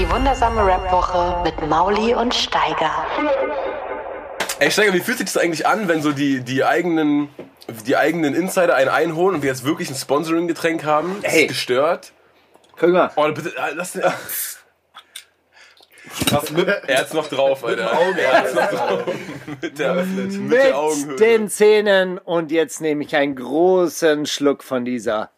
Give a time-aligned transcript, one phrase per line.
[0.00, 3.06] Die wundersame Rap-Woche mit Mauli und Steiger.
[4.58, 7.28] Ey, Steiger, wie fühlt sich das eigentlich an, wenn so die, die eigenen,
[7.84, 11.22] die eigenen Insider einen einholen und wir jetzt wirklich ein Sponsoring-Getränk haben?
[11.22, 12.12] Ist gestört.
[12.78, 13.10] Guck mal.
[13.14, 14.04] Oh, bitte, äh, lass den.
[16.30, 17.92] Was mit, Er hat's noch drauf, Alter.
[17.92, 18.22] Auge.
[18.22, 19.04] Er hat's noch drauf.
[19.60, 21.06] Mit der, mit der Augenhöhle.
[21.08, 25.30] Mit den Zähnen und jetzt nehme ich einen großen Schluck von dieser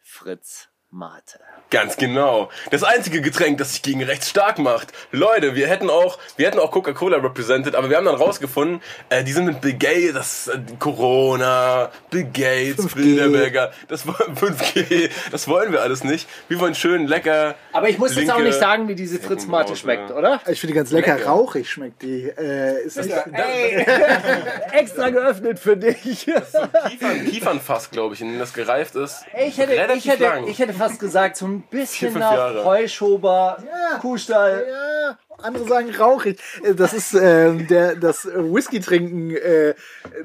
[0.00, 1.40] Fritz Mate.
[1.72, 2.50] Ganz genau.
[2.70, 4.88] Das einzige Getränk, das sich gegen rechts stark macht.
[5.10, 9.24] Leute, wir hätten auch, wir hätten auch Coca-Cola represented, aber wir haben dann rausgefunden, äh,
[9.24, 15.48] die sind mit Bill Gates, das äh, Corona, Bill Gates, Bilderberger, das wollen 5G, das
[15.48, 16.28] wollen wir alles nicht.
[16.48, 17.54] Wir wollen schön lecker.
[17.72, 20.16] Aber ich muss jetzt auch nicht sagen, wie diese Fritz Mate schmeckt, ja.
[20.16, 20.40] oder?
[20.48, 21.30] Ich finde die ganz lecker, Lecker.
[21.30, 22.28] rauchig schmeckt die.
[22.28, 23.86] Äh, ist nicht, Ey,
[24.72, 26.26] extra geöffnet für dich.
[26.26, 29.24] Kiefern, Kiefernfass, glaube ich, in dem das gereift ist.
[29.38, 32.64] Ich hätte, ich, hätte, ich hätte fast gesagt, so ein bisschen nach Jahre.
[32.64, 33.98] Heuschober, Ja.
[33.98, 34.66] Kuhstall.
[34.68, 36.38] ja, andere sagen rauchig.
[36.62, 39.74] Äh, Das ist ähm, der, das Whisky trinken, äh,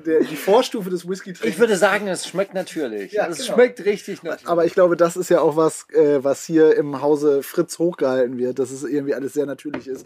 [0.05, 3.13] der, die Vorstufe des Whisky Ich würde sagen, es schmeckt natürlich.
[3.13, 3.53] Ja, es genau.
[3.55, 4.47] schmeckt richtig natürlich.
[4.47, 8.37] Aber ich glaube, das ist ja auch was, äh, was hier im Hause Fritz hochgehalten
[8.37, 10.05] wird, dass es irgendwie alles sehr natürlich ist.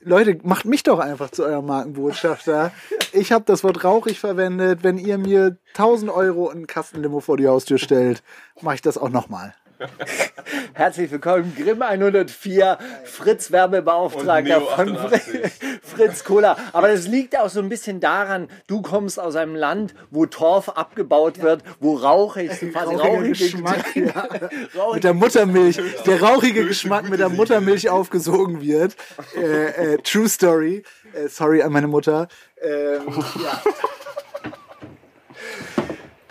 [0.00, 2.72] Leute, macht mich doch einfach zu eurem Markenbotschafter.
[3.12, 4.80] Ich habe das Wort rauchig verwendet.
[4.82, 8.22] Wenn ihr mir 1000 Euro und einen Kastenlimo vor die Haustür stellt,
[8.60, 9.54] mache ich das auch nochmal.
[10.74, 15.52] Herzlich willkommen, Grimm 104, Fritz Werbebeauftragter von 88.
[15.82, 16.56] Fritz Cola.
[16.72, 20.68] Aber das liegt auch so ein bisschen daran, du kommst aus einem Land, wo Torf
[20.70, 24.04] abgebaut wird, wo rauchig, quasi Rauchiger rauchige Geschmack, ja.
[24.76, 28.96] rauchige- mit der Muttermilch, der rauchige Geschmack mit der Muttermilch aufgesogen wird.
[29.36, 30.82] Äh, äh, True Story.
[31.14, 32.28] Äh, sorry an meine Mutter.
[32.60, 33.02] Ähm,
[33.42, 33.62] ja.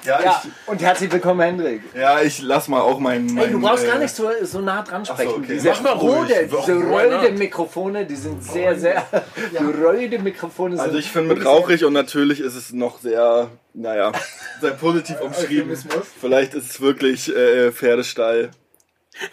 [0.05, 1.81] Ja, Ja, und herzlich willkommen, Hendrik.
[1.93, 3.37] ich, ja, ich lass mal auch meinen.
[3.37, 5.29] Ey, du meinen, brauch äh, gar nicht so, so nah dran sprechen.
[5.29, 5.53] So, okay.
[5.53, 5.93] Diese Mach mal.
[5.93, 9.05] Rode, diese röde Mikrofone, die sind sehr, sehr.
[9.51, 10.85] Die röde Mikrofone sind.
[10.85, 14.11] Also ich finde mit rauchig und natürlich ist es noch sehr, naja,
[14.59, 15.75] sehr positiv umschrieben.
[16.19, 18.51] Vielleicht ist es wirklich äh, Pferdestall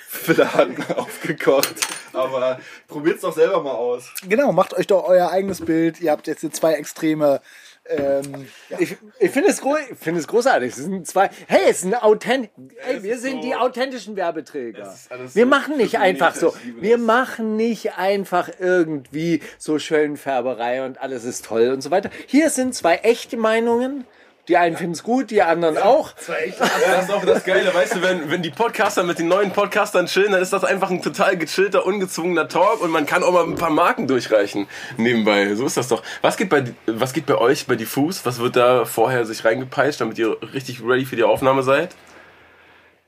[0.08, 1.74] Fladen aufgekocht.
[2.12, 2.58] Aber
[2.88, 4.12] probiert's doch selber mal aus.
[4.28, 6.00] Genau, macht euch doch euer eigenes Bild.
[6.00, 7.40] Ihr habt jetzt hier zwei Extreme.
[7.88, 8.46] Ähm,
[8.78, 9.60] Ich, ich finde es,
[10.00, 10.70] finde es großartig.
[10.72, 11.30] Es sind zwei.
[11.46, 12.50] Hey, es sind authent.
[12.86, 14.94] Ey, wir sind so- die authentischen Werbeträger.
[15.32, 16.54] Wir so machen nicht einfach so.
[16.78, 22.10] Wir machen nicht einfach irgendwie so Schönfärberei und alles ist toll und so weiter.
[22.26, 24.04] Hier sind zwei echte Meinungen.
[24.48, 26.12] Die einen finden es gut, die anderen auch.
[26.26, 30.06] Das ist auch das Geile, weißt du, wenn, wenn die Podcaster mit den neuen Podcastern
[30.06, 33.44] chillen, dann ist das einfach ein total gechillter, ungezwungener Talk und man kann auch mal
[33.44, 34.66] ein paar Marken durchreichen
[34.96, 35.54] nebenbei.
[35.54, 36.02] So ist das doch.
[36.22, 38.24] Was geht bei, was geht bei euch bei Diffus?
[38.24, 41.94] Was wird da vorher sich reingepeitscht, damit ihr richtig ready für die Aufnahme seid?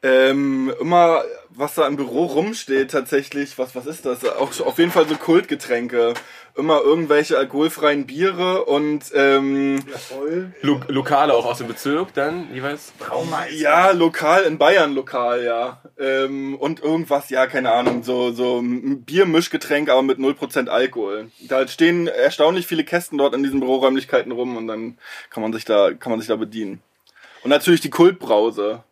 [0.03, 1.23] Ähm, immer,
[1.55, 4.25] was da im Büro rumsteht, tatsächlich, was, was ist das?
[4.25, 6.15] Auch auf jeden Fall so Kultgetränke.
[6.57, 9.81] Immer irgendwelche alkoholfreien Biere und ähm,
[10.63, 12.93] Lo Lokale auch aus dem Bezirk dann jeweils?
[13.53, 15.81] ja, lokal, in Bayern lokal, ja.
[15.99, 21.31] Ähm, und irgendwas, ja, keine Ahnung, so, so ein Biermischgetränk, aber mit 0% Alkohol.
[21.49, 24.99] Da stehen erstaunlich viele Kästen dort in diesen Büroräumlichkeiten rum und dann
[25.31, 26.83] kann man sich da, kann man sich da bedienen.
[27.43, 28.83] Und natürlich die Kultbrause.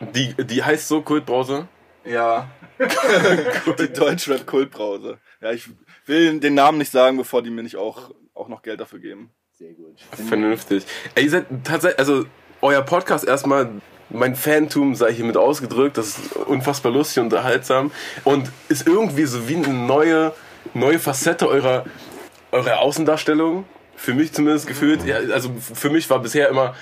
[0.00, 1.68] Die, die heißt so Kultbrause.
[2.04, 2.48] Ja.
[3.78, 5.18] die Deutschrap-Kultbrause.
[5.40, 5.68] Ja, ich
[6.06, 9.30] will den Namen nicht sagen, bevor die mir nicht auch, auch noch Geld dafür geben.
[10.28, 10.86] Vernünftig.
[11.16, 12.26] Ey, ihr seid tatsächlich, also
[12.60, 13.68] euer Podcast erstmal,
[14.08, 17.90] mein Fantum sei hiermit ausgedrückt, das ist unfassbar lustig und unterhaltsam
[18.24, 20.32] und ist irgendwie so wie eine neue,
[20.74, 21.84] neue Facette eurer,
[22.52, 23.64] eurer Außendarstellung.
[23.96, 25.04] Für mich zumindest gefühlt.
[25.04, 26.76] Ja, also für mich war bisher immer,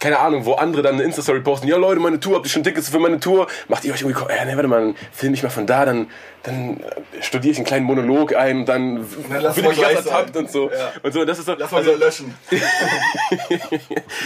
[0.00, 2.64] keine Ahnung, wo andere dann eine Insta-Story posten, ja Leute, meine Tour, habt ihr schon
[2.64, 3.46] Tickets für meine Tour?
[3.68, 6.08] Macht ihr euch irgendwie, äh, nee, warte mal, film ich mal von da, dann,
[6.42, 6.80] dann
[7.20, 10.70] studiere ich einen kleinen Monolog ein, dann lass bin mal ich ganz ertappt und so.
[10.70, 10.92] Ja.
[11.02, 12.34] Und so, das ist so, Lass mal wieder löschen.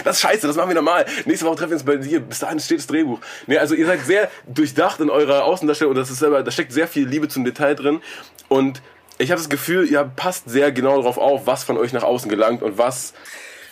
[0.04, 1.06] das ist scheiße, das machen wir normal.
[1.24, 2.20] Nächste Woche treffen wir uns bei dir.
[2.20, 3.18] Bis dahin steht das Drehbuch.
[3.48, 6.72] Nee, also ihr seid sehr durchdacht in eurer Außendarstellung und das ist selber, da steckt
[6.72, 8.00] sehr viel Liebe zum Detail drin.
[8.48, 8.80] Und
[9.18, 12.30] ich habe das Gefühl, ihr passt sehr genau darauf auf, was von euch nach außen
[12.30, 13.12] gelangt und was.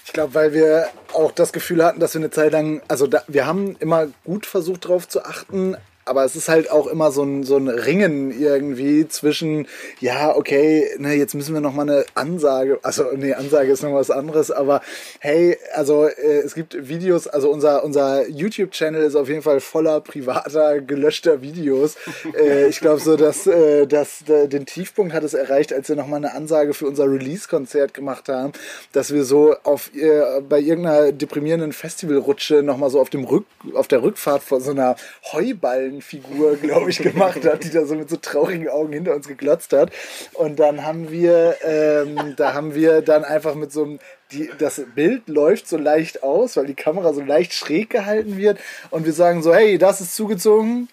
[0.05, 3.23] Ich glaube, weil wir auch das Gefühl hatten, dass wir eine Zeit lang, also da,
[3.29, 7.23] wir haben immer gut versucht darauf zu achten, aber es ist halt auch immer so
[7.23, 9.67] ein, so ein Ringen irgendwie zwischen,
[10.01, 13.95] ja, okay, ne, jetzt müssen wir noch mal eine Ansage, also nee, Ansage ist noch
[13.95, 14.83] was anderes, aber
[15.21, 20.01] hey, also äh, es gibt Videos, also unser, unser YouTube-Channel ist auf jeden Fall voller
[20.01, 21.97] privater, gelöschter Videos.
[22.39, 25.97] äh, ich glaube so, dass, äh, dass äh, den Tiefpunkt hat es erreicht, als wir
[25.97, 28.53] noch mal eine Ansage für unser Release-Konzert gemacht haben,
[28.93, 33.47] dass wir so auf äh, bei irgendeiner deprimierenden Festivalrutsche noch mal so auf dem Rück,
[33.75, 34.97] auf der Rückfahrt vor so einer
[35.93, 39.73] Heuballenfigur, glaube ich, gemacht hat, die da so mit so traurigen Augen hinter uns geglotzt
[39.73, 39.93] hat.
[40.35, 43.99] Und dann haben wir, ähm, da haben wir dann einfach mit so einem
[44.33, 48.59] die, das Bild läuft so leicht aus, weil die Kamera so leicht schräg gehalten wird
[48.91, 50.89] und wir sagen so, hey, das ist zugezogen.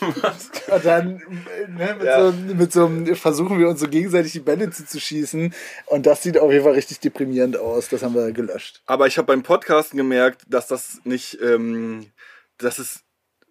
[0.00, 1.22] und dann
[1.68, 2.32] ne, mit, Ja.
[2.32, 5.54] so, mit so einem versuchen wir uns so gegenseitig die Bälle zuzuschießen
[5.86, 7.88] und das sieht auf jeden Fall richtig deprimierend aus.
[7.90, 8.80] Das haben wir gelöscht.
[8.86, 12.06] Aber ich habe beim Podcasten gemerkt, dass das nicht, ähm,
[12.56, 13.04] dass es,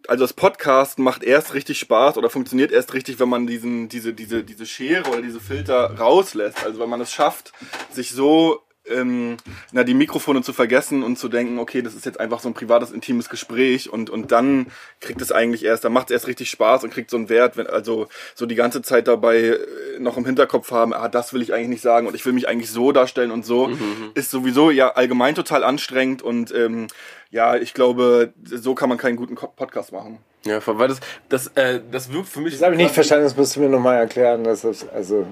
[0.10, 4.14] also das Podcast macht erst richtig Spaß oder funktioniert erst richtig, wenn man diesen, diese,
[4.14, 6.66] diese, diese Schere oder diese Filter rauslässt.
[6.66, 7.54] Also wenn man es schafft,
[7.92, 8.62] sich so
[8.92, 9.38] ähm,
[9.72, 12.54] na, die Mikrofone zu vergessen und zu denken, okay, das ist jetzt einfach so ein
[12.54, 14.68] privates, intimes Gespräch und, und dann
[15.00, 17.58] kriegt es eigentlich erst, dann macht es erst richtig Spaß und kriegt so einen Wert,
[17.58, 19.58] wenn, also so die ganze Zeit dabei äh,
[20.00, 22.48] noch im Hinterkopf haben, ah, das will ich eigentlich nicht sagen und ich will mich
[22.48, 23.70] eigentlich so darstellen und so,
[24.14, 26.88] ist sowieso ja allgemein total anstrengend und ähm,
[27.32, 30.20] ja, ich glaube, so kann man keinen guten Podcast machen.
[30.46, 32.54] Ja, weil das, das, äh, das wirkt für mich.
[32.54, 34.44] Das habe ich nicht verstanden, das musst du mir nochmal erklären.
[34.44, 35.28] Das ist, also,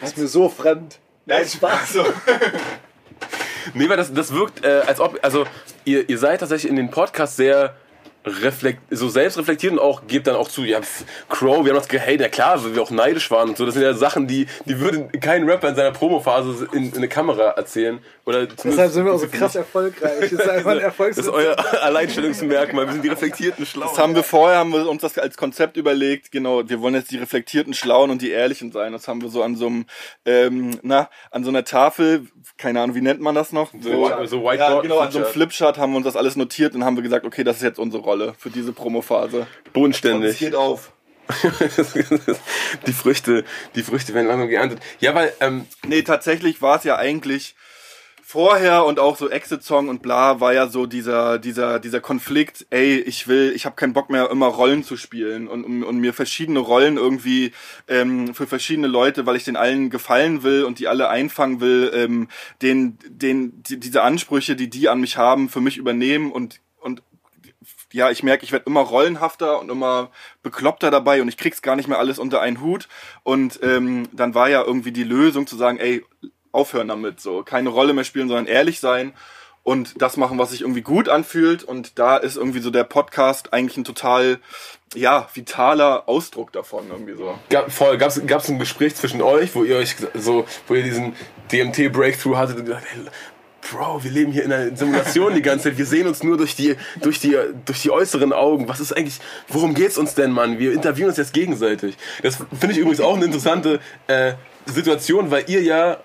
[0.00, 0.98] das ist mir so fremd.
[1.26, 1.92] Nein, Spaß.
[1.92, 2.04] So.
[3.74, 5.44] Nee, weil das, das wirkt, äh, als ob, also
[5.84, 7.74] ihr, ihr seid tatsächlich in den Podcast sehr
[8.26, 11.78] reflekt, so selbst reflektiert und auch gebt dann auch zu, ja, pf, Crow, wir haben
[11.78, 13.64] das gehatet, ja klar, weil wir auch neidisch waren und so.
[13.64, 17.08] Das sind ja Sachen, die, die würde kein Rapper in seiner Promophase in, in eine
[17.08, 18.00] Kamera erzählen.
[18.24, 20.18] Oder Deshalb sind wir auch so krass erfolgreich.
[20.20, 22.86] Das ist einfach ein Das ist euer Alleinstellungsmerkmal.
[22.86, 23.88] Wir sind die reflektierten Schlauen.
[23.88, 26.32] Das haben wir vorher, haben wir uns das als Konzept überlegt.
[26.32, 28.92] Genau, wir wollen jetzt die reflektierten Schlauen und die Ehrlichen sein.
[28.92, 29.86] Das haben wir so an so einem,
[30.24, 32.26] ähm, na, an so einer Tafel,
[32.58, 33.70] keine Ahnung, wie nennt man das noch?
[33.80, 35.32] So- so Whiteboard, Ja, genau, an so einem Flipchart.
[35.32, 37.78] Flipchart haben wir uns das alles notiert und haben wir gesagt, okay, das ist jetzt
[37.78, 39.46] unsere Rolle für diese Promophase.
[39.72, 40.54] bodenständig.
[40.54, 40.92] auf.
[42.86, 44.80] die Früchte, die Früchte werden langsam geerntet.
[45.00, 47.56] Ja, weil, ähm, Nee, tatsächlich war es ja eigentlich
[48.28, 52.66] vorher und auch so Exit-Song und bla war ja so dieser dieser dieser Konflikt.
[52.70, 55.98] Ey, ich will, ich habe keinen Bock mehr immer Rollen zu spielen und, und, und
[55.98, 57.52] mir verschiedene Rollen irgendwie
[57.86, 61.92] ähm, für verschiedene Leute, weil ich den allen gefallen will und die alle einfangen will,
[61.94, 62.26] ähm,
[62.62, 66.60] den den die, diese Ansprüche, die die an mich haben, für mich übernehmen und und
[67.96, 70.10] ja, ich merke, ich werde immer rollenhafter und immer
[70.42, 72.88] bekloppter dabei und ich krieg's gar nicht mehr alles unter einen Hut.
[73.22, 76.04] Und ähm, dann war ja irgendwie die Lösung zu sagen, ey,
[76.52, 79.14] aufhören damit, so keine Rolle mehr spielen, sondern ehrlich sein
[79.62, 81.64] und das machen, was sich irgendwie gut anfühlt.
[81.64, 84.40] Und da ist irgendwie so der Podcast eigentlich ein total,
[84.94, 87.38] ja, vitaler Ausdruck davon irgendwie so.
[87.48, 91.16] gab, voll, gab's, gab's ein Gespräch zwischen euch, wo ihr euch so, wo ihr diesen
[91.50, 93.00] DMT-Breakthrough hattet und gesagt, hey,
[93.70, 95.78] Bro, wir leben hier in einer Simulation die ganze Zeit.
[95.78, 98.68] Wir sehen uns nur durch die, durch die, durch die äußeren Augen.
[98.68, 99.18] Was ist eigentlich,
[99.48, 100.58] worum geht's uns denn, Mann?
[100.58, 101.96] Wir interviewen uns jetzt gegenseitig.
[102.22, 104.34] Das finde ich übrigens auch eine interessante äh,
[104.66, 105.98] Situation, weil ihr ja,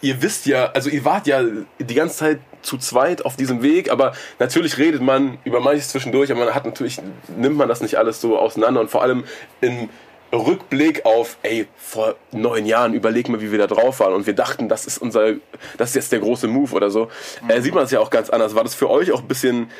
[0.00, 1.42] ihr wisst ja, also ihr wart ja
[1.78, 6.30] die ganze Zeit zu zweit auf diesem Weg, aber natürlich redet man über manches zwischendurch,
[6.30, 7.00] aber man hat natürlich,
[7.34, 9.24] nimmt man das nicht alles so auseinander und vor allem
[9.60, 9.88] im
[10.32, 14.34] Rückblick auf, ey, vor neun Jahren, überleg mal, wie wir da drauf waren und wir
[14.34, 15.34] dachten, das ist unser,
[15.76, 17.08] das ist jetzt der große Move oder so,
[17.48, 18.54] äh, sieht man es ja auch ganz anders.
[18.54, 19.70] War das für euch auch ein bisschen,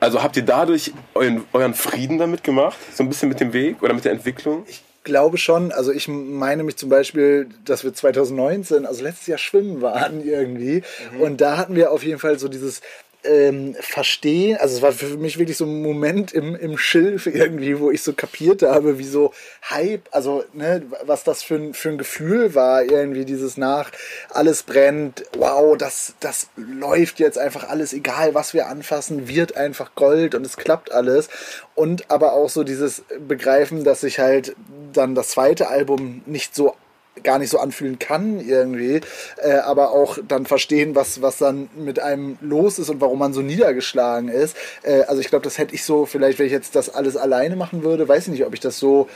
[0.00, 2.78] also habt ihr dadurch euren, euren Frieden damit gemacht?
[2.94, 4.64] So ein bisschen mit dem Weg oder mit der Entwicklung?
[5.04, 9.82] glaube schon, also ich meine mich zum Beispiel, dass wir 2019, also letztes Jahr schwimmen
[9.82, 10.82] waren irgendwie.
[11.18, 12.80] Und da hatten wir auf jeden Fall so dieses
[13.24, 17.78] ähm, Verstehen, also es war für mich wirklich so ein Moment im, im Schilf irgendwie,
[17.78, 19.32] wo ich so kapiert habe, wie so
[19.70, 23.90] Hype, also ne, was das für ein, für ein Gefühl war, irgendwie dieses nach,
[24.30, 29.94] alles brennt, wow, das, das läuft jetzt einfach alles, egal was wir anfassen, wird einfach
[29.94, 31.28] Gold und es klappt alles.
[31.74, 34.54] Und aber auch so dieses Begreifen, dass sich halt
[34.92, 36.74] dann das zweite Album nicht so
[37.22, 39.00] gar nicht so anfühlen kann irgendwie,
[39.36, 43.32] äh, aber auch dann verstehen, was, was dann mit einem los ist und warum man
[43.32, 44.56] so niedergeschlagen ist.
[44.82, 47.56] Äh, also ich glaube, das hätte ich so, vielleicht wenn ich jetzt das alles alleine
[47.56, 49.08] machen würde, weiß ich nicht, ob ich das so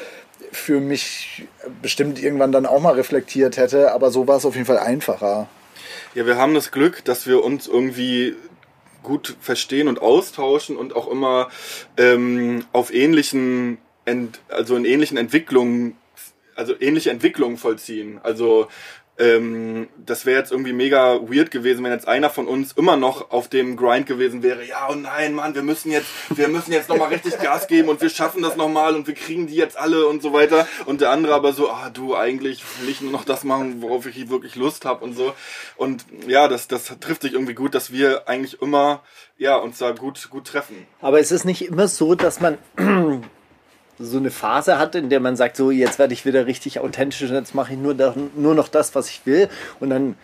[0.53, 1.47] für mich
[1.83, 5.49] bestimmt irgendwann dann auch mal reflektiert hätte, aber so war es auf jeden Fall einfacher.
[6.15, 8.37] Ja, wir haben das Glück, dass wir uns irgendwie
[9.03, 11.49] gut verstehen und austauschen und auch immer
[11.97, 15.97] ähm, auf ähnlichen, Ent, also in ähnlichen Entwicklungen,
[16.57, 18.21] also ähnliche Entwicklungen vollziehen.
[18.23, 18.69] Also
[19.19, 23.31] ähm, das wäre jetzt irgendwie mega weird gewesen, wenn jetzt einer von uns immer noch
[23.31, 24.63] auf dem Grind gewesen wäre.
[24.65, 28.03] Ja, und nein, Mann, wir müssen jetzt, wir müssen jetzt nochmal richtig Gas geben und
[28.03, 30.69] wir schaffen das nochmal und wir kriegen die jetzt alle und so weiter.
[30.85, 34.05] Und der andere aber so, ah, du, eigentlich will ich nur noch das machen, worauf
[34.05, 35.33] ich wirklich Lust habe und so.
[35.77, 39.03] Und ja, das, das trifft sich irgendwie gut, dass wir eigentlich immer,
[39.39, 40.87] ja, uns da gut, gut treffen.
[41.01, 42.59] Aber es ist nicht immer so, dass man
[43.99, 47.23] so eine Phase hat, in der man sagt, so jetzt werde ich wieder richtig authentisch
[47.23, 49.49] und jetzt mache ich nur, da, nur noch das, was ich will.
[49.81, 50.17] Und dann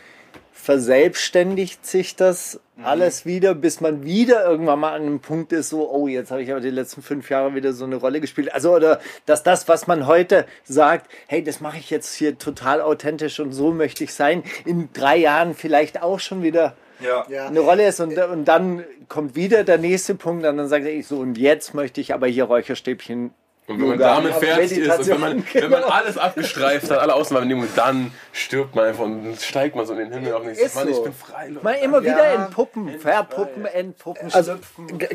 [0.52, 5.91] verselbstständigt sich das alles wieder, bis man wieder irgendwann mal an einem Punkt ist, so,
[5.91, 8.52] oh, jetzt habe ich aber die letzten fünf Jahre wieder so eine Rolle gespielt.
[8.55, 12.81] Also, oder dass das, was man heute sagt, hey, das mache ich jetzt hier total
[12.81, 17.25] authentisch und so möchte ich sein, in drei Jahren vielleicht auch schon wieder Ja.
[17.29, 17.47] Ja.
[17.47, 21.07] eine Rolle ist und, und dann kommt wieder der nächste Punkt und dann sagt ich
[21.07, 23.33] so, und jetzt möchte ich aber hier Räucherstäbchen
[23.69, 26.90] Und wenn man Yoga, damit fertig ist und wenn man, Meditation, wenn man alles abgestreift
[26.90, 30.35] hat, alle Ausnahmebedingungen, dann stirbt man einfach und dann steigt man so in den Himmel
[30.35, 30.90] auf denkt, Mann, so.
[30.90, 31.49] ich bin frei.
[31.49, 31.64] Leute.
[31.64, 32.45] Mal immer wieder Ja.
[32.45, 34.57] entpuppen, verpuppen, entpuppen, Also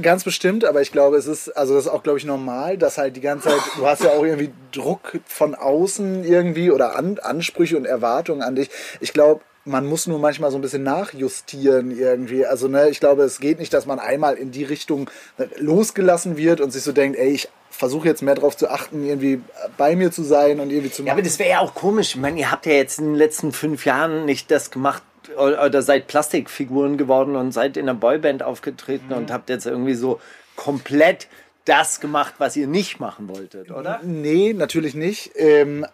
[0.02, 2.98] ganz bestimmt, aber ich glaube, es ist, also das ist auch, glaube ich, normal, dass
[2.98, 7.20] halt die ganze Zeit, du hast ja auch irgendwie Druck von außen irgendwie oder An
[7.20, 8.70] Ansprüche und Erwartungen an dich.
[9.02, 12.46] Ich glaube, man muss nur manchmal so ein bisschen nachjustieren irgendwie.
[12.46, 15.10] Also ne, ich glaube, es geht nicht, dass man einmal in die Richtung
[15.58, 19.42] losgelassen wird und sich so denkt, ey, ich versuche jetzt mehr darauf zu achten, irgendwie
[19.78, 22.16] bei mir zu sein und irgendwie zu Ja, aber das wäre ja auch komisch.
[22.16, 25.04] Ich meine, ihr habt ja jetzt in den letzten fünf Jahren nicht das gemacht
[25.38, 30.22] oder seid Plastikfiguren geworden und seid in einer Boyband aufgetreten und habt jetzt irgendwie so
[30.56, 31.28] komplett
[31.66, 34.00] das gemacht, was ihr nicht machen wolltet, oder?
[34.02, 35.32] Nee, natürlich nicht.
[35.36, 35.88] Ähm, äh,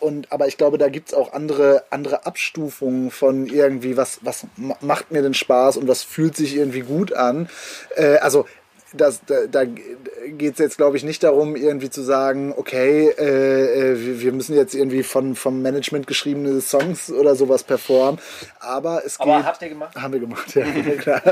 [0.00, 4.76] und, aber ich glaube, da gibt's auch andere, andere Abstufungen von irgendwie, was, was ma-
[4.80, 7.48] macht mir denn Spaß und was fühlt sich irgendwie gut an.
[7.96, 8.46] Äh, also
[8.92, 13.92] das, da, da geht es jetzt, glaube ich, nicht darum, irgendwie zu sagen, okay, äh,
[13.92, 18.20] äh, wir, müssen jetzt irgendwie von, vom Management geschriebene Songs oder sowas performen.
[18.58, 19.46] Aber es Aber geht.
[19.46, 19.94] habt ihr gemacht?
[19.96, 20.64] Haben wir gemacht, ja,
[20.98, 21.22] klar.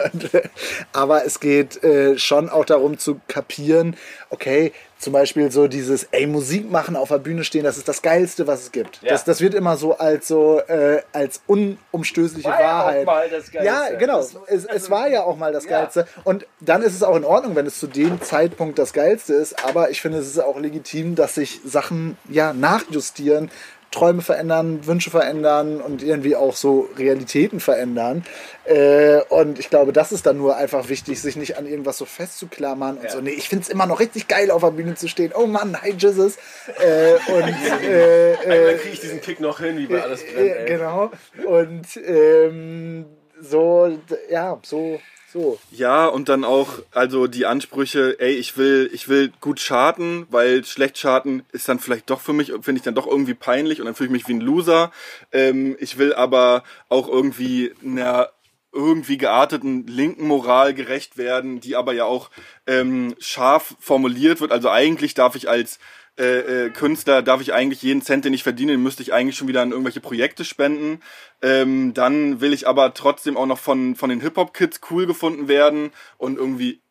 [0.92, 3.96] Aber es geht äh, schon auch darum zu kapieren,
[4.30, 8.02] okay, zum Beispiel so dieses, ey, Musik machen, auf der Bühne stehen, das ist das
[8.02, 9.00] Geilste, was es gibt.
[9.02, 9.10] Ja.
[9.10, 13.06] Das, das wird immer so als so äh, als unumstößliche War ja auch Wahrheit.
[13.06, 13.64] mal das Geilste.
[13.64, 14.20] Ja, genau.
[14.46, 15.82] Es, es war ja auch mal das Ja.
[15.82, 16.06] Geilste.
[16.24, 19.64] Und dann ist es auch in Ordnung, wenn es zu dem Zeitpunkt das Geilste ist.
[19.64, 23.50] Aber ich finde, es ist auch legitim, dass sich Sachen ja nachjustieren,
[23.90, 28.24] Träume verändern, Wünsche verändern und irgendwie auch so Realitäten verändern.
[28.64, 32.04] Äh, und ich glaube, das ist dann nur einfach wichtig, sich nicht an irgendwas so
[32.04, 33.20] festzuklammern und so.
[33.20, 35.32] Nee, ich finde es immer noch richtig geil, auf der Bühne zu stehen.
[35.34, 36.36] Oh Mann, hi Jesus.
[36.84, 37.48] Äh, und
[37.84, 40.38] äh, Dann kriege ich diesen Kick noch hin, wie bei alles brennt.
[40.38, 40.66] äh, Ey.
[40.66, 41.10] genau.
[41.46, 43.06] Und ähm,
[43.40, 45.00] so, ja, so,
[45.32, 45.58] so.
[45.70, 50.64] Ja, und dann auch, also die Ansprüche, ey, ich will, ich will gut charten, weil
[50.64, 53.86] schlecht charten ist dann vielleicht doch für mich, finde ich dann doch irgendwie peinlich und
[53.86, 54.90] dann fühle ich mich wie ein Loser.
[55.32, 58.30] Ähm, ich will aber auch irgendwie einer
[58.72, 62.30] irgendwie gearteten linken Moral gerecht werden, die aber ja auch
[62.66, 64.52] ähm, scharf formuliert wird.
[64.52, 65.78] Also eigentlich darf ich als
[66.18, 69.36] äh, äh, Künstler, darf ich eigentlich jeden Cent, den ich verdiene, den müsste ich eigentlich
[69.36, 71.00] schon wieder an irgendwelche Projekte spenden.
[71.42, 75.92] Ähm, dann will ich aber trotzdem auch noch von, von den Hip-Hop-Kids cool gefunden werden
[76.16, 76.82] und irgendwie,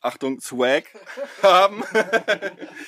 [0.00, 0.84] Achtung, Swag
[1.42, 1.84] haben.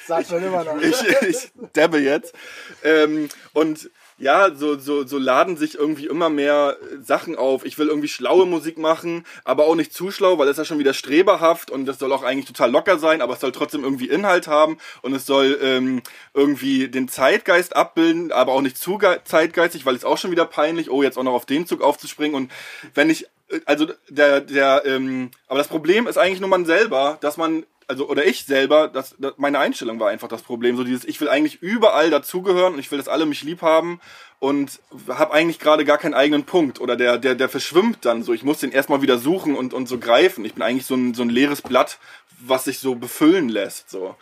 [0.06, 0.80] Sagt man immer noch.
[0.80, 2.34] ich, ich dabbe jetzt.
[2.82, 7.66] Ähm, und ja, so, so, so laden sich irgendwie immer mehr Sachen auf.
[7.66, 10.64] Ich will irgendwie schlaue Musik machen, aber auch nicht zu schlau, weil das ist ja
[10.64, 13.84] schon wieder streberhaft und das soll auch eigentlich total locker sein, aber es soll trotzdem
[13.84, 18.96] irgendwie Inhalt haben und es soll ähm, irgendwie den Zeitgeist abbilden, aber auch nicht zu
[18.98, 21.82] ge- zeitgeistig, weil es auch schon wieder peinlich, oh, jetzt auch noch auf den Zug
[21.82, 22.52] aufzuspringen und
[22.94, 23.26] wenn ich,
[23.66, 28.08] also der, der, ähm, aber das Problem ist eigentlich nur man selber, dass man also
[28.08, 31.28] oder ich selber, das, das meine Einstellung war einfach das Problem, so dieses ich will
[31.28, 34.00] eigentlich überall dazugehören und ich will, dass alle mich lieb haben
[34.38, 38.32] und habe eigentlich gerade gar keinen eigenen Punkt oder der der der verschwimmt dann so.
[38.32, 40.44] Ich muss den erstmal wieder suchen und und so greifen.
[40.44, 41.98] Ich bin eigentlich so ein so ein leeres Blatt,
[42.40, 44.16] was sich so befüllen lässt so.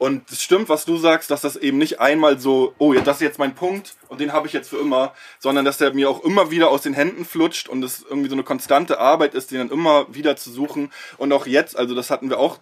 [0.00, 3.16] Und es stimmt, was du sagst, dass das eben nicht einmal so, oh, ja, das
[3.16, 6.08] ist jetzt mein Punkt und den habe ich jetzt für immer, sondern dass der mir
[6.08, 9.50] auch immer wieder aus den Händen flutscht und es irgendwie so eine konstante Arbeit ist,
[9.50, 10.90] den dann immer wieder zu suchen.
[11.18, 12.56] Und auch jetzt, also das hatten wir auch,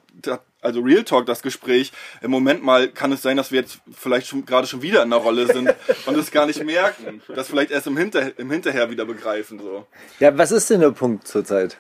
[0.61, 1.93] also Real Talk, das Gespräch,
[2.23, 5.11] im Moment mal kann es sein, dass wir jetzt vielleicht schon gerade schon wieder in
[5.11, 5.73] der Rolle sind
[6.07, 7.23] und es gar nicht merken.
[7.29, 9.61] Das vielleicht erst im, Hinter, im Hinterher wieder begreifen.
[9.61, 9.87] So.
[10.19, 11.77] Ja, was ist denn der Punkt zurzeit?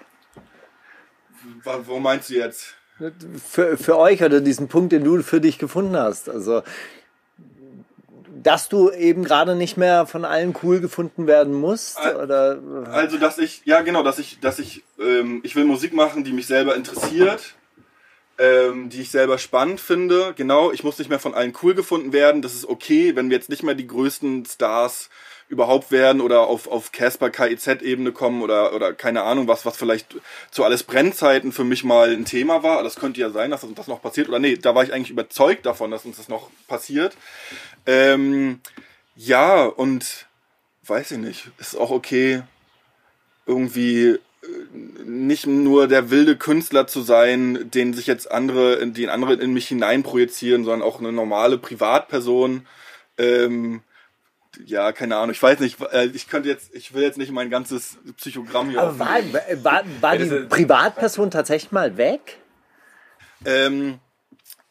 [1.64, 2.77] Wo meinst du jetzt?
[3.48, 6.28] Für, für euch oder diesen Punkt, den du für dich gefunden hast.
[6.28, 6.62] Also,
[8.42, 11.98] dass du eben gerade nicht mehr von allen cool gefunden werden musst?
[12.00, 12.58] Oder
[12.90, 16.32] Also, dass ich, ja genau, dass ich, dass ich, ähm, ich will Musik machen, die
[16.32, 17.54] mich selber interessiert,
[18.38, 20.34] ähm, die ich selber spannend finde.
[20.36, 22.42] Genau, ich muss nicht mehr von allen cool gefunden werden.
[22.42, 25.10] Das ist okay, wenn wir jetzt nicht mehr die größten Stars
[25.48, 30.16] überhaupt werden oder auf, auf Casper KIZ-Ebene kommen oder, oder keine Ahnung, was, was vielleicht
[30.50, 32.82] zu alles Brennzeiten für mich mal ein Thema war.
[32.82, 34.28] Das könnte ja sein, dass uns das noch passiert.
[34.28, 37.16] Oder nee, da war ich eigentlich überzeugt davon, dass uns das noch passiert.
[37.86, 38.60] Ähm,
[39.16, 40.26] ja, und
[40.86, 42.42] weiß ich nicht, ist auch okay,
[43.46, 44.18] irgendwie äh,
[45.04, 49.68] nicht nur der wilde Künstler zu sein, den sich jetzt andere, die andere in mich
[49.68, 52.66] hineinprojizieren, sondern auch eine normale Privatperson.
[53.16, 53.82] Ähm,
[54.64, 57.50] ja, keine Ahnung, ich weiß nicht, äh, ich könnte jetzt, ich will jetzt nicht mein
[57.50, 59.18] ganzes Psychogramm hier Aber war,
[59.62, 62.38] war, war die Privatperson tatsächlich mal weg?
[63.44, 64.00] Ähm,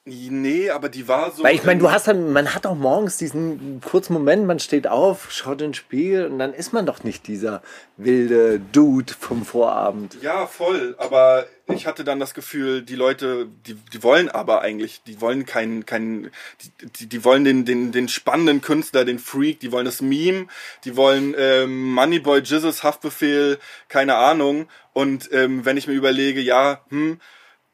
[0.07, 1.43] nee, aber die war so.
[1.43, 4.87] Weil ich meine, du hast dann, man hat auch morgens diesen kurzen Moment, man steht
[4.87, 7.61] auf, schaut in den Spiegel und dann ist man doch nicht dieser
[7.97, 10.17] wilde Dude vom Vorabend.
[10.21, 10.95] Ja, voll.
[10.97, 15.45] Aber ich hatte dann das Gefühl, die Leute, die, die wollen aber eigentlich, die wollen
[15.45, 19.85] keinen, keinen, die, die, die wollen den, den, den spannenden Künstler, den Freak, die wollen
[19.85, 20.47] das Meme,
[20.85, 23.59] die wollen ähm, Moneyboy, Jesus, Haftbefehl,
[23.89, 24.67] keine Ahnung.
[24.93, 27.19] Und ähm, wenn ich mir überlege, ja, hm,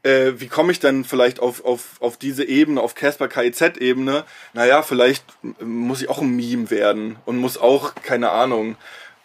[0.04, 4.26] äh, wie komme ich denn vielleicht auf, auf, auf diese Ebene, auf Casper KIZ-Ebene?
[4.54, 5.26] Naja, vielleicht
[5.62, 8.76] muss ich auch ein Meme werden und muss auch, keine Ahnung,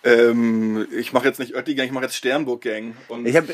[0.05, 2.95] ähm, ich mache jetzt nicht Oetti-Gang, ich mache jetzt Sternburg-Gang.
[3.09, 3.45] Und Ich hab,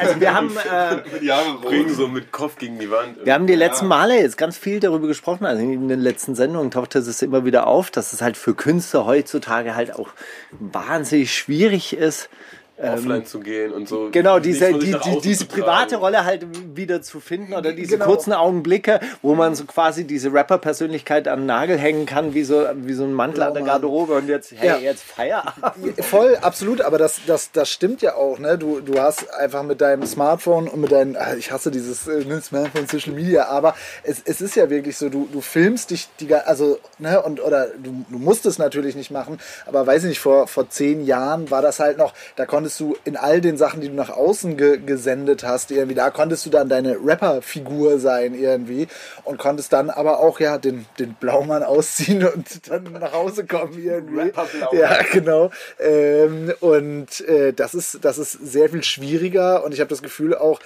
[0.00, 1.90] also wir haben, äh, die Jahre rot.
[1.90, 3.24] so mit Kopf gegen die Wand.
[3.24, 6.72] wir haben die letzten Male jetzt ganz viel darüber gesprochen, also in den letzten Sendungen
[6.72, 10.08] tauchte es immer wieder auf, dass es halt für Künstler heutzutage halt auch
[10.50, 12.28] wahnsinnig schwierig ist,
[12.76, 14.08] offline zu gehen und so.
[14.10, 18.06] Genau, diese, die, die, diese private Rolle halt wieder zu finden oder diese Genau.
[18.06, 22.66] kurzen Augenblicke, wo man so quasi diese Rapper-Persönlichkeit an den Nagel hängen kann, wie so,
[22.76, 24.78] wie so ein Mantel an der Garderobe und jetzt, hey, Ja.
[24.78, 26.04] jetzt Feierabend.
[26.04, 28.58] Voll, absolut, aber das, das, das stimmt ja auch, ne?
[28.58, 32.24] Du, du hast einfach mit deinem Smartphone und mit deinem, ah, ich hasse dieses äh,
[32.24, 36.08] ne, Smartphone, Social Media, aber es, es ist ja wirklich so, du, du filmst dich
[36.20, 40.08] die also, ne, und oder du, du musst es natürlich nicht machen, aber weiß ich
[40.10, 43.58] nicht, vor, vor zehn Jahren war das halt noch, da konntest du in all den
[43.58, 47.98] Sachen, die du nach außen ge gesendet hast, irgendwie, da konntest du dann deine Rapper-Figur
[47.98, 48.88] sein irgendwie
[49.24, 53.74] und konntest dann aber auch ja den, den Blaumann ausziehen und dann nach Hause kommen
[53.78, 54.32] irgendwie.
[54.72, 55.50] Ja, genau.
[55.78, 60.34] Ähm, und äh, das, ist, das ist sehr viel schwieriger und ich habe das Gefühl
[60.34, 60.58] auch,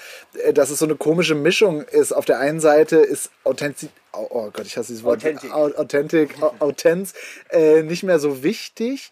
[0.45, 2.13] äh, dass es so eine komische Mischung ist.
[2.13, 5.53] Auf der einen Seite ist Authentizität, oh, oh Gott, ich hasse dieses Wort, Authentic.
[5.53, 7.15] Au- Authentic, Au- Autenz,
[7.51, 9.11] äh, nicht mehr so wichtig.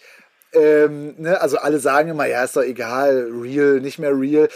[0.57, 1.41] Ähm, ne?
[1.41, 4.49] Also alle sagen immer, ja, ist doch egal, real, nicht mehr real.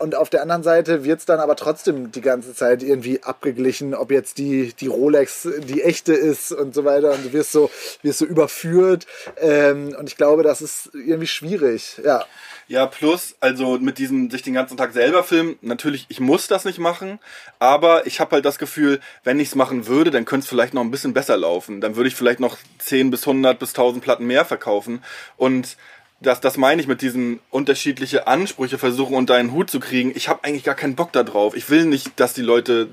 [0.00, 3.94] Und auf der anderen Seite wird es dann aber trotzdem die ganze Zeit irgendwie abgeglichen,
[3.94, 7.10] ob jetzt die, die Rolex die echte ist und so weiter.
[7.10, 7.68] Und du wirst so,
[8.02, 9.06] wirst so überführt.
[9.40, 12.00] Ähm, und ich glaube, das ist irgendwie schwierig.
[12.04, 12.24] Ja.
[12.68, 16.66] Ja, plus, also mit diesem sich den ganzen Tag selber filmen, natürlich, ich muss das
[16.66, 17.18] nicht machen,
[17.58, 20.74] aber ich habe halt das Gefühl, wenn ich es machen würde, dann könnte es vielleicht
[20.74, 21.80] noch ein bisschen besser laufen.
[21.80, 25.02] Dann würde ich vielleicht noch 10 bis 100 bis 1000 Platten mehr verkaufen.
[25.38, 25.78] Und
[26.20, 30.12] das, das meine ich mit diesen unterschiedliche Ansprüche versuchen unter einen Hut zu kriegen.
[30.14, 31.56] Ich habe eigentlich gar keinen Bock da drauf.
[31.56, 32.88] Ich will nicht, dass die Leute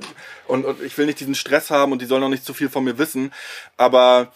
[0.47, 2.69] und, und ich will nicht diesen Stress haben und die sollen auch nicht zu viel
[2.69, 3.33] von mir wissen.
[3.75, 4.31] Aber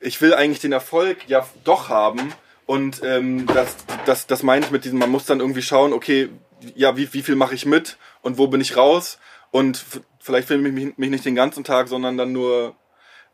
[0.00, 2.32] ich will eigentlich den Erfolg ja doch haben.
[2.70, 3.74] Und ähm, das,
[4.06, 6.28] das, das meine ich mit diesem, man muss dann irgendwie schauen, okay,
[6.76, 9.18] ja, wie, wie viel mache ich mit und wo bin ich raus?
[9.50, 9.84] Und
[10.20, 12.76] vielleicht filme ich mich, mich nicht den ganzen Tag, sondern dann nur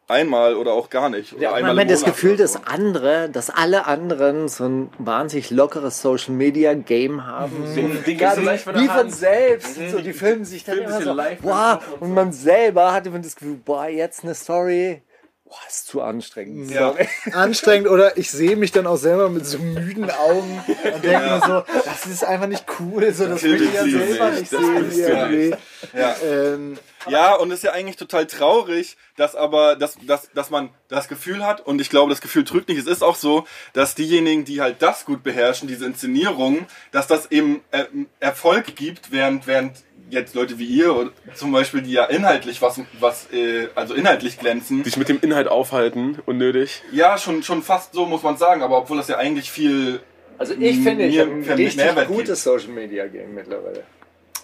[0.08, 1.34] einmal oder auch gar nicht.
[1.34, 2.60] Oder Ja, einmal man hat im das Gefühl, dass so.
[2.64, 7.66] andere, dass alle anderen so ein wahnsinnig lockeres Social Media Game haben.
[7.66, 9.90] So, Den- den gar gibt's so wie, leicht von wie von selbst.
[9.90, 13.18] So, die filmen sich dann Filmen immer so, live wow, und man selber hat immer
[13.18, 15.02] das Gefühl, boah, jetzt eine Story,
[15.48, 16.70] boah, ist zu anstrengend.
[16.70, 16.94] Ja.
[17.32, 21.40] Anstrengend oder ich sehe mich dann auch selber mit so müden Augen und denke mir
[21.46, 23.12] so, das ist einfach nicht cool.
[23.12, 25.56] So, das will ich ja selber nicht, nicht das sehen.
[25.94, 26.16] Ja.
[26.22, 26.78] Ähm,
[27.08, 31.06] Ja, und es ist ja eigentlich total traurig, dass aber, dass, dass, dass man das
[31.06, 34.44] Gefühl hat, und ich glaube, das Gefühl trügt nicht, es ist auch so, dass diejenigen,
[34.44, 37.84] die halt das gut beherrschen, diese Inszenierung, dass das eben äh,
[38.18, 42.80] Erfolg gibt, während, während jetzt Leute wie ihr oder zum Beispiel, die ja inhaltlich was,
[43.00, 46.82] was äh, also inhaltlich glänzen, Dich mit dem Inhalt aufhalten, unnötig.
[46.92, 50.00] ja, schon, schon fast so muss man sagen, aber obwohl das ja eigentlich viel
[50.38, 53.84] Also ich finde, ich habe ein richtig gutes Social Media Game mittlerweile.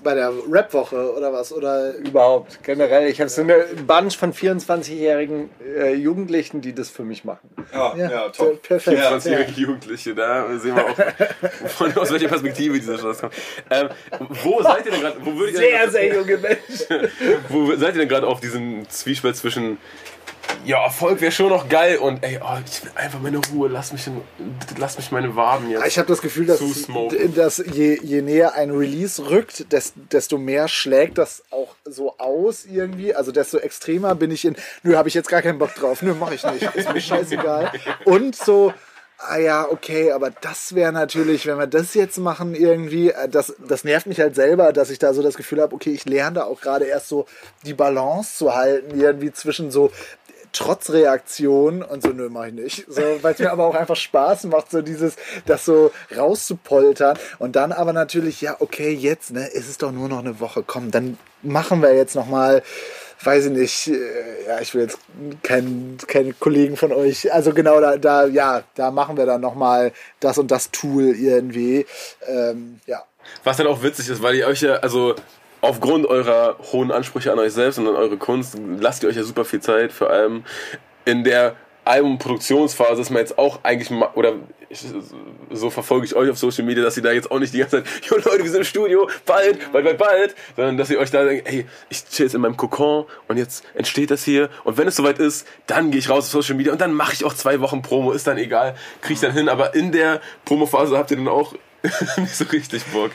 [0.02, 1.52] Bei der Rap-Woche oder was?
[1.52, 3.08] Oder Überhaupt, generell.
[3.08, 7.48] Ich habe so eine Bunch von 24-jährigen äh, Jugendlichen, die das für mich machen.
[7.72, 8.62] Ja, ja, Ja, top.
[8.62, 8.98] perfekt.
[8.98, 13.34] Ja, 20-jährige Jugendliche, da sehen wir auch, von, aus welcher Perspektive dieser Scheiß kommt.
[13.70, 13.88] Ähm,
[14.42, 15.52] wo seid ihr denn gerade?
[15.52, 17.08] Sehr, grad- sehr junge Menschen.
[17.48, 19.78] wo seid ihr denn gerade auf diesem Zwiespalt zwischen
[20.64, 23.92] ja, Erfolg wäre schon noch geil und ey, oh, ich will einfach meine Ruhe, lass
[23.92, 24.20] mich, in,
[24.78, 25.86] lass mich meine Waden jetzt.
[25.86, 26.60] Ich habe das Gefühl, dass,
[27.34, 32.64] dass je, je näher ein Release rückt, des, desto mehr schlägt das auch so aus
[32.64, 33.14] irgendwie.
[33.14, 36.14] Also desto extremer bin ich in, nö, habe ich jetzt gar keinen Bock drauf, nö,
[36.14, 37.72] mache ich nicht, ist mir scheißegal.
[38.04, 38.72] Und so
[39.28, 43.54] ah ja, okay, aber das wäre natürlich, wenn wir das jetzt machen irgendwie, äh, das,
[43.66, 46.36] das nervt mich halt selber, dass ich da so das Gefühl habe, okay, ich lerne
[46.36, 47.26] da auch gerade erst so
[47.64, 49.92] die Balance zu halten, irgendwie zwischen so
[50.52, 52.84] Trotzreaktion und so, nö, mach ich nicht.
[52.88, 57.18] So, weil es mir aber auch einfach Spaß macht, so dieses, das so rauszupoltern.
[57.38, 60.62] Und dann aber natürlich, ja, okay, jetzt, ne, ist es doch nur noch eine Woche.
[60.66, 62.62] Komm, dann machen wir jetzt nochmal,
[63.22, 64.98] weiß ich nicht, äh, ja, ich will jetzt
[65.42, 69.92] keinen keine Kollegen von euch, also genau, da, da, ja, da machen wir dann nochmal
[70.20, 71.86] das und das Tool irgendwie.
[72.26, 73.04] Ähm, ja.
[73.44, 75.14] Was dann auch witzig ist, weil ihr euch ja, also
[75.62, 79.22] aufgrund eurer hohen Ansprüche an euch selbst und an eure Kunst, lasst ihr euch ja
[79.22, 80.44] super viel Zeit, vor allem
[81.04, 84.34] in der Albumproduktionsphase ist man jetzt auch eigentlich, oder
[84.68, 84.84] ich,
[85.50, 87.82] so verfolge ich euch auf Social Media, dass ihr da jetzt auch nicht die ganze
[87.82, 91.10] Zeit, jo Leute, wir sind im Studio, bald, bald, bald, bald, sondern dass ihr euch
[91.10, 94.78] da denkt, ey, ich chill jetzt in meinem Kokon und jetzt entsteht das hier und
[94.78, 97.24] wenn es soweit ist, dann gehe ich raus auf Social Media und dann mache ich
[97.24, 100.96] auch zwei Wochen Promo, ist dann egal, krieg ich dann hin, aber in der Promophase
[100.96, 101.54] habt ihr dann auch
[102.16, 103.10] nicht so richtig Bock.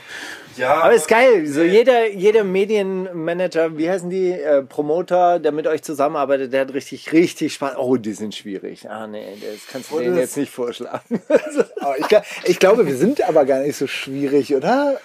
[0.58, 1.46] Ja, Aber ist geil.
[1.46, 6.74] So jeder, jeder Medienmanager, wie heißen die, äh, Promoter, der mit euch zusammenarbeitet, der hat
[6.74, 7.76] richtig, richtig Spaß.
[7.76, 8.88] Oh, die sind schwierig.
[8.90, 11.22] Ah, nee, das kannst du denen jetzt nicht vorschlagen.
[11.80, 12.06] Aber ich,
[12.44, 15.00] ich glaube, wir sind aber gar nicht so schwierig, oder?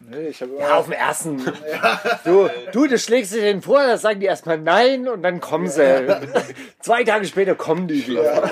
[0.00, 1.42] Nee, ich Ja, auf dem ersten.
[2.24, 5.68] Du, du, das schlägst du denen vor, das sagen die erstmal nein und dann kommen
[5.68, 5.82] sie.
[6.80, 8.48] Zwei Tage später kommen die wieder.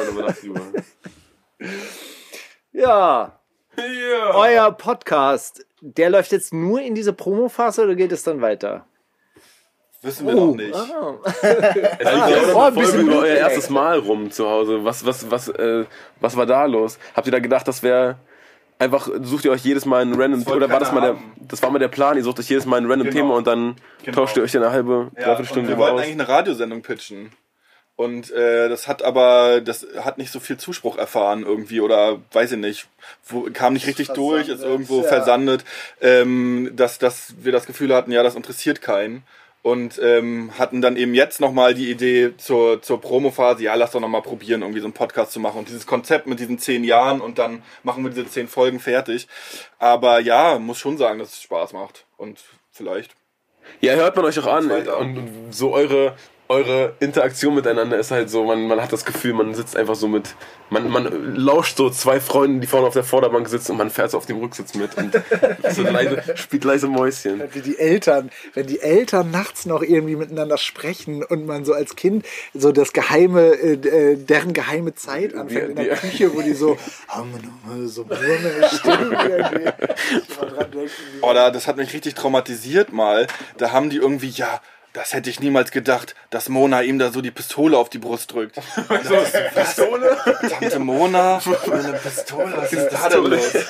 [2.72, 3.40] Ja,
[3.72, 4.34] Ja.
[4.34, 8.86] euer Podcast, der läuft jetzt nur in diese Promophase oder geht es dann weiter?
[10.02, 10.74] wissen wir noch nicht.
[10.74, 11.14] Ah.
[11.24, 14.84] Es liegt ja auch Oh, eine bisschen Folge über euer erstes Mal rum zu Hause.
[14.84, 15.86] Was, was, was, äh,
[16.20, 16.98] was war da los?
[17.14, 18.16] Habt ihr da gedacht, das wäre
[18.78, 21.16] einfach, sucht ihr euch jedes Mal ein random, oder war das mal der,
[21.48, 23.16] das war mal der Plan, ihr sucht euch jedes Mal ein random Genau.
[23.22, 24.14] Thema und dann Genau.
[24.16, 26.00] tauscht ihr euch dann eine halbe, Ja, dreiviertel und Stunde wir wollten aus.
[26.02, 27.30] eigentlich eine Radiosendung pitchen.
[27.96, 32.52] Und äh, das hat aber, das hat nicht so viel Zuspruch erfahren irgendwie oder weiß
[32.52, 32.88] ich nicht,
[33.24, 35.08] wo, kam nicht richtig durch, ist Versandet, irgendwo ja.
[35.08, 35.64] versandet,
[36.00, 39.22] ähm, dass, dass wir das Gefühl hatten, ja, das interessiert keinen.
[39.62, 44.00] Und ähm, hatten dann eben jetzt nochmal die Idee zur, zur Promophase, ja, lass doch
[44.00, 45.60] nochmal probieren, irgendwie so einen Podcast zu machen.
[45.60, 49.26] Und dieses Konzept mit diesen zehn Jahren und dann machen wir diese zehn Folgen fertig.
[49.78, 52.04] Aber ja, muss schon sagen, dass es Spaß macht.
[52.18, 52.40] Und
[52.72, 53.14] vielleicht.
[53.80, 54.70] Ja, hört man euch auch an.
[54.70, 56.14] Und so eure,
[56.54, 60.08] eure Interaktion miteinander ist halt so, man, man hat das Gefühl, man sitzt einfach so
[60.08, 60.34] mit,
[60.70, 64.10] man, man lauscht so zwei Freunden, die vorne auf der Vorderbank sitzen und man fährt
[64.12, 65.14] so auf dem Rücksitz mit und
[65.70, 67.42] so leise, spielt leise Mäuschen.
[67.52, 71.96] Wie die Eltern, wenn die Eltern nachts noch irgendwie miteinander sprechen und man so als
[71.96, 76.40] Kind so das geheime, äh, äh, deren geheime Zeit anfängt in der die- Küche, wo
[76.40, 76.76] die so,
[77.08, 78.04] haben wir noch mal so
[81.34, 83.26] da, das hat mich richtig traumatisiert mal.
[83.58, 84.60] Da haben die irgendwie, ja,
[84.94, 88.32] das hätte ich niemals gedacht, dass Mona ihm da so die Pistole auf die Brust
[88.32, 88.56] drückt.
[89.04, 89.16] So,
[89.54, 90.16] Pistole?
[90.48, 93.52] Tante Mona, eine Pistole, was ist da denn los?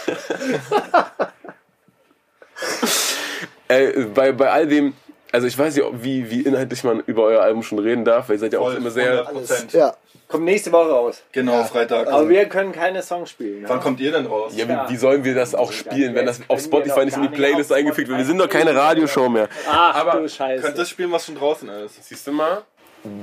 [3.66, 4.92] Äh, bei, bei all dem,
[5.32, 8.36] also ich weiß nicht, wie, wie inhaltlich man über euer Album schon reden darf, weil
[8.36, 9.26] ihr seid ja auch immer sehr.
[9.26, 9.74] 100%.
[9.76, 9.96] Ja,
[10.28, 11.22] Kommt nächste Woche raus.
[11.32, 12.08] Genau, Freitag.
[12.08, 13.64] Aber wir können keine Songs spielen.
[13.66, 14.52] Wann kommt ihr denn raus?
[14.56, 17.28] Ja, wie, wie sollen wir das auch spielen, wenn das auf Spotify nicht in die
[17.28, 18.18] Playlist eingefügt wird?
[18.18, 19.48] Wir sind doch keine Radioshow mehr.
[19.68, 20.62] Ach Aber du Scheiße.
[20.62, 22.04] Könnt das spielen, was schon draußen ist?
[22.08, 22.62] Siehst du mal?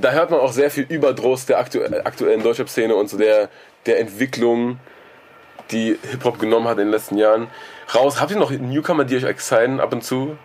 [0.00, 3.48] Da hört man auch sehr viel Überdruss der aktu aktuellen Deutschrap-Szene und so der,
[3.84, 4.78] der Entwicklung,
[5.72, 7.48] die Hip-Hop genommen hat in den letzten Jahren.
[7.92, 8.20] Raus.
[8.20, 10.38] Habt ihr noch Newcomer, die euch exciten ab und zu?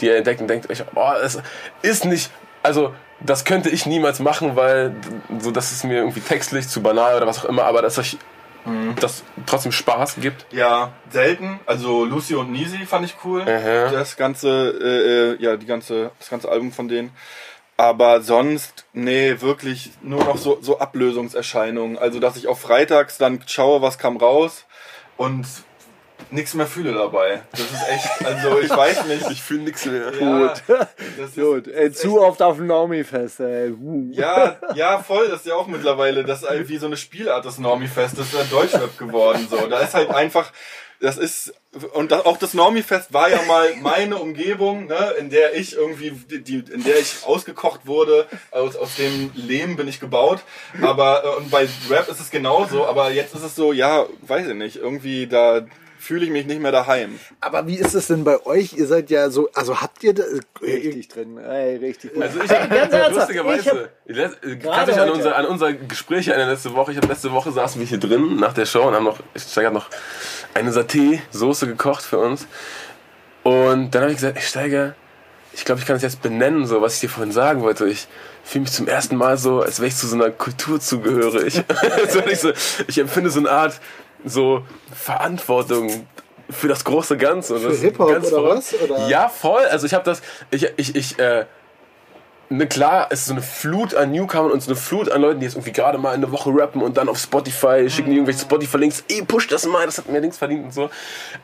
[0.00, 1.42] Die ihr entdeckt und denkt euch, oh, es
[1.82, 2.30] ist nicht,
[2.62, 4.94] also das könnte ich niemals machen, weil
[5.38, 8.18] so, das ist mir irgendwie textlich zu banal oder was auch immer, aber dass euch
[9.00, 10.46] das trotzdem Spaß gibt.
[10.52, 11.60] Ja, selten.
[11.66, 13.42] Also Lucy und Nisi fand ich cool.
[13.42, 13.90] Aha.
[13.90, 17.10] Das ganze, äh, äh, ja, die ganze, das ganze Album von denen.
[17.76, 21.96] Aber sonst, nee, wirklich nur noch so, so Ablösungserscheinungen.
[21.96, 24.64] Also, dass ich auf Freitags dann schaue, was kam raus
[25.16, 25.46] und
[26.30, 27.42] nichts mehr fühle dabei.
[27.52, 29.30] Das ist echt, also ich weiß nicht.
[29.30, 30.12] Ich fühle nichts mehr.
[30.20, 33.70] Ja, das ist, Gut, ey, zu oft auf dem Naomi-Fest, ey.
[33.70, 34.10] Uh.
[34.12, 37.44] ja, ja, voll, das ist ja auch mittlerweile, das ist halt wie so eine Spielart
[37.44, 39.66] des Normie-Fest, das ist ja Deutschrap geworden, so.
[39.66, 40.52] Da ist halt einfach,
[41.00, 41.54] das ist,
[41.92, 46.10] und das, auch das Normie-Fest war ja mal meine Umgebung, ne, in der ich irgendwie,
[46.10, 50.40] die, in der ich ausgekocht wurde, aus, aus dem Lehm bin ich gebaut,
[50.82, 54.48] aber, äh, und bei Rap ist es genauso, aber jetzt ist es so, ja, weiß
[54.48, 55.66] ich nicht, irgendwie da
[55.98, 57.18] fühle ich mich nicht mehr daheim.
[57.40, 58.72] aber wie ist es denn bei euch?
[58.74, 60.22] Ihr seid ja so, also habt ihr da,
[60.62, 62.22] Richtig drin, ey, richtig gut.
[62.22, 65.46] Also ich Ganz ernsthaft, ich lustigerweise, hab- ich äh, Gerade kann sich an unser, an
[65.46, 66.92] unser Gespräch erinnern letzte Woche.
[66.92, 69.68] Ich habe letzte Woche saßen wir hier drin nach der Show und haben noch, Steiger
[69.68, 69.90] hat noch
[70.54, 72.46] eine Saté-Soße gekocht für uns.
[73.42, 74.94] Und dann habe ich gesagt, ey Steiger,
[75.52, 77.86] ich glaube, ich kann es jetzt benennen, so was ich dir vorhin sagen wollte.
[77.88, 78.06] Ich
[78.44, 81.62] fühle mich zum ersten Mal so, als wäre ich zu so einer Kultur zugehörig.
[82.30, 82.52] ich, so,
[82.86, 83.80] ich empfinde so eine Art
[84.24, 84.62] so
[84.94, 86.06] Verantwortung
[86.50, 87.54] für das große Ganze.
[87.54, 88.74] Und Für Hip-Hop ganz oder verrückt.
[88.80, 88.90] was?
[88.90, 89.08] Oder?
[89.08, 89.64] Ja, voll.
[89.66, 91.44] Also ich habe das, ich, ich, ich, äh,
[92.48, 95.40] ne, klar, es ist so eine Flut an Newcomern und so eine Flut an Leuten,
[95.40, 98.40] die jetzt irgendwie gerade mal eine Woche rappen und dann auf Spotify schicken die irgendwelche
[98.40, 100.90] Spotify-Links, ey, push das mal, das hat mir Links verdient und so.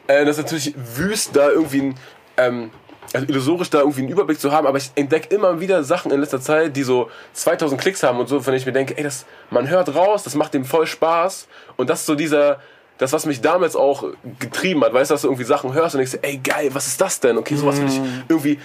[0.06, 1.94] Äh, das ist natürlich wüst, da irgendwie ein,
[2.36, 2.70] ähm,
[3.14, 6.20] also illusorisch da irgendwie einen Überblick zu haben, aber ich entdecke immer wieder Sachen in
[6.20, 9.24] letzter Zeit, die so 2000 Klicks haben und so, denen ich mir denke, ey, das,
[9.50, 11.46] man hört raus, das macht dem voll Spaß
[11.76, 12.60] und das ist so dieser,
[12.98, 14.04] das, was mich damals auch
[14.38, 17.00] getrieben hat, weißt du, dass du irgendwie Sachen hörst und denkst, ey, geil, was ist
[17.00, 17.38] das denn?
[17.38, 18.58] Okay, sowas will ich irgendwie,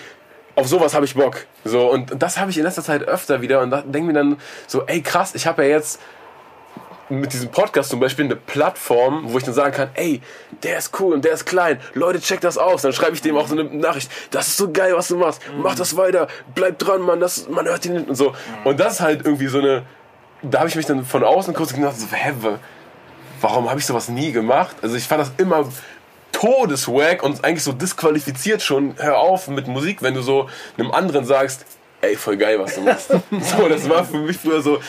[0.56, 1.46] auf sowas habe ich Bock.
[1.64, 4.38] So, und das habe ich in letzter Zeit öfter wieder und da denke mir dann
[4.68, 6.00] so, ey, krass, ich habe ja jetzt
[7.10, 10.22] mit diesem Podcast zum Beispiel eine Plattform, wo ich dann sagen kann, ey,
[10.64, 12.84] der ist cool und der ist klein, Leute, check das aus.
[12.84, 15.42] Dann schreibe ich dem auch so eine Nachricht, das ist so geil, was du machst,
[15.58, 17.94] mach das weiter, bleib dran, Mann, das, man hört ihn.
[17.94, 18.34] Nicht und so.
[18.64, 19.84] Und das ist halt irgendwie so eine,
[20.44, 22.60] da habe ich mich dann von außen kurz gedacht, so, hä, wa-
[23.42, 24.76] warum habe ich sowas nie gemacht?
[24.82, 25.66] Also ich fand das immer
[26.32, 31.26] todeswack und eigentlich so disqualifiziert schon, hör auf mit Musik, wenn du so einem anderen
[31.26, 31.66] sagst,
[32.02, 33.08] ey, voll geil, was du machst.
[33.32, 34.80] so, das war für mich früher so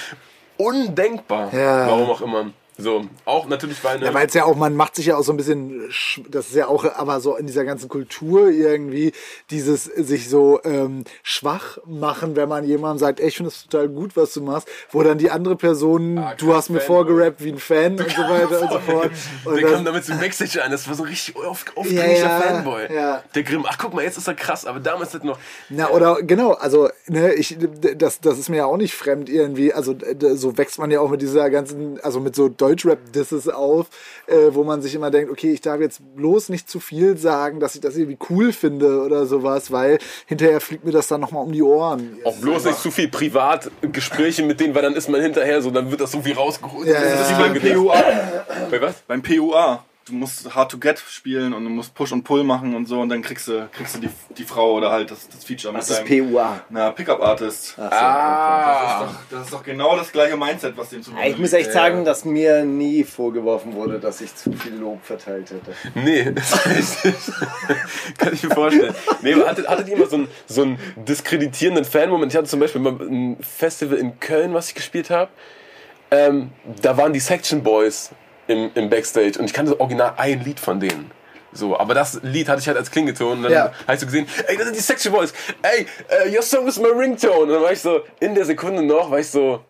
[0.60, 1.52] undenkbar.
[1.52, 1.86] Ja.
[1.86, 2.50] Warum auch immer.
[2.80, 4.04] So, auch natürlich bei einem.
[4.04, 6.48] Ja, weil es ja auch, man macht sich ja auch so ein bisschen, sch- das
[6.48, 9.12] ist ja auch, aber so in dieser ganzen Kultur irgendwie,
[9.50, 13.88] dieses sich so ähm, schwach machen, wenn man jemandem sagt, ey, ich finde das total
[13.88, 17.04] gut, was du machst, wo dann die andere Person, Ah, du hast mir Fanboy.
[17.06, 19.10] vorgerappt wie ein Fan und so weiter und so fort.
[19.44, 22.40] Und der kam dann, damit zum Backstage an, das war so richtig Ja, aufdringlicher ja,
[22.40, 22.92] Fanboy.
[22.94, 23.22] ja.
[23.34, 25.38] Der Grimm, ach guck mal, jetzt ist er krass, aber damals hat noch.
[25.68, 27.56] Na, oder genau, also, ne, ich,
[27.96, 29.72] das, das ist mir ja auch nicht fremd irgendwie.
[29.72, 29.94] Also,
[30.34, 33.86] so wächst man ja auch mit dieser ganzen, also mit so Deutschrap-Disses auf,
[34.26, 37.60] äh, wo man sich immer denkt, okay, ich darf jetzt bloß nicht zu viel sagen,
[37.60, 41.44] dass ich das irgendwie cool finde oder sowas, weil hinterher fliegt mir das dann nochmal
[41.44, 42.18] um die Ohren.
[42.24, 45.90] Auch bloß nicht zu viel Privatgespräche mit denen, weil dann ist man hinterher so, dann
[45.90, 46.86] wird das irgendwie rausgeholt.
[46.86, 47.38] Ja, das ja, ist ja.
[47.38, 48.04] beim Beim PUA.
[48.70, 48.94] Bei was?
[49.06, 49.84] Beim PUA.
[50.10, 53.00] Du musst Hard to Get spielen und du musst Push und Pull machen und so
[53.00, 55.88] und dann kriegst du, kriegst du die, die Frau oder halt das, das Feature Was
[55.88, 56.60] mit ist PUA?
[56.68, 57.74] na, Pickup Artist.
[57.78, 58.70] Ach so, Ah.
[58.72, 61.30] Das, ist doch, das ist doch genau das gleiche Mindset, was dem zu okay.
[61.30, 65.50] Ich muss echt sagen, dass mir nie vorgeworfen wurde, dass ich zu viel Lob verteilt
[65.50, 65.72] hätte.
[65.94, 68.18] Nee, das weiß ich.
[68.18, 68.94] Kann ich mir vorstellen.
[69.22, 72.32] Nee, aber hattet, hattet ihr mal so einen, so einen diskreditierenden Fan-Moment?
[72.32, 75.30] Ich hatte zum Beispiel mal ein Festival in Köln, was ich gespielt habe.
[76.10, 76.50] Ähm,
[76.82, 78.10] da waren die Section Boys
[78.50, 81.10] im, im Backstage und ich kannte original ein Lied von denen.
[81.52, 83.72] So, aber das Lied hatte ich halt als Klingelton und dann Ja.
[83.92, 85.32] ich so gesehen, ey, das sind die Section Boys,
[85.62, 87.40] ey, uh, your song is my ringtone.
[87.40, 89.64] Und dann war ich so, in der Sekunde noch, war ich so,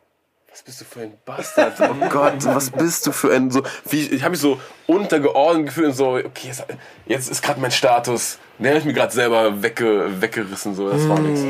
[0.50, 1.74] was bist du für ein Bastard?
[1.80, 5.66] Oh Gott, was bist du für ein so wie ich, ich habe mich so untergeordnet
[5.66, 6.64] gefühlt und so okay jetzt,
[7.06, 11.08] jetzt ist gerade mein Status den habe ich mir gerade selber wegge, weggerissen so das
[11.08, 11.40] war nix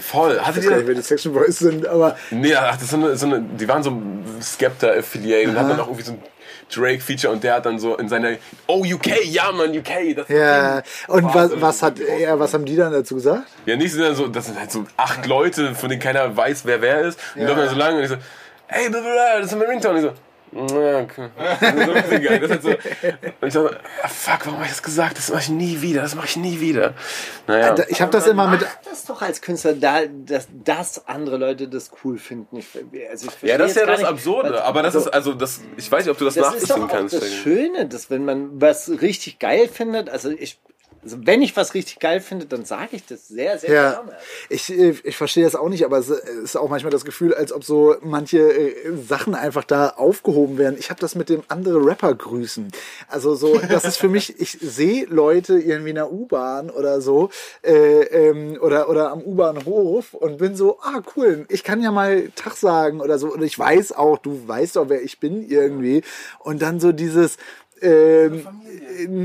[0.00, 2.84] voll hattet Ich weiß gar nicht, wer die Section Boys sind, aber nee ach, das
[2.84, 5.86] ist so eine, so eine, die waren so ein Skepta Affiliate und hatten dann auch
[5.86, 6.22] irgendwie so ein
[6.74, 8.36] Drake Feature und der hat dann so in seiner
[8.66, 10.82] oh UK ja Mann UK das ja.
[11.06, 13.44] Und was, was hat er, was haben die dann dazu gesagt?
[13.66, 16.82] Ja, nicht so, so, das sind halt so acht Leute, von denen keiner weiß, wer
[16.82, 17.18] wer ist.
[17.34, 18.16] Und die laufen dann so lang und ich so,
[18.66, 19.98] hey, das ist mein Ringtone.
[19.98, 20.16] Und ich so,
[20.52, 21.28] ja, okay.
[21.60, 22.40] Das ist so ein geil.
[22.40, 22.68] Das ist halt so,
[23.40, 23.68] und ich so,
[24.02, 25.18] ah, fuck, warum habe ich das gesagt?
[25.18, 26.94] Das mache ich nie wieder, das mache ich nie wieder.
[27.46, 27.74] Naja.
[27.88, 31.68] Ich habe das immer mit, Das ist doch als Künstler da, dass, dass andere Leute
[31.68, 32.58] das cool finden.
[32.58, 32.66] Ich,
[33.10, 34.52] also ich Ja, das ist ja das nicht, Absurde.
[34.52, 36.70] was- Aber das also, ist, also, das, ich weiß nicht, ob du das, Das ist
[36.70, 37.14] doch nachvollziehen auch kannst.
[37.22, 40.58] das Schöne, dass wenn man was richtig geil findet, also ich,
[41.02, 44.12] also wenn ich was richtig geil finde, dann sage ich das sehr, sehr Ja, gerne.
[44.48, 47.52] ich, äh, ich verstehe das auch nicht, aber es ist auch manchmal das Gefühl, als
[47.52, 50.76] ob so manche äh, Sachen einfach da aufgehoben werden.
[50.78, 52.70] Ich habe das mit dem andere Rapper grüßen.
[53.08, 57.30] Also so, das ist für mich, ich sehe Leute irgendwie in der U-Bahn oder so
[57.62, 62.30] äh, ähm, oder, oder am U-Bahnhof und bin so, ah cool, ich kann ja mal
[62.34, 63.32] Tag sagen oder so.
[63.32, 66.02] Und ich weiß auch, du weißt doch, wer ich bin irgendwie.
[66.40, 67.36] Und dann so dieses,
[67.80, 68.46] ähm,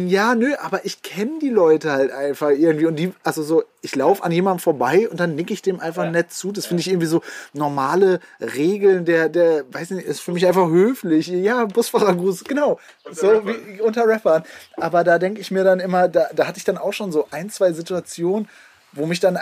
[0.07, 3.95] ja, nö, aber ich kenne die Leute halt einfach irgendwie und die, also so, ich
[3.95, 6.51] laufe an jemandem vorbei und dann nicke ich dem einfach nett zu.
[6.51, 7.21] Das finde ich irgendwie so
[7.53, 11.27] normale Regeln, der, der, weiß nicht, ist für mich einfach höflich.
[11.27, 12.79] Ja, Busfahrergruß, genau.
[13.11, 14.43] so wie unter Rappern.
[14.77, 17.27] Aber da denke ich mir dann immer, da, da hatte ich dann auch schon so
[17.31, 18.47] ein, zwei Situationen,
[18.93, 19.37] wo mich dann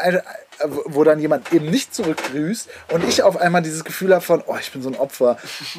[0.86, 4.58] wo dann jemand eben nicht zurückgrüßt und ich auf einmal dieses Gefühl habe von, oh,
[4.60, 5.38] ich bin so ein Opfer.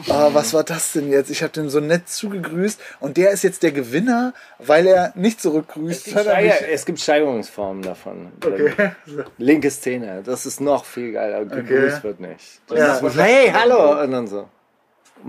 [0.09, 1.31] Oh, was war das denn jetzt?
[1.31, 5.41] Ich habe dem so nett zugegrüßt und der ist jetzt der Gewinner, weil er nicht
[5.41, 6.07] zurückgrüßt.
[6.07, 8.33] Es gibt, Steiger, es gibt Steigerungsformen davon.
[8.45, 8.93] Okay.
[9.39, 11.45] Linke Szene, das ist noch viel geiler.
[11.45, 12.61] Gegrüßt wird nicht.
[12.71, 13.01] Ja.
[13.17, 14.03] hey, hallo!
[14.03, 14.49] Und dann so.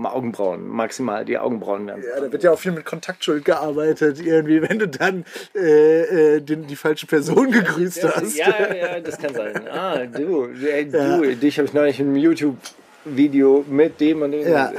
[0.02, 2.04] Augenbrauen, maximal die Augenbrauen werden.
[2.04, 5.26] Ja, da wird ja auch viel mit Kontaktschuld gearbeitet, irgendwie, wenn du dann
[5.56, 8.36] äh, äh, den, die falsche Person gegrüßt hast.
[8.36, 9.54] Ja, ja, das kann sein.
[9.74, 14.48] Ah, du, ey, du dich habe ich neulich in einem YouTube-Video mit dem und dem.
[14.48, 14.72] Ja.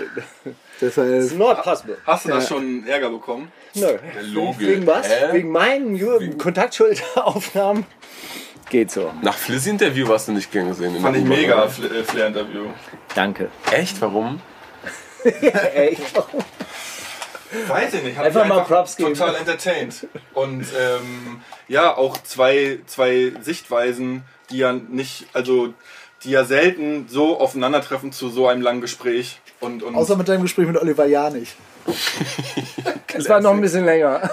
[0.81, 1.96] It's Deshalb, not possible.
[2.07, 3.50] Hast du da schon Ärger bekommen?
[3.74, 3.96] Nö.
[4.33, 4.68] Logisch.
[4.68, 5.09] Wegen was?
[5.09, 5.33] Hä?
[5.33, 7.87] Wegen meinen Kontaktschuldaufnahmen?
[8.70, 9.12] Geht so.
[9.22, 10.96] Nach Fliss Interview warst du nicht gern gesehen.
[10.96, 12.66] in Fand ich mega, äh, Flair-Interview.
[13.14, 13.48] Danke.
[13.70, 14.00] Echt?
[14.00, 14.40] Warum?
[15.74, 15.96] Ey,
[17.68, 18.16] Weiß ich nicht.
[18.16, 19.14] Hat Einfach mich mal Props geben.
[19.14, 20.06] Total entertained.
[20.34, 25.72] Und ähm, ja, auch zwei, zwei Sichtweisen, die ja nicht, also
[26.24, 29.40] die ja selten so aufeinandertreffen zu so einem langen Gespräch.
[29.60, 31.54] Und, und außer mit deinem Gespräch mit Oliver Janich.
[33.14, 34.28] es war noch ein bisschen länger.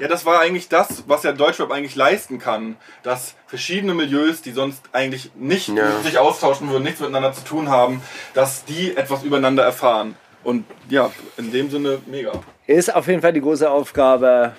[0.00, 2.76] ja, das war eigentlich das, was ja Deutschrap eigentlich leisten kann.
[3.02, 6.00] Dass verschiedene Milieus, die sonst eigentlich nicht Ja.
[6.00, 8.02] sich austauschen würden, nichts miteinander zu tun haben,
[8.34, 10.16] dass die etwas übereinander erfahren.
[10.44, 12.32] Und ja, in dem Sinne mega.
[12.66, 14.54] Ist auf jeden Fall die große Aufgabe.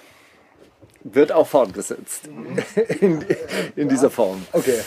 [1.03, 2.29] Wird auch fortgesetzt.
[3.01, 3.25] In,
[3.75, 4.45] in dieser Form.
[4.53, 4.79] Okay.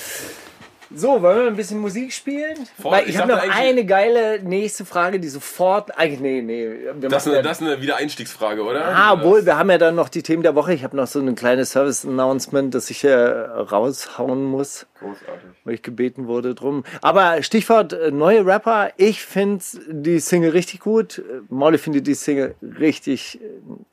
[0.94, 2.56] So, wollen wir ein bisschen Musik spielen?
[2.80, 5.98] Voll, Weil ich, ich habe noch eine geile nächste Frage, die sofort.
[5.98, 7.08] Eigentlich, nee, nee.
[7.08, 8.84] Das ist, eine, das ist eine Wiedereinstiegsfrage, oder?
[8.86, 10.72] Ah, obwohl, wir haben ja dann noch die Themen der Woche.
[10.74, 15.50] Ich habe noch so ein kleines Service-Announcement, das ich äh, raushauen muss, Großartig.
[15.64, 16.84] weil ich gebeten wurde drum.
[17.02, 18.90] Aber Stichwort äh, neue Rapper.
[18.96, 21.18] Ich finde die Single richtig gut.
[21.18, 23.40] Äh, Molly findet die Single richtig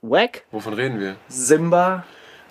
[0.01, 0.43] wack.
[0.51, 1.15] Wovon reden wir?
[1.27, 2.05] Simba.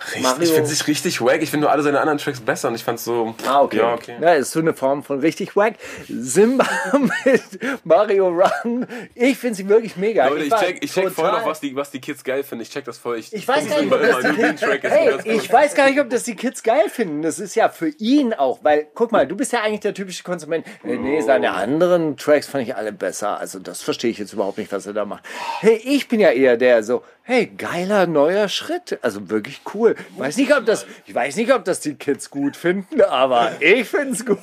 [0.07, 1.43] Richtig, Mario- ich finde es nicht richtig wack.
[1.43, 3.35] Ich finde nur alle seine anderen Tracks besser und ich fand so.
[3.47, 3.79] Ah, okay.
[3.79, 4.17] Ja, okay.
[4.21, 5.75] Ja, ist so eine Form von richtig wack.
[6.09, 6.67] Simba
[7.25, 7.43] mit
[7.85, 8.87] Mario Run.
[9.15, 10.27] Ich finde sie wirklich mega.
[10.29, 12.63] Leute, ich war check, ich check voll noch, was die, was die Kids geil finden.
[12.63, 13.19] Ich check das voll.
[13.19, 16.11] Ich, Ich weiß gar nicht, ob das die ist Hey, ich weiß gar nicht, ob
[16.11, 17.23] das die Kids geil finden.
[17.23, 20.23] Das ist ja für ihn auch, weil, guck mal, du bist ja eigentlich der typische
[20.23, 20.67] Konsument.
[20.85, 23.39] Äh, nee, seine anderen Tracks fand ich alle besser.
[23.39, 25.25] Also das verstehe ich jetzt überhaupt nicht, was er da macht.
[25.61, 28.99] Hey, ich bin ja eher der so, hey, geiler neuer Schritt.
[29.03, 29.95] Also wirklich cool.
[30.17, 33.89] Weiß nicht, ob das, ich weiß nicht, ob das die Kids gut finden, aber ich
[33.89, 34.41] find's gut.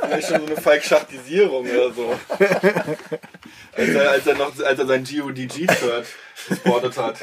[0.00, 2.18] Vielleicht schon so eine Falkschachtisierung oder so.
[3.76, 6.06] als, er, als, er noch, als er sein GODG-Shirt
[6.48, 7.18] gesportet hat.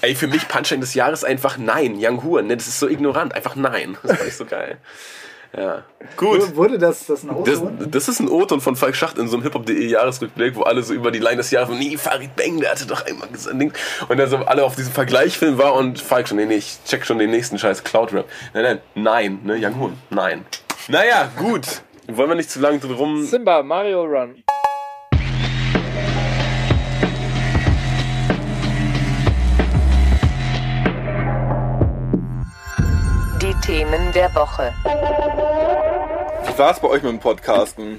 [0.00, 1.96] Ey, für mich Punchline des Jahres einfach Nein.
[1.98, 2.56] Young Huan, ne?
[2.56, 3.34] Das ist so ignorant.
[3.34, 3.96] Einfach Nein.
[4.02, 4.78] Das fand ich so geil.
[5.56, 5.82] Ja.
[6.16, 6.56] Gut.
[6.56, 7.70] Wurde das, das ein Das, Auto?
[7.86, 10.94] das ist ein O-Ton von Falk Schacht in so einem Hip-Hop.de Jahresrückblick, wo alle so
[10.94, 13.54] über die Line des Jahres, nee, Farid Bang, der hatte doch einmal gesagt,
[14.08, 17.06] und dann so alle auf diesem Vergleichfilm war und Falk schon, nee, nee, ich check
[17.06, 18.26] schon den nächsten Scheiß Cloud-Rap.
[18.52, 20.44] Nein, nein, nein, ne, Young Hun, nein.
[20.88, 21.82] Naja, gut.
[22.08, 23.24] Wollen wir nicht zu lange drum.
[23.24, 24.42] Simba, Mario Run.
[34.14, 34.72] Der Woche.
[36.46, 37.98] Wie war es bei euch mit dem Podcasten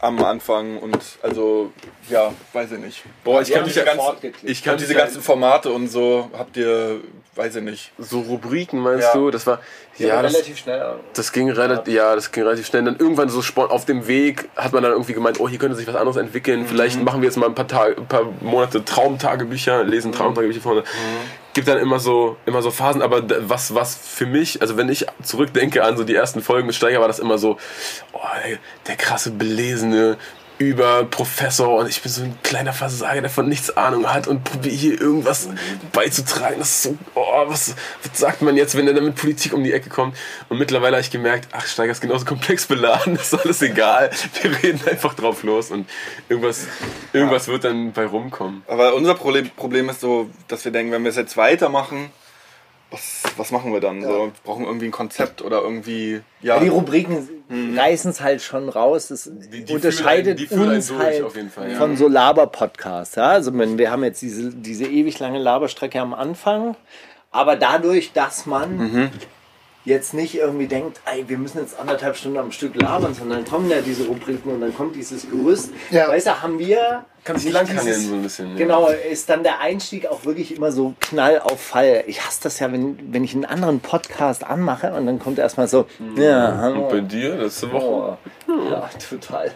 [0.00, 0.78] am Anfang?
[0.78, 1.72] Und also,
[2.10, 3.02] ja, weiß ich nicht.
[3.24, 7.00] Boah, ich kann diese, ganzen, Ich kann diese ganzen Formate und so, habt ihr,
[7.34, 7.92] weiß ich nicht.
[7.98, 9.12] so Rubriken, meinst Ja.
[9.14, 9.30] du?
[9.30, 9.60] Das war,
[9.96, 10.96] ja, das, relativ schnell.
[11.14, 12.84] Das ging relativ, ja, das ging relativ schnell.
[12.84, 15.86] Dann irgendwann so auf dem Weg hat man dann irgendwie gemeint, oh, hier könnte sich
[15.86, 16.66] was anderes entwickeln.
[16.66, 20.84] Vielleicht machen wir jetzt mal ein paar, Tage, ein paar Monate Traumtagebücher, lesen Traumtagebücher vorne.
[21.54, 25.06] Gibt dann immer so, immer so Phasen, aber was, was für mich, also wenn ich
[25.22, 27.58] zurückdenke an so die ersten Folgen mit Steiger, war das immer so,
[28.12, 30.18] oh, ey, der krasse belesene
[30.58, 34.74] Überprofessor und ich bin so ein kleiner Versager, der von nichts Ahnung hat und probiere
[34.74, 35.48] hier irgendwas
[35.92, 36.58] beizutragen.
[36.58, 39.64] Das ist so, oh, was, was sagt man jetzt, wenn er dann mit Politik um
[39.64, 40.16] die Ecke kommt?
[40.48, 44.10] Und mittlerweile habe ich gemerkt, ach, Steiger ist genauso komplex beladen, das ist alles egal.
[44.42, 45.88] Wir reden einfach drauf los und
[46.28, 46.66] irgendwas,
[47.12, 48.62] irgendwas wird dann bei rumkommen.
[48.68, 52.10] Aber unser Problem, Problem ist so, dass wir denken, wenn wir es jetzt weitermachen,
[52.94, 54.00] was, was machen wir dann?
[54.02, 56.58] So, wir brauchen irgendwie ein Konzept oder irgendwie, ja.
[56.60, 57.28] Die Rubriken
[57.76, 59.08] reißen es halt schon raus.
[59.08, 61.76] Das die unterscheidet fühlen einen- die uns durch, halt auf jeden Fall, ja.
[61.78, 63.16] von so Laber-Podcasts.
[63.16, 63.28] Ja?
[63.28, 66.76] Also wir haben jetzt diese, diese ewig lange Laberstrecke am Anfang,
[67.30, 69.10] aber dadurch, dass man Mhm.
[69.84, 73.70] Jetzt nicht irgendwie denkt, ey, wir müssen jetzt anderthalb Stunden am Stück labern, sondern kommen
[73.70, 75.70] ja diese Rubriken und dann kommt dieses Gerüst.
[75.90, 76.08] Ja.
[76.08, 78.50] Weißt du, haben wir Kann sich langhangeln dieses- so ein bisschen.
[78.52, 78.56] ja.
[78.56, 82.04] Genau, ist dann der Einstieg auch wirklich immer so Knall auf Fall.
[82.06, 85.68] Ich hasse das ja, wenn, wenn ich einen anderen Podcast anmache und dann kommt erstmal
[85.68, 86.84] so, ja, hallo.
[86.84, 88.16] Und bei dir letzte Woche?
[88.48, 89.50] Oh, ja, total.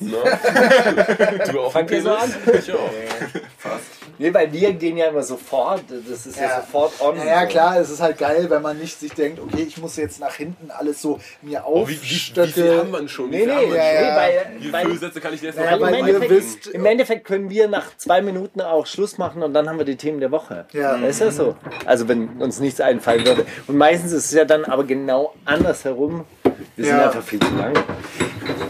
[0.00, 1.44] Na?
[1.52, 2.34] du auch Fangt ihr so an?
[2.58, 2.90] Ich auch.
[4.18, 6.60] Nee, bei wir gehen ja immer sofort, das ist ja, Ja.
[6.60, 7.16] sofort on.
[7.16, 9.96] Ja, ja, klar, es ist halt geil, wenn man nicht sich denkt, okay, ich muss
[9.96, 13.30] jetzt nach hinten alles so mir Oh, wie, wie, wie viel haben wir schon?
[13.30, 13.70] Nee, nee, ja, schon?
[13.70, 14.16] nee, ja.
[14.16, 16.30] weil, Wie weil, viele Sätze kann ich dir jetzt Ja, noch weil im, ihr Endeffekt,
[16.30, 19.86] wisst- Im Endeffekt können wir nach zwei Minuten auch Schluss machen und dann haben wir
[19.86, 20.66] die Themen der Woche.
[20.72, 20.96] Ja.
[20.96, 21.56] Ist das so?
[21.86, 23.46] Also wenn uns nichts einfallen würde.
[23.68, 26.26] Und meistens ist es ja dann aber genau andersherum.
[26.76, 27.06] Wir sind Ja.
[27.06, 27.74] einfach viel zu lang.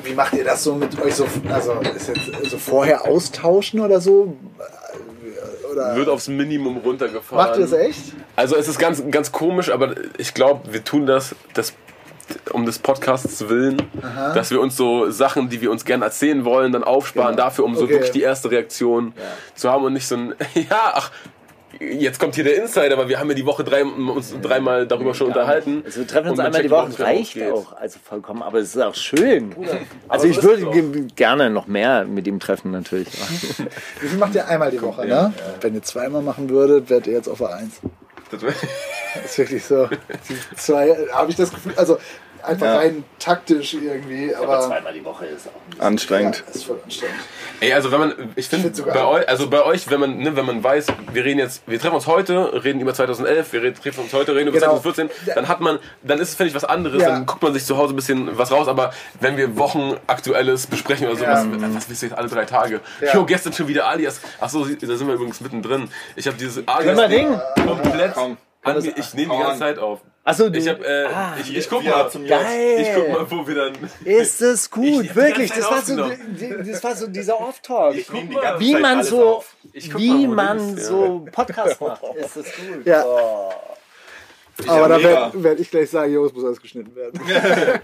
[0.05, 4.01] Wie macht ihr das so mit euch so, also ist jetzt so vorher austauschen oder
[4.01, 4.37] so?
[5.73, 7.47] Oder Wird aufs Minimum runtergefahren.
[7.47, 8.13] macht ihr das echt?
[8.37, 11.75] Also es ist ganz, ganz komisch, aber ich glaube, wir tun das, das
[12.53, 13.77] um des Podcasts willen,
[14.35, 17.45] dass wir uns so Sachen, die wir uns gerne erzählen wollen, dann aufsparen Genau.
[17.45, 17.95] dafür, um so Okay.
[17.95, 19.13] wirklich die erste Reaktion
[19.55, 21.11] zu haben und nicht so ein, ja, ach,
[21.81, 25.15] jetzt kommt hier der Insider, aber wir haben ja die Woche drei, uns dreimal darüber
[25.15, 25.83] schon unterhalten.
[25.85, 27.73] Also wir treffen uns einmal die Woche, reicht auch.
[27.73, 29.55] Also vollkommen, aber es ist auch schön.
[30.09, 33.09] Also so ich würde gerne noch mehr mit ihm treffen natürlich.
[34.01, 35.33] Wie viel macht ihr einmal die Woche, ne?
[35.61, 37.81] Wenn ihr zweimal machen würdet, wärt ihr jetzt auf der Eins.
[38.31, 38.43] Das
[39.25, 39.89] ist wirklich so.
[40.29, 41.99] Die zwei, habe ich das Gefühl, also
[42.43, 42.77] einfach Ja.
[42.79, 46.43] rein taktisch irgendwie, aber, zweimal die Woche ist auch ja, Anstrengend.
[46.47, 47.17] das ist voll anstrengend.
[47.61, 50.47] Ey, also wenn man, ich finde, bei euch, also bei euch, wenn man, ne, wenn
[50.47, 54.01] man weiß, wir reden jetzt, wir treffen uns heute, reden über 2011, wir reden, treffen
[54.05, 54.79] uns heute, reden über Genau.
[54.79, 57.11] 2014, dann hat man, dann ist es, finde ich, was anderes, Ja.
[57.11, 60.67] dann guckt man sich zu Hause ein bisschen was raus, aber wenn wir Wochen Aktuelles
[60.67, 61.75] besprechen oder sowas, Ja.
[61.75, 62.81] was willst du jetzt alle drei Tage?
[63.01, 63.15] Ja.
[63.15, 65.89] Jo, gestern schon wieder Alias, achso, da sind wir übrigens mittendrin.
[66.17, 66.99] Ich habe dieses Alias
[67.67, 68.37] komplett Komm.
[68.97, 70.01] ich nehme die ganze Zeit auf.
[70.31, 70.59] Achso, du.
[70.59, 72.81] Ich hab, äh, ah, ich, ich guck mal, zum geil.
[72.81, 73.73] ich guck mal, wo wir dann,
[74.05, 75.51] Ist es gut, Ich wirklich.
[75.51, 77.97] Das war, so, das war so dieser Off-Talk.
[78.59, 79.57] Wie man so, auf.
[79.73, 82.03] Wie man so Podcast macht.
[82.17, 82.87] Ist das gut.
[82.87, 83.05] Ja.
[83.05, 83.53] Oh.
[84.69, 87.21] Aber da werde werd ich gleich sagen, jo, es muss alles geschnitten werden.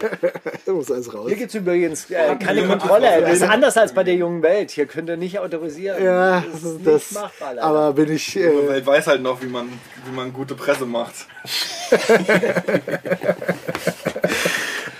[0.66, 1.28] da muss alles raus.
[1.28, 3.20] Hier gibt es übrigens äh, keine Kontrolle.
[3.20, 4.70] Das ist anders als bei der jungen Welt.
[4.70, 6.02] Hier könnt ihr nicht autorisieren.
[6.02, 7.54] Ja, das ist das, machbar.
[7.54, 7.66] leider.
[7.66, 9.68] aber bin ich, Die äh, Welt weiß halt noch, wie man,
[10.04, 11.14] wie man gute Presse macht.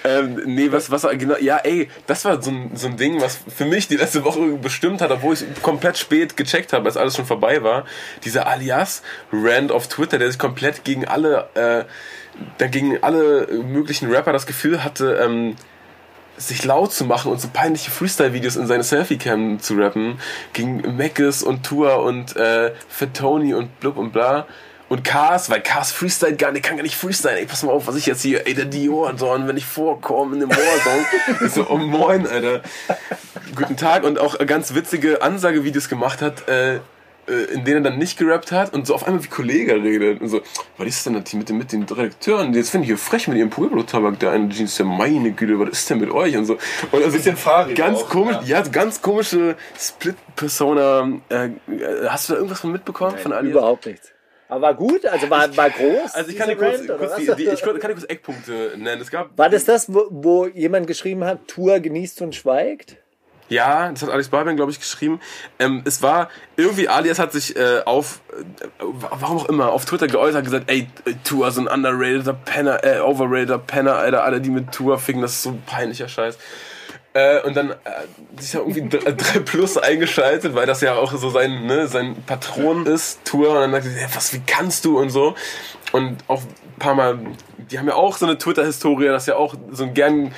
[0.07, 3.41] Ähm, nee, was, was, genau, ja, ey, das war so ein, so ein Ding, was
[3.49, 7.17] für mich die letzte Woche bestimmt hat, obwohl ich komplett spät gecheckt habe, als alles
[7.17, 7.85] schon vorbei war.
[8.25, 11.85] Dieser Alias-Rand auf Twitter, der sich komplett gegen alle, äh,
[12.61, 15.57] der gegen alle möglichen Rapper das Gefühl hatte, ähm,
[16.37, 20.21] sich laut zu machen und so peinliche Freestyle-Videos in seine Selfie-Cam zu rappen,
[20.53, 24.47] gegen Meckes und Tour und äh, Fatoni und blub und bla.
[24.89, 27.39] Und Cars, weil Cars freestyle gar nicht, kann gar nicht freestylen.
[27.39, 29.67] Ey, pass mal auf, was ich jetzt hier, ey, der Dior, so, und wenn ich
[29.67, 32.63] vorkomme in dem Warsong, ist so, oh moin, Alter.
[33.55, 36.77] Guten Tag und auch ganz witzige Ansagevideos gemacht hat, äh,
[37.29, 40.21] äh, in denen er dann nicht gerappt hat und so auf einmal wie Kollege redet
[40.21, 40.43] und so,
[40.79, 42.55] was ist denn das hier mit den, mit den Redakteuren?
[42.55, 45.71] Jetzt finde ich hier frech mit ihrem Pueblo-Tabak, der eine Jeans, der meine Güte, was
[45.71, 46.59] ist denn mit euch und so.
[46.93, 48.61] Und also Bisschen fahrig Ganz auch, komisch, ja.
[48.61, 51.09] ja, ganz komische Split-Persona.
[51.29, 51.51] Äh, äh,
[52.09, 53.53] hast du da irgendwas von mitbekommen von Alias?
[53.53, 54.13] Überhaupt nichts.
[54.49, 56.15] Aber war gut, also war, war groß.
[56.15, 57.17] Also ich kann dir kurz, kurz was?
[57.17, 59.03] die, die, ich kann dir kurz Eckpunkte nennen.
[59.03, 62.97] Es gab war das das, wo, wo jemand geschrieben hat, Tour genießt und schweigt?
[63.49, 65.21] Ja, das hat Alex Barbian, glaube ich, geschrieben.
[65.59, 70.09] Ähm, es war irgendwie, Alias hat sich äh, auf, äh, warum auch immer, auf Twitter
[70.09, 70.89] geäußert, gesagt, ey,
[71.23, 75.33] Tour, so ein underrateder Penner, äh, overrateder Penner, Alter, alle, die mit Tour ficken, das
[75.33, 76.39] ist so ein peinlicher Scheiß.
[77.17, 77.75] Äh, und dann äh,
[78.39, 82.85] sich ja irgendwie 3 Plus eingeschaltet, weil das ja auch so sein, ne, sein Patron
[82.85, 83.53] ist, Tour.
[83.53, 85.35] Und dann sagt er, was, wie kannst du und so.
[85.93, 87.19] Und auch ein paar Mal,
[87.71, 90.35] die haben ja auch so eine Twitter-Historie, das ist ja auch so ein gern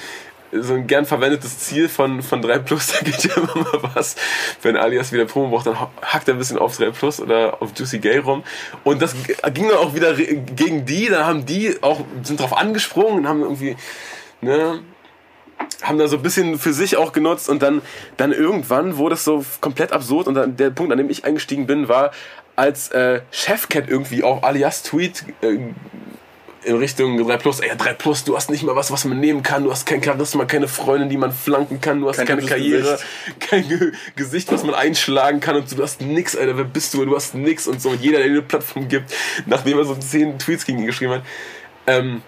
[0.50, 4.14] so ein gern verwendetes Ziel von, von 3 Plus, da geht ja immer mal was.
[4.62, 7.72] Wenn Alias wieder Promo braucht, dann hackt er ein bisschen auf 3 Plus oder auf
[7.76, 8.44] Juicy Gay rum.
[8.84, 9.16] Und das
[9.52, 13.42] ging dann auch wieder gegen die, dann haben die auch, sind drauf angesprungen und haben
[13.42, 13.76] irgendwie,
[14.40, 14.80] ne,
[15.82, 17.82] haben da so ein bisschen für sich auch genutzt und dann,
[18.16, 21.66] dann irgendwann wurde es so komplett absurd und dann der Punkt, an dem ich eingestiegen
[21.66, 22.10] bin, war,
[22.56, 25.58] als äh, Chefcat irgendwie auf Alias Tweet äh,
[26.64, 29.42] in Richtung 3 Plus, ey, 3 Plus, du hast nicht mal was, was man nehmen
[29.44, 32.42] kann, du hast kein Charisma, keine Freundin, die man flanken kann, du hast Kein keine
[32.42, 33.40] Karriere, Gesicht.
[33.40, 37.04] kein Ge Gesicht, was man einschlagen kann und du hast nix, Alter, wer bist du,
[37.04, 39.14] du hast nix und so und jeder, der dir eine Plattform gibt,
[39.46, 41.22] nachdem er so 10 Tweets gegen ihn geschrieben hat,
[41.86, 42.22] ähm,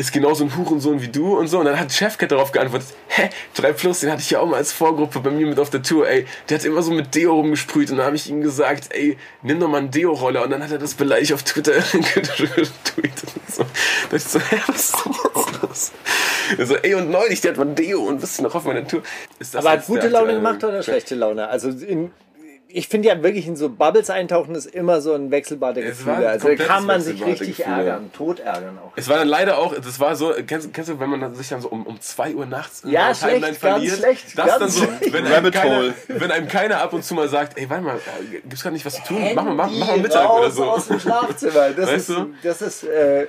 [0.00, 1.58] ist genauso ein Hurensohn wie du und so.
[1.58, 4.56] Und dann hat Chefcat darauf geantwortet, hä, 3 Plus, den hatte ich ja auch mal
[4.56, 6.26] als Vorgruppe bei mir mit auf der Tour, ey.
[6.48, 9.60] Der hat immer so mit Deo rumgesprüht und dann habe ich ihm gesagt, ey, nimm
[9.60, 10.42] doch mal einen Deo-Roller.
[10.44, 13.64] Und dann hat er das beleidigt auf Twitter getweetet und so.
[14.10, 15.12] Da ich so, hä, was ist denn
[15.62, 15.92] los?
[16.58, 19.02] So, ey, und neulich, der hat mal Deo und bist du noch auf meiner Tour.
[19.38, 21.48] Ist das Aber hat gute Laune gemacht oder schlechte Laune?
[21.48, 22.10] Also in,
[22.72, 26.16] ich finde ja wirklich in so Bubbles eintauchen ist immer so ein Gefühle.
[26.16, 27.76] ein Also da kann man sich richtig Gefühle.
[27.76, 28.92] ärgern, tot ärgern auch.
[28.96, 31.60] Es war dann leider auch, das war so, kennst, kennst du, wenn man sich dann
[31.60, 34.58] so um, um 2 Uhr nachts in Ja, schlecht, Timeline ganz verliert, schlecht, das ganz
[34.58, 37.82] dann so, wenn einem, keiner, wenn einem keiner ab und zu mal sagt, ey, warte
[37.84, 40.40] mal, äh, gibt's gerade nicht was zu tun, mach mal, mach, mach mal Mittag raus
[40.40, 40.64] oder so.
[40.64, 41.70] aus dem Schlafzimmer.
[41.70, 42.34] Das Weißt ist, du?
[42.42, 43.26] das ist äh,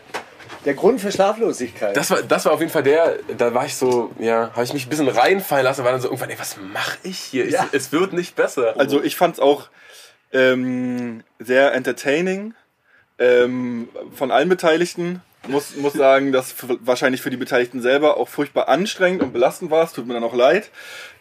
[0.65, 1.95] der Grund für Schlaflosigkeit.
[1.95, 4.73] Das war, das war auf jeden Fall der, da war ich so, ja, habe ich
[4.73, 7.45] mich ein bisschen reinfallen lassen, war dann so irgendwann, ey, was mache ich hier?
[7.45, 7.67] Ich, Ja.
[7.71, 8.75] Es wird nicht besser.
[8.77, 9.69] Also ich fand's auch
[10.31, 12.53] ähm, sehr entertaining
[13.19, 15.21] ähm, von allen Beteiligten.
[15.47, 19.83] muss, muss sagen, dass wahrscheinlich für die Beteiligten selber auch furchtbar anstrengend und belastend war.
[19.83, 20.69] Es tut mir dann auch leid.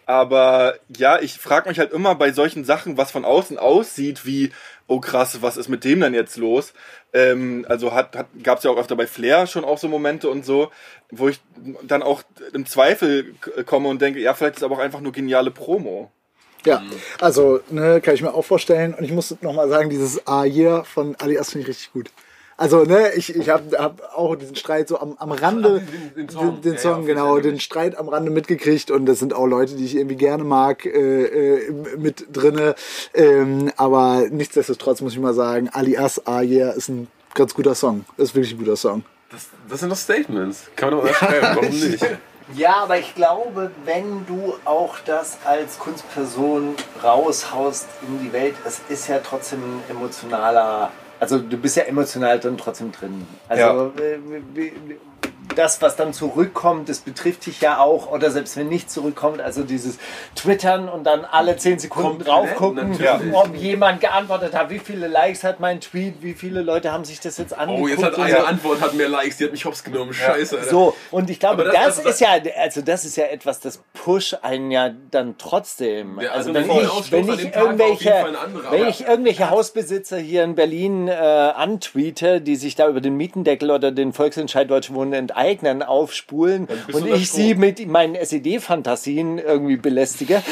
[0.07, 4.51] Aber ja, ich frage mich halt immer bei solchen Sachen, was von außen aussieht, wie,
[4.87, 6.73] oh krass, was ist mit dem denn jetzt los?
[7.13, 10.29] Ähm, also hat, hat, gab es ja auch öfter bei Flair schon auch so Momente
[10.29, 10.71] und so,
[11.11, 11.41] wo ich
[11.83, 12.23] dann auch
[12.53, 13.35] im Zweifel
[13.67, 16.11] komme und denke, ja, vielleicht ist aber auch einfach nur geniale Promo.
[16.67, 16.83] Ja,
[17.21, 18.95] also ne, kann ich mir auch vorstellen.
[18.95, 22.11] Und ich muss nochmal sagen, dieses A hier von Alias finde ich richtig gut.
[22.61, 26.27] Also, ne, ich, ich habe hab auch diesen Streit so am, am Rande, den- den
[26.27, 26.61] den, Song.
[26.61, 29.77] den Ja, Song, ja, genau, den Streit am Rande mitgekriegt und das sind auch Leute,
[29.77, 32.75] die ich irgendwie gerne mag, äh, äh, mit drinne.
[33.15, 38.05] Ähm, aber nichtsdestotrotz muss ich mal sagen, Alias A yeah ist ein ganz guter Song.
[38.19, 39.05] Ist wirklich ein guter Song.
[39.33, 40.65] Das, das sind doch Statements.
[40.77, 42.05] Kann man doch unterschreiben, warum nicht?
[42.57, 48.81] Ja, aber ich glaube, wenn du auch das als Kunstperson raushaust in die Welt, es
[48.91, 50.91] ist ja trotzdem ein emotionaler,
[51.21, 53.27] also du bist ja emotional dann trotzdem drin.
[53.49, 53.63] Also
[54.03, 54.19] äh,
[54.55, 54.97] wie- wie-
[55.57, 59.63] das, was dann zurückkommt, das betrifft dich ja auch, oder selbst wenn nicht zurückkommt, also
[59.63, 59.99] dieses
[60.37, 63.35] Twittern und dann alle 10 Sekunden Komplett, draufgucken, natürlich.
[63.35, 67.21] ob jemand geantwortet hat, wie viele Likes hat mein Tweet, wie viele Leute haben sich
[67.21, 67.85] das jetzt angeguckt.
[67.85, 68.45] Oh, jetzt hat eine.
[68.47, 70.13] Antwort, hat mehr Likes, die hat mich hops genommen.
[70.13, 70.71] Scheiße, Alter.
[70.71, 72.29] So, und ich glaube, das, das- das- ist ja,
[72.59, 76.19] also das ist ja etwas, das push einen ja dann trotzdem.
[76.19, 80.55] Der also wenn Adrenalinausstoß ich, wenn ich irgendwelche, anderer, wenn ich irgendwelche Hausbesitzer hier in
[80.55, 85.40] Berlin äh, antweete, die sich da über den Mietendeckel oder den Volksentscheid Deutsche Wohnen enteignen,
[85.83, 90.43] aufspulen bist und ich sie mit meinen SED-Fantasien irgendwie belästige,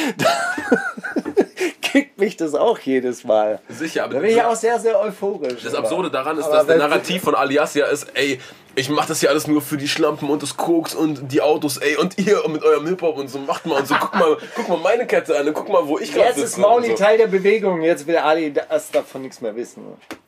[1.93, 3.61] kickt mich das auch jedes Mal.
[3.68, 5.62] Sicher, aber Da bin ich auch sehr, sehr euphorisch.
[5.62, 8.39] Das Absurde daran ist, Aber dass der Narrativ von Alias ja ist, ey,
[8.74, 11.78] ich mach das hier alles nur für die Schlampen und das Koks und die Autos,
[11.78, 14.68] ey, und ihr mit eurem Hip-Hop und so, macht mal und so, guck mal, guck
[14.68, 16.47] mal meine Kette an und guck mal, wo ich gerade Jetzt sitze.
[16.49, 16.95] ist Mauli so.
[16.95, 19.82] Teil der Bewegung, jetzt will Ali das davon nichts mehr wissen.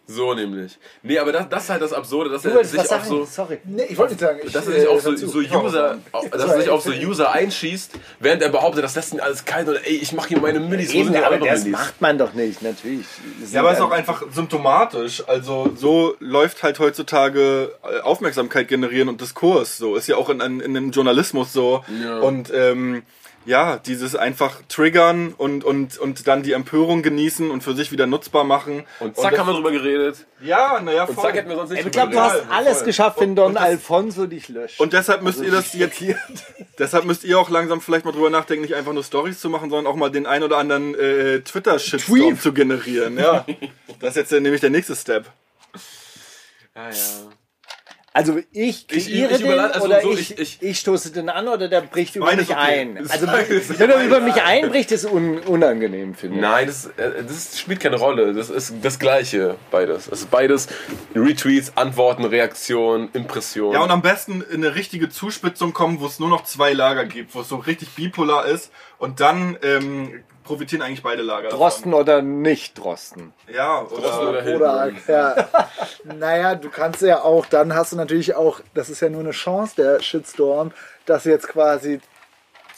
[0.09, 0.77] So nämlich.
[1.05, 3.25] Nee, aber das, das ist halt das Absurde, dass er sich auf so...
[3.25, 3.59] Sorry.
[3.63, 4.41] Nee, ich wollte nicht sagen.
[4.45, 5.29] Ich, Dass er sich auf so, zu.
[5.29, 5.99] so hör User,
[6.33, 9.69] dass er sich auf so User einschießt, während er behauptet, das lässt ihn alles kalt
[9.69, 11.79] und ey, ich mache hier meine Millis, Eben, die aber anderen das Millis?
[11.79, 13.07] macht man doch nicht, natürlich.
[13.53, 15.23] Ja, aber es ist auch einfach symptomatisch.
[15.27, 19.77] Also so läuft halt heutzutage äh, Aufmerksamkeit generieren und Diskurs.
[19.77, 21.85] So ist ja auch in, in, in dem Journalismus so.
[22.03, 22.19] Ja.
[22.21, 23.03] Und ähm,
[23.47, 28.07] ja, dieses einfach triggern und, und, und dann die Empörung genießen und für sich wieder
[28.07, 28.85] nutzbar machen.
[29.01, 30.27] Und zack, haben wir drüber geredet.
[30.43, 31.25] Ja, naja, Und voll.
[31.25, 32.87] zack, hätten wir sonst nicht Ich glaube, du hast alles Voll.
[32.87, 34.79] geschafft, wenn Don und das- Alfonso dich löscht.
[34.79, 36.03] Und deshalb müsst ihr das jetzt
[36.79, 39.71] Deshalb müsst ihr auch langsam vielleicht mal drüber nachdenken, nicht einfach nur Stories zu machen,
[39.71, 43.19] sondern auch mal den ein oder anderen äh, Twitter-Shitstorm zu generieren.
[43.19, 43.45] Ja,
[44.01, 45.27] das ist jetzt äh, nämlich der nächste Step.
[46.77, 46.95] Ja, ja.
[48.13, 51.29] Also ich Ich- kreiere ich den also oder so, ich, ich- ich, ich- stoße den
[51.29, 52.55] an oder der bricht über mich okay.
[52.59, 52.99] ein.
[53.09, 53.27] Also
[53.79, 56.43] wenn er über mich einbricht, ist un, unangenehm, finde ich.
[56.43, 58.33] Nein, das, äh, das spielt keine Rolle.
[58.35, 60.07] Das ist das Gleiche, beides.
[60.09, 60.67] Es ist beides
[61.15, 63.75] Retweets, Antworten, Reaktionen, Impressionen.
[63.75, 67.05] Ja, und am besten in eine richtige Zuspitzung kommen, wo es nur noch zwei Lager
[67.05, 71.45] gibt, wo es so richtig bipolar ist und dann ähm, profitieren eigentlich beide Lager.
[71.45, 71.59] davon.
[71.59, 73.33] Drosten oder nicht Drosten.
[73.53, 75.03] Ja, Drosten oder, oder Oder, Hilton.
[75.09, 75.49] ja.
[76.05, 79.31] naja, du kannst ja auch, dann hast du natürlich auch, das ist ja nur eine
[79.31, 80.73] Chance, der Shitstorm,
[81.07, 82.01] das jetzt quasi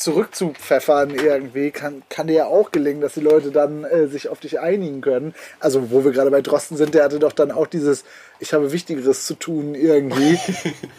[0.02, 4.40] zurückzupfeffern irgendwie, kann, kann dir ja auch gelingen, dass die Leute dann äh, sich auf
[4.40, 5.34] dich einigen können.
[5.60, 8.04] Also, wo wir gerade bei Drosten sind, der hatte doch dann auch dieses,
[8.38, 10.38] ich habe Wichtigeres zu tun irgendwie.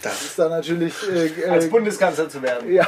[0.01, 2.71] Das ist dann natürlich äh, Als äh, Bundeskanzler zu werden.
[2.71, 2.87] ja,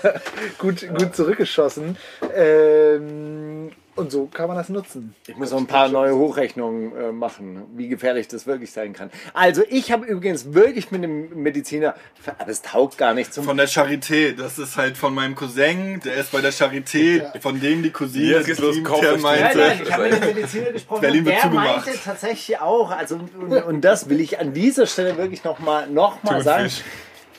[0.58, 1.96] gut, gut zurückgeschossen.
[2.34, 5.14] Ähm, und so kann man das nutzen.
[5.26, 9.10] Ich muss noch ein paar neue Hochrechnungen äh, machen, wie gefährlich das wirklich sein kann.
[9.34, 11.94] Also ich habe übrigens wirklich mit einem Mediziner,
[12.38, 14.34] aber es taugt gar nicht zum von der Charité.
[14.36, 18.38] Das ist halt von meinem Cousin, der ist bei der Charité, von dem die Cousine,
[18.38, 21.34] los, die euch die- Nein, meinte, nein, ich habe mit dem Mediziner gesprochen Berlin wird
[21.36, 21.86] der zugemacht.
[21.86, 26.22] meinte tatsächlich auch, also und, und das will ich an dieser Stelle wirklich nochmal noch
[26.22, 26.64] mal sagen.
[26.64, 26.84] Thunfisch.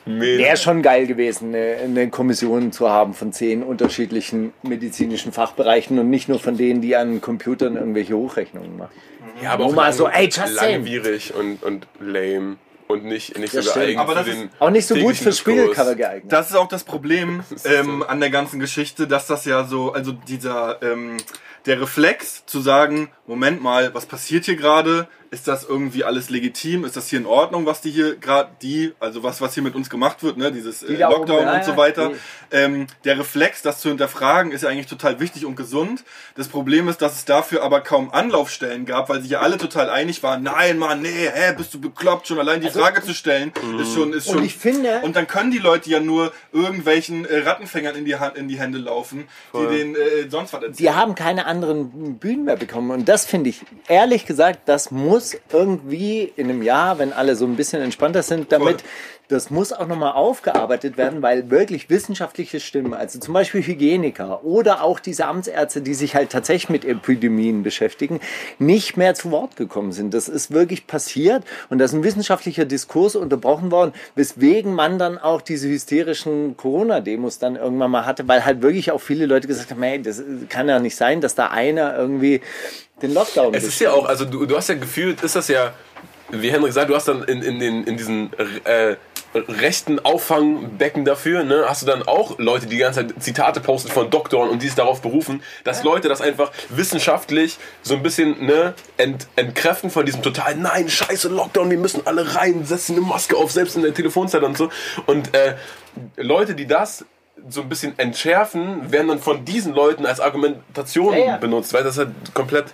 [0.07, 6.09] Wäre schon geil gewesen, eine, eine Kommission zu haben von zehn unterschiedlichen medizinischen Fachbereichen und
[6.09, 8.91] nicht nur von denen, die an Computern irgendwelche Hochrechnungen machen.
[9.41, 12.55] Ja, aber Nur auch mal lang- so, ey, just langwierig und, und lame
[12.87, 15.55] und nicht, nicht so geeignet Aber für das ist Auch nicht so gut fürs Diskurs.
[15.57, 16.31] Spiegelcover geeignet.
[16.31, 20.13] Das ist auch das Problem ähm, an der ganzen Geschichte, dass das ja so, also
[20.13, 21.17] dieser, ähm,
[21.67, 25.07] der Reflex zu sagen, Moment mal, was passiert hier gerade?
[25.29, 26.85] Ist das irgendwie alles legitim?
[26.85, 29.75] Ist das hier in Ordnung, was die hier gerade, die, also was, was hier mit
[29.75, 30.53] uns gemacht wird, ne?
[30.53, 32.11] dieses äh, Lockdown und so weiter.
[32.49, 36.05] Ähm, der Reflex, das zu hinterfragen, ist ja eigentlich total wichtig und gesund.
[36.35, 39.89] Das Problem ist, dass es dafür aber kaum Anlaufstellen gab, weil sich ja alle total
[39.89, 42.27] einig waren, nein, Mann, nee, hä, bist du bekloppt?
[42.27, 43.51] Schon allein die Frage zu stellen,
[43.81, 44.45] ist schon, ist Und schon.
[44.45, 48.37] ich finde- und dann können die Leute ja nur irgendwelchen äh, Rattenfängern in die, Hand,
[48.37, 50.77] in die Hände laufen, die denen äh, sonst was erzählen.
[50.77, 52.91] Die haben keine anderen Bühnen mehr bekommen.
[52.91, 57.35] Und das das finde ich, ehrlich gesagt, das muss irgendwie in einem Jahr, wenn alle
[57.35, 58.83] so ein bisschen entspannter sind, damit,
[59.27, 64.83] das muss auch nochmal aufgearbeitet werden, weil wirklich wissenschaftliche Stimmen, also zum Beispiel Hygieniker oder
[64.83, 68.21] auch diese Amtsärzte, die sich halt tatsächlich mit Epidemien beschäftigen,
[68.57, 70.13] nicht mehr zu Wort gekommen sind.
[70.13, 75.17] Das ist wirklich passiert und da ist ein wissenschaftlicher Diskurs unterbrochen worden, weswegen man dann
[75.17, 79.71] auch diese hysterischen Corona-Demos dann irgendwann mal hatte, weil halt wirklich auch viele Leute gesagt
[79.71, 82.41] haben, hey, das kann ja nicht sein, dass da einer irgendwie
[83.01, 85.73] den Lockdown Es ist ja auch, also du, du hast ja gefühlt, ist das ja,
[86.29, 88.31] wie Henrik sagt, du hast dann in, in, den, in diesen
[88.65, 88.95] äh,
[89.33, 93.89] rechten Auffangbecken dafür, ne, hast du dann auch Leute, die die ganze Zeit Zitate posten
[93.89, 98.45] von Doktoren und die sich darauf berufen, dass Leute das einfach wissenschaftlich so ein bisschen
[98.45, 103.05] ne, ent, entkräften von diesem total, nein, scheiße, Lockdown, wir müssen alle rein, setzen eine
[103.05, 104.69] Maske auf, selbst in der Telefonzeit und so.
[105.05, 105.55] Und äh,
[106.15, 107.05] Leute, die das
[107.49, 111.37] so ein bisschen entschärfen, werden dann von diesen Leuten als Argumentation Ja, ja.
[111.37, 112.65] benutzt, weil das halt komplett,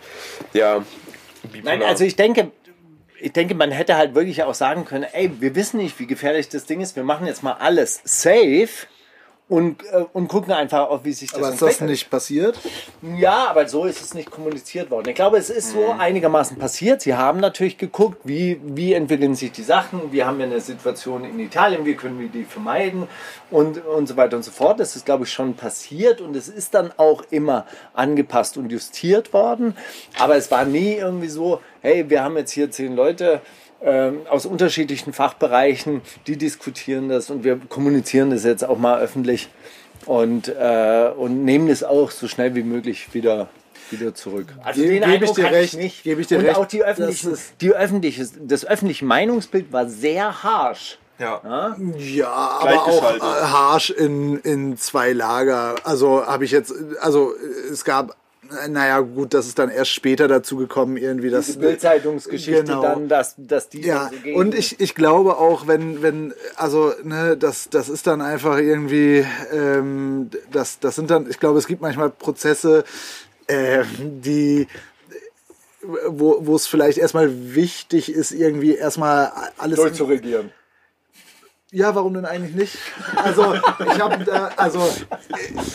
[0.53, 0.83] ja,
[1.51, 1.77] bipolar.
[1.77, 2.51] Nein, also ich denke,
[3.23, 6.49] ich denke, man hätte halt wirklich auch sagen können, ey, wir wissen nicht, wie gefährlich
[6.49, 6.97] das Ding ist.
[6.97, 8.87] Wir machen jetzt mal alles safe
[9.53, 11.89] und, äh, und gucken einfach, auf, wie sich das Aber ist das entwickelt.
[11.91, 12.59] nicht passiert?
[13.19, 15.09] Ja, aber so ist es nicht kommuniziert worden.
[15.09, 17.03] Ich glaube, es ist so einigermaßen passiert.
[17.03, 20.11] Sie haben natürlich geguckt, wie, wie entwickeln sich die Sachen.
[20.11, 23.07] Wir haben ja eine Situation in Italien, wie können wir die vermeiden
[23.51, 24.79] und, und so weiter und so fort.
[24.79, 29.33] Das ist, glaube ich, schon passiert und es ist dann auch immer angepasst und justiert
[29.33, 29.77] worden.
[30.17, 33.39] Aber es war nie irgendwie so, hey, wir haben jetzt hier zehn Leute,
[34.29, 39.49] aus unterschiedlichen Fachbereichen, die diskutieren das und wir kommunizieren das jetzt auch mal öffentlich
[40.05, 43.49] und, äh, und nehmen das auch so schnell wie möglich wieder,
[43.91, 44.47] wieder zurück.
[44.63, 46.03] Also Ge- den gebe ich Eindruck dir hatte recht, ich nicht.
[46.03, 49.87] gebe ich dir und recht, auch die öffentlichen, das die öffentliche, das öffentliche Meinungsbild war
[49.89, 50.97] sehr harsh.
[51.19, 51.75] ja.
[51.97, 55.75] Ja, aber auch harsch in, in zwei Lager.
[55.83, 57.33] Also habe ich jetzt, also
[57.71, 58.15] es gab,
[58.69, 61.47] naja gut, das ist dann erst später dazu gekommen, irgendwie das.
[61.47, 62.81] Die Bildzeitungsgeschichte Genau.
[62.81, 66.93] dann, dass, dass die Ja, so gegen- und ich, ich glaube auch, wenn, wenn, also,
[67.03, 71.67] ne, das, das ist dann einfach irgendwie, ähm, das, das sind dann, ich glaube, es
[71.67, 72.83] gibt manchmal Prozesse,
[73.47, 73.85] ähm,
[74.21, 74.67] die,
[76.07, 79.77] wo, wo es vielleicht erstmal wichtig ist, irgendwie erstmal alles.
[79.77, 80.51] durchzuregieren.
[81.75, 82.77] Ja, warum denn eigentlich nicht?
[83.15, 84.79] Also, ich habe da, also,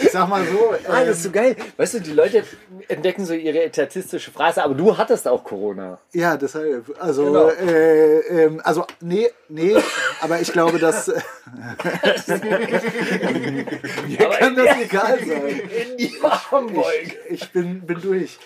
[0.01, 0.71] ich sag mal so.
[0.87, 1.57] Ah, das ähm, ist so geil.
[1.77, 2.45] Weißt du, die Leute
[2.87, 5.99] entdecken so ihre etatistische Phrase, aber du hattest auch Corona.
[6.13, 6.95] Ja, deshalb.
[7.01, 7.49] Also, Genau.
[7.49, 9.77] äh, ähm, also nee, nee,
[10.21, 11.17] aber ich glaube, dass mir
[14.39, 15.49] kann das egal sein.
[15.49, 15.99] In.
[15.99, 16.17] Ich,
[17.29, 18.39] ich bin, bin durch.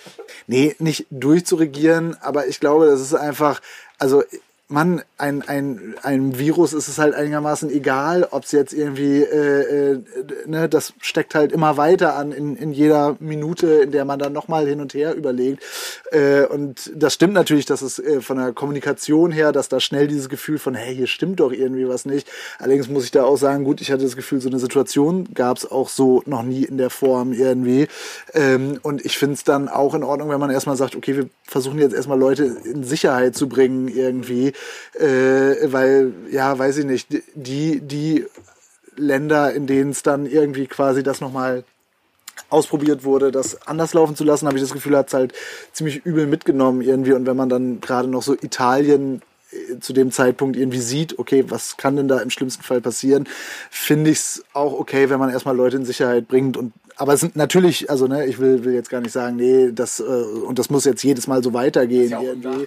[0.47, 3.61] Nee, nicht durchzuregieren, aber ich glaube, das ist einfach,
[3.99, 4.25] also
[4.73, 9.93] Mann, ein, ein, ein Virus ist es halt einigermaßen egal, ob es jetzt irgendwie, äh,
[9.93, 10.03] äh,
[10.47, 14.33] ne, das steckt halt immer weiter an in, in jeder Minute, in der man dann
[14.33, 15.63] nochmal hin und her überlegt.
[16.11, 20.09] Äh, und das stimmt natürlich, dass es äh, von der Kommunikation her, dass da schnell
[20.09, 22.27] dieses Gefühl von, hey, hier stimmt doch irgendwie was nicht.
[22.59, 25.59] Allerdings muss ich da auch sagen, gut, ich hatte das Gefühl, so eine Situation gab
[25.59, 27.89] es auch so noch nie in der Form irgendwie.
[28.33, 31.29] Ähm, und ich finde es dann auch in Ordnung, wenn man erstmal sagt, okay, wir
[31.45, 34.55] versuchen jetzt erstmal Leute in Sicherheit zu bringen irgendwie,
[34.95, 38.27] äh, weil, ja, weiß ich nicht, die, die
[38.97, 41.65] Länder, in denen es dann irgendwie quasi das nochmal
[42.49, 45.33] ausprobiert wurde, das anders laufen zu lassen, habe ich das Gefühl, hat es halt
[45.73, 47.13] ziemlich übel mitgenommen irgendwie.
[47.13, 51.45] Und wenn man dann gerade noch so Italien äh, zu dem Zeitpunkt irgendwie sieht, okay,
[51.49, 53.29] was kann denn da im schlimmsten Fall passieren,
[53.71, 56.73] finde ich es auch okay, wenn man erstmal Leute in Sicherheit bringt und
[57.03, 59.99] aber es sind natürlich, also ne, ich will, will jetzt gar nicht sagen, nee, das
[59.99, 62.67] äh, und das muss jetzt jedes Mal so weitergehen irgendwie.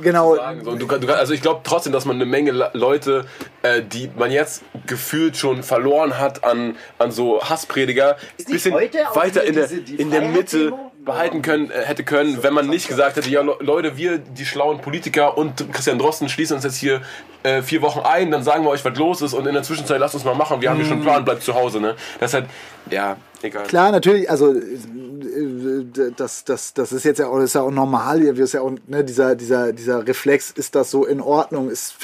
[0.00, 0.34] Genau.
[0.36, 0.64] Sagen.
[0.64, 3.24] So, du, kann- du, kann- also ich glaube trotzdem, dass man eine Menge Le- Leute,
[3.62, 8.74] äh, die man jetzt gefühlt schon verloren hat an, an so Hassprediger, nicht bisschen
[9.14, 10.72] weiter in der, diese- die in der Mitte
[11.04, 14.44] behalten können, äh, hätte können, wenn man nicht gesagt hätte, ja Le- Leute, wir, die
[14.44, 17.00] schlauen Politiker und Christian Drosten schließen uns jetzt hier
[17.44, 19.98] äh, vier Wochen ein, dann sagen wir euch, was los ist und in der Zwischenzeit
[20.00, 21.80] lasst uns mal machen, wir haben hier schon einen Plan, bleibt zu Hause.
[21.80, 21.94] Ne?
[22.20, 22.46] Das ist halt,
[22.90, 23.66] ja, egal.
[23.66, 28.22] Klar, natürlich, also äh, das, das, das ist jetzt ja auch, ist ja auch normal,
[28.22, 31.70] ist ja auch, ne, dieser, dieser, dieser Reflex, ist das so in Ordnung?
[31.70, 31.94] Es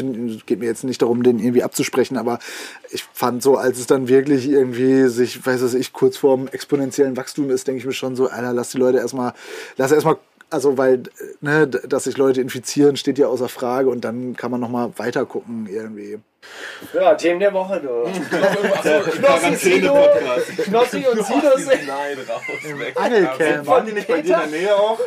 [0.46, 2.38] geht mir jetzt nicht darum, den irgendwie abzusprechen, aber
[2.90, 7.50] ich fand so, als es dann wirklich irgendwie sich, weiß ich, kurz vorm exponentiellen Wachstum
[7.50, 9.34] ist, denke ich mir schon so, Alter, lass die Leute erstmal,
[9.76, 10.18] lass erstmal
[10.50, 11.02] also weil,
[11.40, 15.26] ne, dass sich Leute infizieren, steht ja außer Frage und dann kann man nochmal weiter
[15.26, 16.18] gucken irgendwie.
[16.94, 17.88] Ja, Themen der Woche, du.
[19.20, 20.64] Quarantäne-Podcast.
[20.64, 21.86] Knossi und Sido sind.
[21.86, 22.94] Nein, raus, weg.
[22.96, 23.66] Angelcamp.
[23.66, 24.98] Waren die nicht bei dir in der Nähe auch?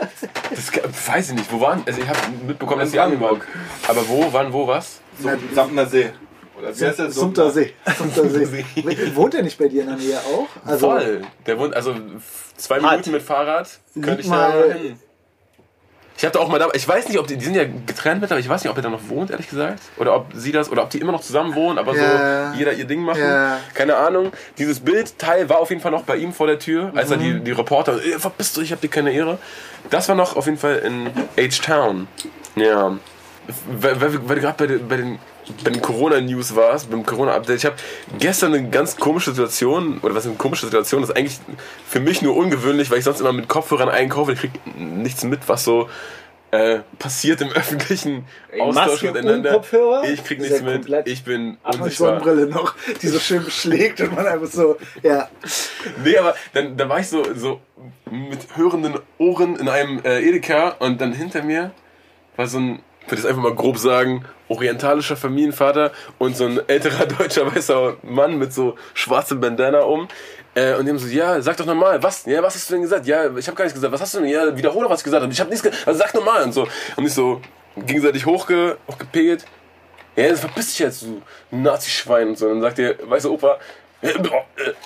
[0.50, 0.72] Das
[1.08, 1.84] weiß ich nicht, wo waren?
[1.86, 3.42] Also ich habe mitbekommen, dass die angebaut.
[3.88, 5.00] Aber wo, wann, wo, was?
[5.54, 6.12] Samtner See.
[7.10, 7.74] Sumter See.
[7.98, 8.66] Sumter See.
[9.16, 10.48] Wohnt der nicht bei dir in der Nähe auch?
[10.66, 11.22] Also, Voll.
[11.48, 11.96] Der wohnt, also
[12.56, 12.80] zwei.
[12.80, 15.00] Minuten mit Fahrrad könnte ich mal- da hin.
[16.18, 18.32] Ich hatte auch mal da, ich weiß nicht, ob die, die sind ja getrennt mit,
[18.32, 19.80] aber ich weiß nicht, ob er da noch wohnt, ehrlich gesagt.
[19.98, 22.52] Oder ob sie das, oder ob die immer noch zusammen wohnen, aber Ja.
[22.52, 23.22] so jeder ihr Ding machen.
[23.24, 23.58] Ja.
[23.74, 24.32] Keine Ahnung.
[24.60, 27.32] Dieses Bildteil war auf jeden Fall noch bei ihm vor der Tür, als er die,
[27.34, 27.44] Mhm.
[27.44, 29.40] die Reporter, "Ey, verpiss dich, ich hab dir keine Ehre.
[29.90, 31.08] Das war noch auf jeden Fall in
[31.38, 32.08] H-Town.
[32.56, 32.98] Ja.
[33.68, 35.20] Weil, weil, weil du gerade bei, bei den,
[35.64, 37.58] bei den Corona-News warst, beim Corona-Update.
[37.58, 37.76] Ich habe
[38.20, 41.40] gestern eine ganz komische Situation, oder was ist eine komische Situation, das ist eigentlich
[41.88, 44.34] für mich nur ungewöhnlich, weil ich sonst immer mit Kopfhörern einkaufe.
[44.34, 45.90] Ich krieg nichts mit, was so
[46.52, 48.26] äh, passiert im öffentlichen
[48.60, 49.54] Austausch Maske miteinander.
[49.54, 50.04] Kopfhörer?
[50.04, 50.74] Ich krieg nichts mit.
[50.74, 51.92] komplett Ich bin Und unsichtbar.
[51.92, 55.30] Sonnenbrille noch, die so schön beschlägt und man einfach so, ja.
[56.04, 57.62] Nee, aber dann, dann war ich so, so
[58.10, 61.72] mit hörenden Ohren in einem äh, Edeka und dann hinter mir
[62.36, 62.80] war so ein,
[63.12, 68.38] würde jetzt einfach mal grob sagen, orientalischer Familienvater und so ein älterer deutscher weißer Mann
[68.38, 70.08] mit so schwarzem Bandana um.
[70.54, 72.26] Äh, und die haben so, ja, sag doch nochmal, was?
[72.26, 73.06] Ja, was hast du denn gesagt?
[73.06, 73.94] Ja, ich habe gar nichts gesagt.
[73.94, 74.30] Was hast du denn?
[74.30, 75.32] Ja, wiederhole, was ich gesagt habe.
[75.32, 75.88] Ich habe nichts gesagt.
[75.88, 76.68] Also sag nochmal und so.
[76.96, 77.42] Und ich so
[77.78, 79.46] gegenseitig hochge, hochgepegelt.
[80.16, 82.48] Ja, jetzt verpiss dich jetzt, du Nazi-Schwein und so.
[82.48, 83.60] Und dann sagt der weiße Opa,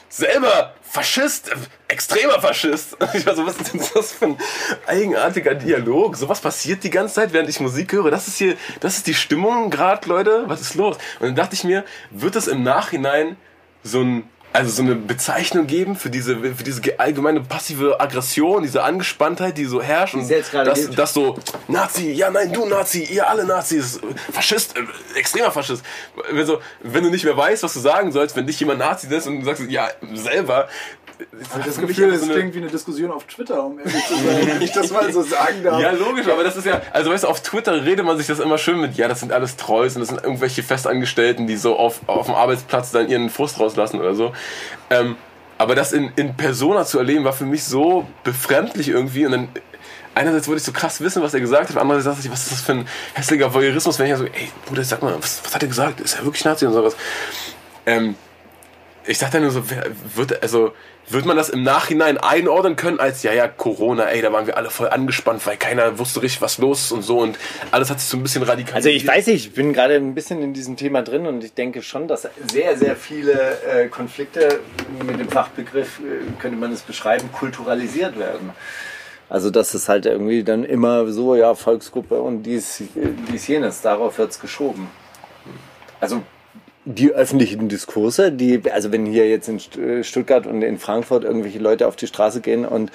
[0.09, 1.55] selber Faschist, äh,
[1.87, 2.97] extremer Faschist.
[3.13, 4.37] Ich war so, was ist denn das für ein
[4.87, 6.15] eigenartiger Dialog?
[6.15, 8.11] Sowas passiert die ganze Zeit, während ich Musik höre.
[8.11, 10.43] Das ist hier, das ist die Stimmung gerade, Leute.
[10.47, 10.97] Was ist los?
[11.19, 13.37] Und dann dachte ich mir, wird es im Nachhinein
[13.83, 18.83] so ein also so eine Bezeichnung geben für diese, für diese allgemeine passive Aggression, diese
[18.83, 20.15] Angespanntheit, die so herrscht.
[20.15, 20.97] Und es jetzt gerade das, gibt.
[20.97, 21.37] das so,
[21.67, 23.99] Nazi, ja nein, du Nazi, ihr alle Nazis,
[24.31, 25.83] Faschist, äh, extremer Faschist.
[26.31, 29.13] Wenn, so, wenn du nicht mehr weißt, was du sagen sollst, wenn dich jemand Nazi
[29.13, 30.67] ist und du sagst, ja, selber.
[31.65, 34.47] Das für mich Gefühl, eine- klingt wie eine Diskussion auf Twitter, um ehrlich zu sein,
[34.47, 35.79] wenn ich das mal so sagen darf.
[35.81, 38.39] Ja, logisch, aber das ist ja, also weißt du, auf Twitter redet man sich das
[38.39, 41.77] immer schön mit, ja, das sind alles Trolls und das sind irgendwelche Festangestellten, die so
[41.77, 44.33] auf, auf dem Arbeitsplatz dann ihren Frust rauslassen oder so.
[44.89, 45.15] Ähm,
[45.57, 49.47] aber das in, in Persona zu erleben, war für mich so befremdlich irgendwie und dann
[50.13, 52.51] einerseits wollte ich so krass wissen, was er gesagt hat, andererseits dachte ich, was ist
[52.51, 55.53] das für ein hässlicher Voyeurismus, wenn ich ja so, ey, Bruder, sag mal, was, was
[55.55, 56.01] hat er gesagt?
[56.01, 56.95] Ist er wirklich Nazi und sowas?
[57.85, 58.15] Ähm,
[59.05, 59.85] ich dachte nur so, wer,
[60.15, 60.73] wird, also,
[61.07, 64.57] wird man das im Nachhinein einordnen können als, ja, ja, Corona, ey, da waren wir
[64.57, 67.37] alle voll angespannt, weil keiner wusste richtig, was los ist und so und
[67.71, 68.75] alles hat sich so ein bisschen radikalisiert.
[68.75, 71.53] Also ich weiß nicht, ich bin gerade ein bisschen in diesem Thema drin und ich
[71.53, 74.59] denke schon, dass sehr, sehr viele äh, Konflikte
[75.05, 78.51] mit dem Fachbegriff, äh, könnte man es beschreiben, kulturalisiert werden.
[79.29, 82.83] Also dass es halt irgendwie dann immer so, ja, Volksgruppe und dies,
[83.31, 84.87] dies jenes, darauf wird es geschoben.
[85.99, 86.21] Also
[86.85, 91.59] die öffentlichen Diskurse, die, also wenn hier jetzt in äh, Stuttgart und in Frankfurt irgendwelche
[91.59, 92.91] Leute auf die Straße gehen und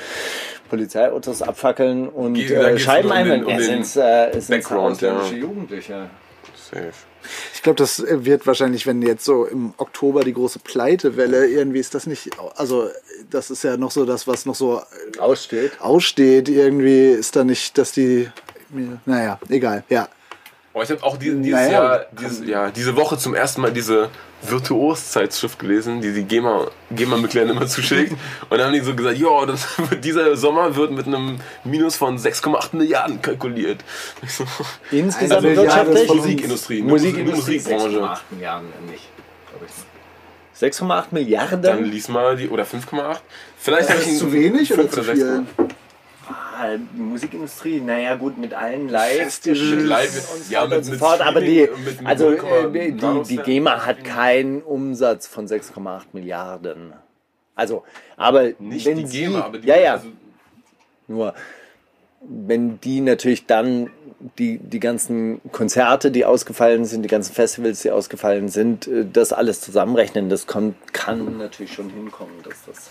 [0.68, 5.24] Polizeiautos abfackeln und Ge- äh, Scheiben um den- einwenden, um den sind's, äh, Background, ja.
[5.26, 6.08] Jugendliche.
[6.54, 6.92] Safe.
[7.52, 11.94] Ich glaube, das wird wahrscheinlich, wenn jetzt so im Oktober die große Pleitewelle, irgendwie ist
[11.94, 12.88] das nicht, also
[13.28, 14.80] das ist ja noch so das, was noch so
[15.18, 15.72] Aussteht.
[15.80, 16.48] aussteht.
[16.48, 18.28] Irgendwie ist da nicht, dass die,
[19.04, 20.08] naja, egal, ja.
[20.72, 23.72] Oh, ich habe auch diesen, dieses Naja, Jahr, dieses, ja, diese Woche zum ersten Mal
[23.72, 24.08] diese
[24.42, 28.12] Virtuos-Zeitschrift gelesen, die die GEMA, GEMA-Mitgliedern immer zuschickt.
[28.48, 29.46] Und dann haben die so gesagt, ja,
[29.96, 33.80] dieser Sommer wird mit einem Minus von 6,8 Milliarden kalkuliert.
[34.28, 34.44] So,
[34.92, 36.08] Insgesamt Milliarde wirtschaftlich?
[36.14, 37.98] Musikindustrie, nur Musikindustrie Musikbranche.
[37.98, 39.08] 6,8 Milliarden nicht.
[39.50, 40.72] glaub ich.
[40.72, 41.62] 6,8 Milliarden?
[41.62, 43.18] Dann lies mal die, oder 5,8.
[43.58, 45.44] Vielleicht ich ist zu wenig oder zu viel?
[46.30, 50.84] Ah, Musikindustrie, naja gut, mit allen Live Mit Live, und so ja, weiter mit- und
[50.84, 53.36] so mit fort, aber die, mit- also 0, äh, die, die.
[53.38, 56.92] GEMA hat keinen Umsatz von 6,8 Milliarden.
[57.54, 57.84] Also,
[58.16, 60.08] aber Nicht wenn die sie, GEMA, aber die, ja, ja, Also,
[61.08, 61.34] nur
[62.22, 63.90] wenn die natürlich dann
[64.38, 69.32] die, die ganzen Konzerte, die ausgefallen sind, die ganzen Festivals, die ausgefallen sind, äh, das
[69.32, 72.90] alles zusammenrechnen, das kommt, kann natürlich schon hinkommen, dass das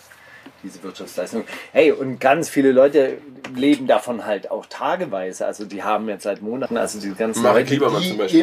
[0.63, 1.45] diese Wirtschaftsleistung.
[1.71, 3.17] Hey, und ganz viele Leute
[3.55, 5.45] leben davon halt auch tageweise.
[5.45, 8.41] Also die haben jetzt seit Monaten, also die ganzen Marek Leute, Liebermann die zum Beispiel.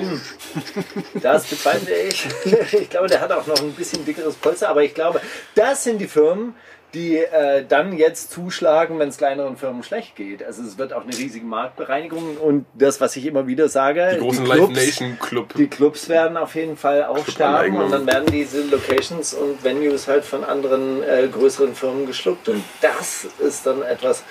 [1.14, 2.26] in das bezweifle ich.
[2.72, 5.20] Ich glaube, der hat auch noch ein bisschen dickeres Polster, aber ich glaube,
[5.54, 6.54] das sind die Firmen,
[6.97, 10.42] die äh, dann jetzt zuschlagen, wenn es kleineren Firmen schlecht geht.
[10.42, 14.20] Also es wird auch eine riesige Marktbereinigung und das, was ich immer wieder sage, die
[14.20, 15.55] großen die Live Clubs, Nation Club.
[15.55, 20.09] die Clubs werden auf jeden Fall auch sterben und dann werden diese Locations und Venues
[20.09, 24.24] halt von anderen äh, größeren Firmen geschluckt und das ist dann etwas,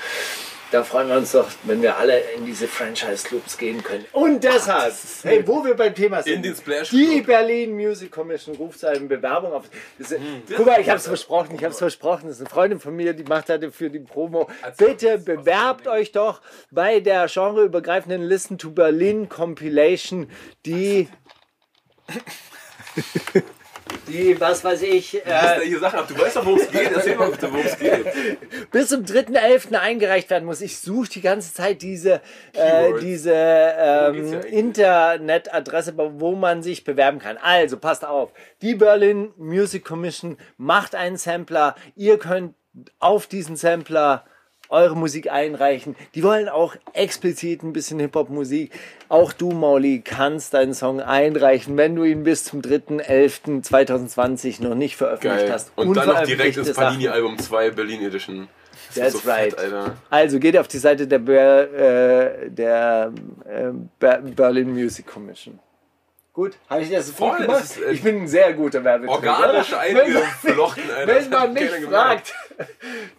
[0.72, 4.05] da freuen wir uns doch, wenn wir alle in diese Franchise-Clubs gehen können.
[4.11, 4.93] Und deshalb,
[5.24, 7.22] hey, wo wir beim Thema sind, In den Splash die.
[7.22, 9.66] Berlin Music Commission ruft seine Bewerbung auf.
[9.99, 10.43] Das, ist- Hm.
[10.55, 12.28] guck mal, ich habe es versprochen, ich habe es versprochen.
[12.28, 14.49] Das ist eine Freundin von mir, die macht halt für die Promo.
[14.78, 16.41] Bitte bewerbt euch doch
[16.72, 20.30] bei der genreübergreifenden Listen to Berlin Compilation,
[20.66, 21.07] die
[24.07, 26.07] die, was weiß ich, äh, hier Sachen ab.
[26.07, 26.91] Du weißt doch, worum es geht.
[26.91, 28.05] Erzähl mal bitte, worum es geht.
[28.71, 29.75] bis zum 3.11.
[29.75, 30.61] eingereicht werden muss.
[30.61, 32.21] Ich suche die ganze Zeit diese,
[32.53, 34.53] äh, diese ja ähm, eigentlich?
[34.53, 37.38] Internetadresse, wo man sich bewerben kann.
[37.38, 38.31] Also, passt auf.
[38.61, 41.75] Die Berlin Music Commission macht einen Sampler.
[41.95, 42.55] Ihr könnt
[42.99, 44.25] auf diesen Sampler
[44.70, 45.95] eure Musik einreichen.
[46.16, 48.72] Die wollen auch explizit ein bisschen Hip-Hop-Musik.
[49.09, 54.95] Auch du, Mauli, kannst deinen Song einreichen, wenn du ihn bis zum 3.11.2020 noch nicht
[54.95, 55.53] veröffentlicht Geil.
[55.53, 55.72] hast.
[55.76, 56.74] Und dann noch direkt ins.
[56.74, 58.47] Panini-Album 2 Berlin Edition.
[58.93, 59.57] Das That's so fett, right.
[59.57, 59.97] Alter.
[60.09, 63.11] Also geht auf die Seite der, Ber, äh, der
[63.45, 65.59] äh, Ber Berlin Music Commission.
[66.36, 67.63] Gut, habe ich das Voll, gut das gemacht?
[67.63, 69.31] ist, äh, ich bin ein sehr guter Werbeträger.
[69.39, 71.07] Organisch eingeflochten, Alter.
[71.07, 72.33] Wenn Das man mich fragt,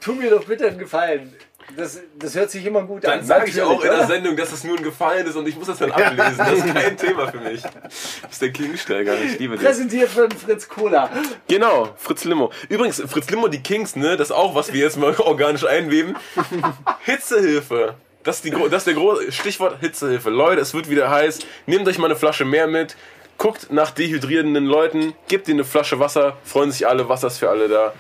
[0.01, 1.35] tu mir doch bitte einen Gefallen.
[1.77, 3.13] Das, das hört sich immer gut an.
[3.19, 4.07] Dann sage ich auch in der oder?
[4.07, 6.37] Sendung, dass es nur ein Gefallen ist und ich muss das dann ablesen.
[6.39, 7.63] Das ist kein Thema für mich.
[7.63, 9.15] Das ist der Klingsteiger.
[9.21, 9.65] Ich liebe das.
[9.65, 11.11] Präsentiert von Fritz Cola.
[11.49, 12.53] Genau, Fritz Limo.
[12.69, 16.15] Übrigens, Fritz Limo, die Kings, ne, das ist auch, was wir jetzt mal organisch einweben.
[17.05, 17.95] Hitzehilfe.
[18.27, 20.31] Das ist, die, das ist der große Stichwort Hitzehilfe.
[20.31, 21.39] Leute, es wird wieder heiß.
[21.67, 22.97] Nehmt euch mal eine Flasche mehr mit.
[23.39, 25.15] Guckt nach dehydrierenden Leuten.
[25.29, 26.37] Gebt ihnen eine Flasche Wasser.
[26.43, 27.09] Freuen sich alle.
[27.09, 27.95] Wasser ist für alle da.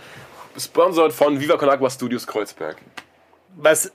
[0.59, 2.77] Sponsored von Viva Con Agua Studios Kreuzberg.
[3.55, 3.93] Was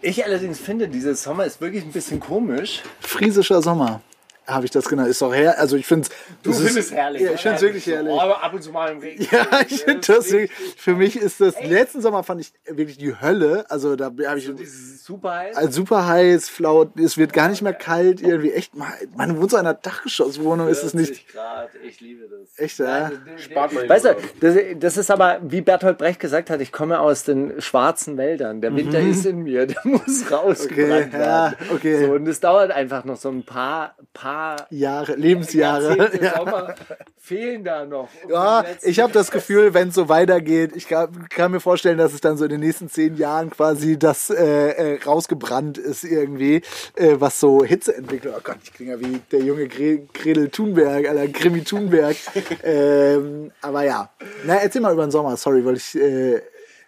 [0.00, 2.82] ich allerdings finde, dieser Sommer ist wirklich ein bisschen komisch.
[3.00, 4.00] Friesischer Sommer.
[4.46, 5.08] Habe ich das genannt.
[5.08, 5.58] Ist doch her.
[5.58, 6.08] Also ich finde
[6.44, 6.90] es.
[6.90, 7.22] herrlich.
[7.22, 8.20] Ja, ich finde es wirklich herrlich.
[8.20, 9.26] Aber ab und zu mal im Regen.
[9.30, 10.50] Ja, ich finde das wirklich.
[10.76, 11.62] Für mich ist das.
[11.62, 13.64] Letzten Sommer fand ich wirklich die Hölle.
[13.68, 14.52] Also da habe ich.
[14.54, 15.56] Dieses super heiß.
[15.56, 18.74] Also super heiß, flau, es wird gar nicht mehr kalt, irgendwie echt.
[18.74, 22.58] Man, man wohnt so in einer Dachgeschosswohnung, ist es nicht 40 Grad, ich liebe das.
[22.58, 23.10] echt, ja?
[23.36, 27.00] Spart mal Weißt du, das, das ist aber, wie Bertolt Brecht gesagt hat, ich komme
[27.00, 28.60] aus den schwarzen Wäldern.
[28.60, 31.08] Der Winter ist in mir, der muss rausgebrannt Mhm.
[31.08, 31.56] Okay, ja, werden.
[31.74, 32.06] okay.
[32.06, 34.31] So, und es dauert einfach noch so ein paar, paar
[34.70, 35.96] Jahre, Lebensjahre.
[35.96, 36.36] Jahrzehnte Ja.
[36.36, 36.74] Sommer
[37.18, 38.08] fehlen da noch.
[38.24, 41.98] um Ja, ich habe das Gefühl, wenn es so weitergeht, ich kann, kann mir vorstellen,
[41.98, 46.04] dass es dann so in den nächsten zehn Jahren quasi das äh, äh, rausgebrannt ist
[46.04, 46.62] irgendwie,
[46.96, 48.34] äh, was so Hitzeentwicklung.
[48.36, 52.16] Oh Gott, ich klinge ja wie der junge Gre Gredel Thunberg, Alter, Krimi Thunberg.
[52.62, 54.10] ähm, aber ja,
[54.44, 55.36] na erzähl mal über den Sommer.
[55.36, 56.40] Sorry, weil ich äh,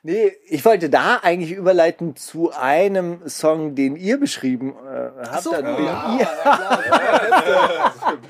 [0.06, 5.42] Nee, ich wollte da eigentlich überleiten zu einem Song, den ihr beschrieben äh, habt.
[5.42, 6.18] so, Dann- ja.
[6.20, 6.28] ihr,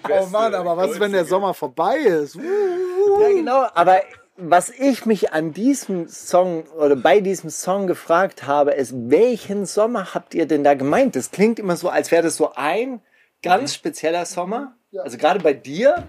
[0.23, 2.37] oh Mann, aber was ist, wenn der Sommer vorbei ist?
[2.37, 3.67] Ja, genau.
[3.75, 4.01] Aber
[4.37, 10.15] was ich mich an diesem Song oder bei diesem Song gefragt habe, ist, welchen Sommer
[10.15, 11.17] habt ihr denn da gemeint?
[11.17, 13.01] Das klingt immer so, als wäre das so ein
[13.43, 14.77] ganz spezieller Sommer.
[14.97, 16.05] Also gerade bei dir.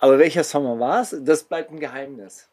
[0.00, 1.14] Aber welcher Sommer war es?
[1.20, 2.49] Das bleibt ein Geheimnis.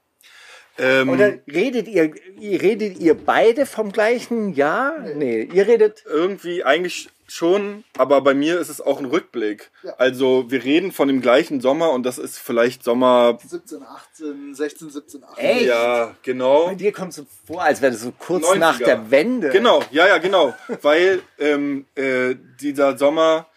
[0.78, 5.00] Ähm, Oder redet ihr, redet ihr beide vom gleichen Jahr?
[5.16, 6.04] Nee, ihr redet.
[6.06, 9.70] irgendwie eigentlich schon, aber bei mir ist es auch ein Rückblick.
[9.98, 13.38] Also wir reden von dem gleichen Sommer und das ist vielleicht Sommer.
[13.46, 15.46] 17, 18, 16, 17, 18.
[15.46, 15.66] Echt?
[15.66, 16.68] Ja, genau.
[16.68, 18.58] Bei dir kommt es so vor, als wäre das so kurz 90er.
[18.58, 19.50] nach der Wende.
[19.50, 20.54] Genau, ja, ja, genau.
[20.82, 23.48] Weil ähm, äh, dieser Sommer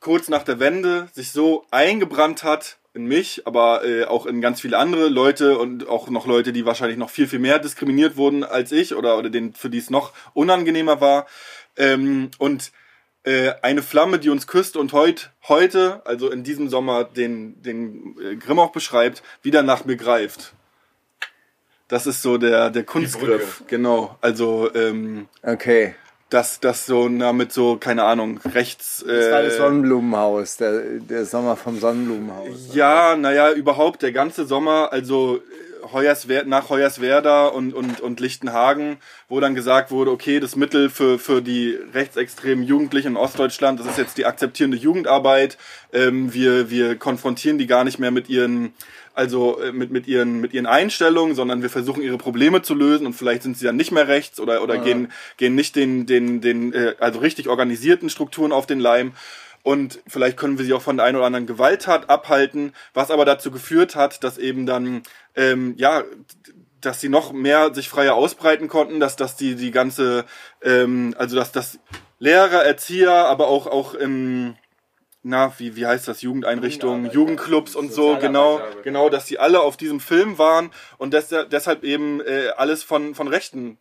[0.00, 4.60] kurz nach der Wende sich so eingebrannt hat in mich, aber äh, auch in ganz
[4.60, 8.42] viele andere Leute und auch noch Leute, die wahrscheinlich noch viel, viel mehr diskriminiert wurden
[8.42, 11.26] als ich oder, oder denen, für die es noch unangenehmer war.
[11.76, 12.72] Ähm, und
[13.22, 18.16] äh, eine Flamme, die uns küsst und heut, heute, also in diesem Sommer, den, den
[18.20, 20.54] äh, Grimm auch beschreibt, wieder nach mir greift.
[21.88, 24.16] Das ist so der, der Kunstgriff, genau.
[24.20, 25.94] Also ähm, Okay.
[26.30, 29.04] Dass das so na, mit so, keine Ahnung, rechts.
[29.06, 32.74] Das war das Äh, Sonnenblumenhaus, der, der Sommer vom Sonnenblumenhaus.
[32.74, 35.40] ja, naja, überhaupt der ganze Sommer, also äh,
[35.92, 41.18] Hoyerswer nach Hoyerswerda und, und, und Lichtenhagen, wo dann gesagt wurde, okay, das Mittel für,
[41.18, 45.58] für die rechtsextremen Jugendlichen in Ostdeutschland, das ist jetzt die akzeptierende Jugendarbeit.
[45.92, 48.74] Ähm, wir, wir konfrontieren die gar nicht mehr mit ihren,
[49.14, 53.06] also äh, mit, mit, ihren, mit ihren Einstellungen, sondern wir versuchen ihre Probleme zu lösen
[53.06, 56.40] und vielleicht sind sie dann nicht mehr rechts oder, oder gehen, gehen nicht den, den,
[56.40, 59.12] den äh, also richtig organisierten Strukturen auf den Leim.
[59.66, 63.24] Und vielleicht können wir sie auch von der einen oder anderen Gewalttat abhalten, was aber
[63.24, 65.02] dazu geführt hat, dass eben dann,
[65.34, 66.04] ähm, ja,
[66.80, 70.24] dass sie noch mehr sich freier ausbreiten konnten, dass, dass die, die ganze,
[70.62, 71.80] ähm, also dass, dass
[72.20, 74.54] Lehrer, Erzieher, aber auch, auch ähm,
[75.24, 79.76] na, wie, wie heißt das, Jugendeinrichtungen, Jugendclubs und so, genau, genau, dass die alle auf
[79.76, 83.78] diesem Film waren und des, deshalb eben äh, alles von, von Rechten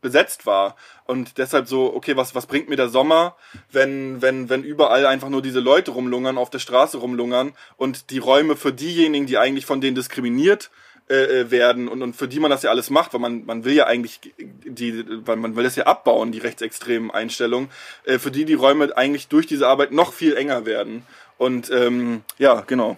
[0.00, 0.76] besetzt war.
[1.04, 3.36] Und deshalb so, okay, was, was bringt mir der Sommer,
[3.70, 8.18] wenn, wenn, wenn überall einfach nur diese Leute rumlungern, auf der Straße rumlungern und die
[8.18, 10.70] Räume für diejenigen, die eigentlich von denen diskriminiert
[11.10, 13.64] äh, äh, werden und, und für die man das ja alles macht, weil man, man
[13.64, 17.68] will ja eigentlich die, weil man will das ja abbauen, die rechtsextremen Einstellungen,
[18.04, 21.04] äh, für die die Räume eigentlich durch diese Arbeit noch viel enger werden.
[21.36, 22.96] Und ähm, ja, genau.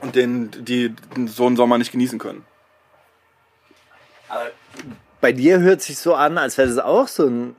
[0.00, 0.94] und den, die
[1.26, 2.46] so einen Sommer nicht genießen können.
[5.22, 7.54] Bei dir hört sich so an, als wäre das auch so ein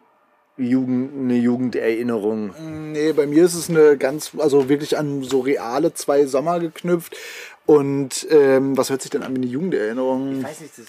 [0.58, 2.54] Jugend, eine Jugenderinnerung.
[2.92, 7.16] Nee, bei mir ist es eine ganz, also wirklich an so reale zwei Sommer geknüpft.
[7.66, 10.44] Und ähm, was hört sich denn an wie eine Jugenderinnerung?
[10.44, 10.86] weiß nicht, das,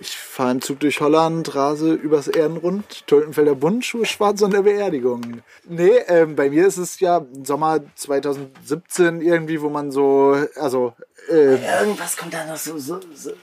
[0.00, 4.62] Ich fahre im Zug durch Holland, rase übers Ehrenrund, Tulpenfelder Bund, Schuhe schwarz an der
[4.62, 5.42] Beerdigung.
[5.68, 10.94] Nee, ähm, bei mir ist es ja Sommer 2017 irgendwie, wo man so, also
[11.28, 13.34] äh, irgendwas kommt da noch so, so, so, äh,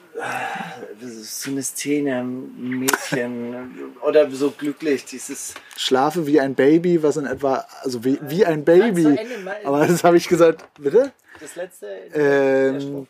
[1.00, 5.54] so eine Szene, Mädchen oder so glücklich, dieses.
[5.78, 9.06] schlafe wie ein Baby, was in etwa, also wie, wie ein Baby.
[9.06, 11.14] Ende, Aber das habe ich gesagt, bitte?
[11.40, 11.88] Das letzte.
[12.14, 13.08] Ähm,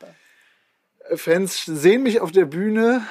[1.15, 3.01] Fans sehen mich auf der Bühne,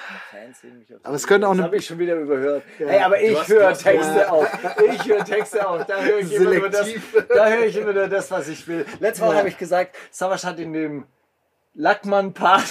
[1.03, 2.63] aber es könnte auch Das habe ich schon wieder überhört.
[2.77, 4.47] Hey, aber ich höre Texte auf.
[4.93, 5.87] Ich höre Texte auf.
[5.87, 6.89] Da höre ich, immer nur das,
[7.29, 8.85] da höre ich immer nur das, was ich will.
[9.01, 11.07] Letzte Woche habe ich gesagt, Savas hat in dem
[11.79, 12.65] Lackmann-Part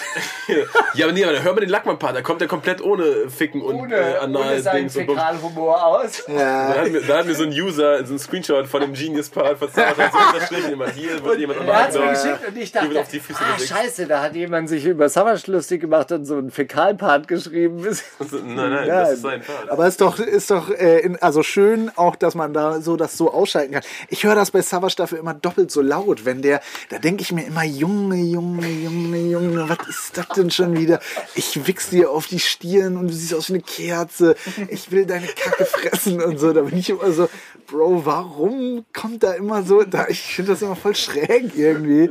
[0.95, 3.61] Ja, aber nee, aber da hört man den Lackmann-Part, da kommt er komplett ohne Ficken
[3.61, 4.91] und ohne, äh, ohne seinen und.
[4.91, 6.23] Fäkalhumor aus.
[6.27, 8.93] Da Ja, hat, mir, da hat mir so ein User so ein Screenshot von dem
[8.93, 12.47] Genius-Part verzauert, hat so unterstrichen immer, hier wird jemand Er hat es mir anal geschickt
[12.47, 15.81] und ich dachte, auf die Füße ah, scheiße, da hat jemand sich über Savas lustig
[15.81, 17.75] gemacht und so einen Fäkalpart geschrieben.
[18.31, 19.69] Nein, nein, Ja, das ist sein Part.
[19.69, 23.17] aber ist doch, ist doch äh, in, also schön auch, dass man da so das
[23.17, 23.83] so ausschalten kann.
[24.09, 27.31] Ich höre das bei Savage dafür immer doppelt so laut, wenn der, da denke ich
[27.31, 28.94] mir immer, Junge, Junge, Junge,
[29.31, 30.99] Junge, was ist das denn schon wieder?
[31.35, 34.35] Ich wichs dir auf die Stirn und du siehst aus wie eine Kerze.
[34.69, 36.53] Ich will deine Kacke fressen und so.
[36.53, 37.29] Da bin ich immer so,
[37.67, 42.09] Bro, warum kommt da immer so, da, ich finde das immer voll schräg irgendwie.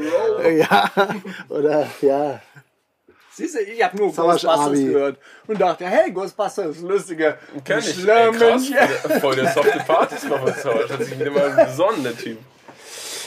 [0.59, 0.91] Ja,
[1.49, 2.41] oder, ja.
[3.37, 4.85] Siehst du, ich habe nur Savage Ghostbusters Abi.
[4.85, 5.19] gehört
[5.49, 7.39] und dachte, hey, Ghostbusters ist lustiger.
[7.65, 8.07] Kenn ich.
[8.07, 8.73] Ey, krass,
[9.21, 12.39] voll der softe Partys noch was Hat sich wieder mal besonnen, der Typ.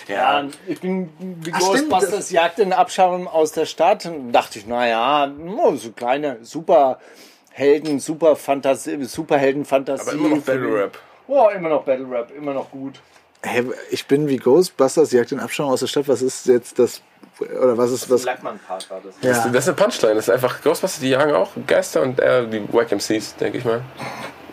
[0.08, 4.68] Ja, ich bin wie Ach, Ghostbusters Jagd den Abschaum aus der Stadt und dachte ich,
[4.68, 5.32] naja,
[5.76, 10.01] so kleine Superhelden, super Fantasie, Superhelden-Fantasie.
[10.01, 10.97] Aber immer noch Battle Rap.
[11.28, 13.01] Oh, immer noch Battle Rap, immer noch gut.
[13.43, 16.08] Hä, ich bin wie Ghostbusters, jagt den Abschaum aus der Stadt.
[16.08, 17.01] Was ist jetzt das,
[17.39, 18.24] oder was ist was?
[18.24, 19.16] Lackmann-Part war das.
[19.22, 19.47] Ja.
[19.49, 20.16] Das ist eine Punchline.
[20.16, 23.66] Das ist einfach Ghostbusters, die jagen auch Geister und er die Wack MCs, denke ich
[23.66, 23.82] mal.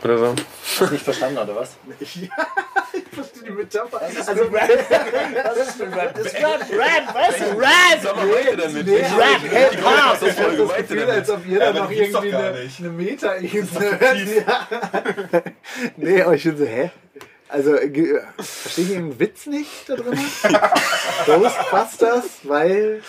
[0.02, 0.34] Oder so.
[0.90, 1.76] Nicht verstanden, oder was?
[3.54, 4.00] Die Metapher.
[4.02, 4.70] Also Rap.
[5.44, 6.14] Was ist für Rap?
[6.14, 7.40] Das ist Rap, Rap, was?
[7.56, 8.16] Rap!
[9.18, 9.92] Rap, Hip-Hop!
[10.22, 15.44] Ich hab das Gefühl, als ob ihr da noch irgendwie eine, Meta-Ebene hört.
[15.96, 16.90] Nee, aber ich bin so, hä?
[17.48, 20.18] Also, ge- verstehe ich den Witz nicht da drin?
[21.26, 23.02] Ghostbusters, weil.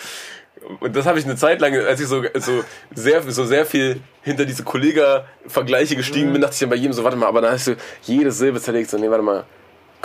[0.80, 4.00] Und das habe ich eine Zeit lang, als ich so, so, sehr, so sehr viel
[4.22, 7.52] hinter diese Kollega-Vergleiche gestiegen bin, dachte ich dann bei jedem so, warte mal, aber da
[7.52, 8.90] hast du jede Silbe zerlegt.
[8.90, 9.44] So, nee, warte mal.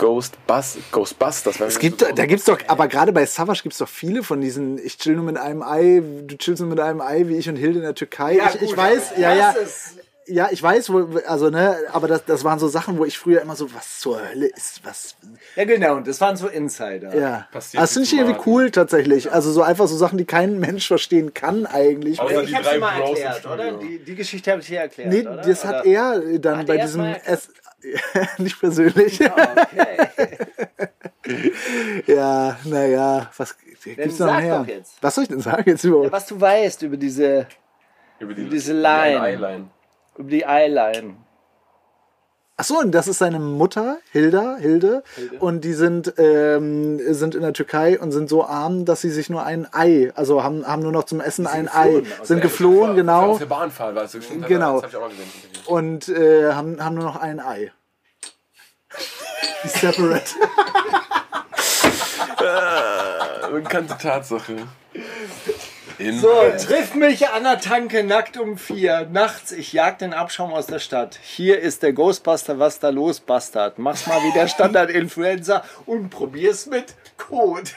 [0.02, 1.60] Ghostbus, Ghostbusters.
[1.60, 4.98] Es gibt, da gibt's doch, aber gerade bei Savage gibt's doch viele von diesen, ich
[4.98, 7.78] chill nur mit einem Ei, du chillst nur mit einem Ei, wie ich und Hilde
[7.78, 8.40] in der Türkei.
[8.54, 9.54] ich, ich weiß, ja, ja.
[10.26, 13.42] Ja, ich weiß, wo, also, ne, aber das, das waren so Sachen, wo ich früher
[13.42, 15.16] immer so, was zur Hölle ist, was,
[15.56, 17.14] Ja, genau, das waren so Insider.
[17.16, 17.48] ja.
[17.50, 19.32] Passiert Das finde ich irgendwie cool, tatsächlich.
[19.32, 22.20] Also, so einfach so Sachen, die kein Mensch verstehen kann, eigentlich.
[22.20, 23.72] Außer Ich drei dir mal erklärt, oder?
[23.72, 25.36] Die, die Geschichte habe ich dir erklärt, Nee, oder?
[25.38, 25.86] das hat Oder?
[25.86, 27.48] er dann Hat bei diesem S
[28.38, 29.20] nicht persönlich.
[29.20, 30.38] Okay.
[32.06, 35.00] Ja, naja, was gibt's noch doch jetzt.
[35.00, 36.10] Was soll ich denn sagen jetzt überhaupt?
[36.10, 37.46] Was du weißt über diese,
[38.18, 39.70] Über die, Diese Line.
[40.16, 41.14] über die Eyeline.
[42.62, 45.02] Ach so, und das ist seine Mutter, Hilda, Hilde,
[45.40, 49.28] und die sind ähm, sind in der Türkei und sind so arm, dass sie sich
[49.28, 53.32] nur ein Ei, also haben haben nur noch zum Essen ein Ei, sind geflohen, genau,
[53.32, 54.12] Auf der Bahnfahrt war es.
[54.12, 54.80] Stimmt, Genau.
[54.80, 55.28] Das habe ich auch mal gesehen.
[55.66, 57.72] und äh, haben haben nur noch ein Ei.
[59.64, 60.22] Separate.
[63.52, 64.68] Bekannte Tatsache.
[65.98, 66.28] In So,
[66.58, 69.06] triff mich an der Tanke nackt um vier.
[69.12, 71.18] Nachts, ich jag den Abschaum aus der Stadt.
[71.22, 73.78] Hier ist der Ghostbuster, was da los, Bastard.
[73.78, 77.70] Mach's mal wie der Standard-Influencer und probier's mit Code.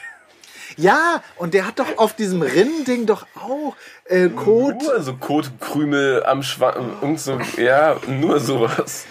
[0.76, 4.84] Ja, und der hat doch auf diesem Rinnending doch auch äh, Code.
[4.84, 9.06] Nur so Kotkrümel am Schwanz und so, ja, nur sowas.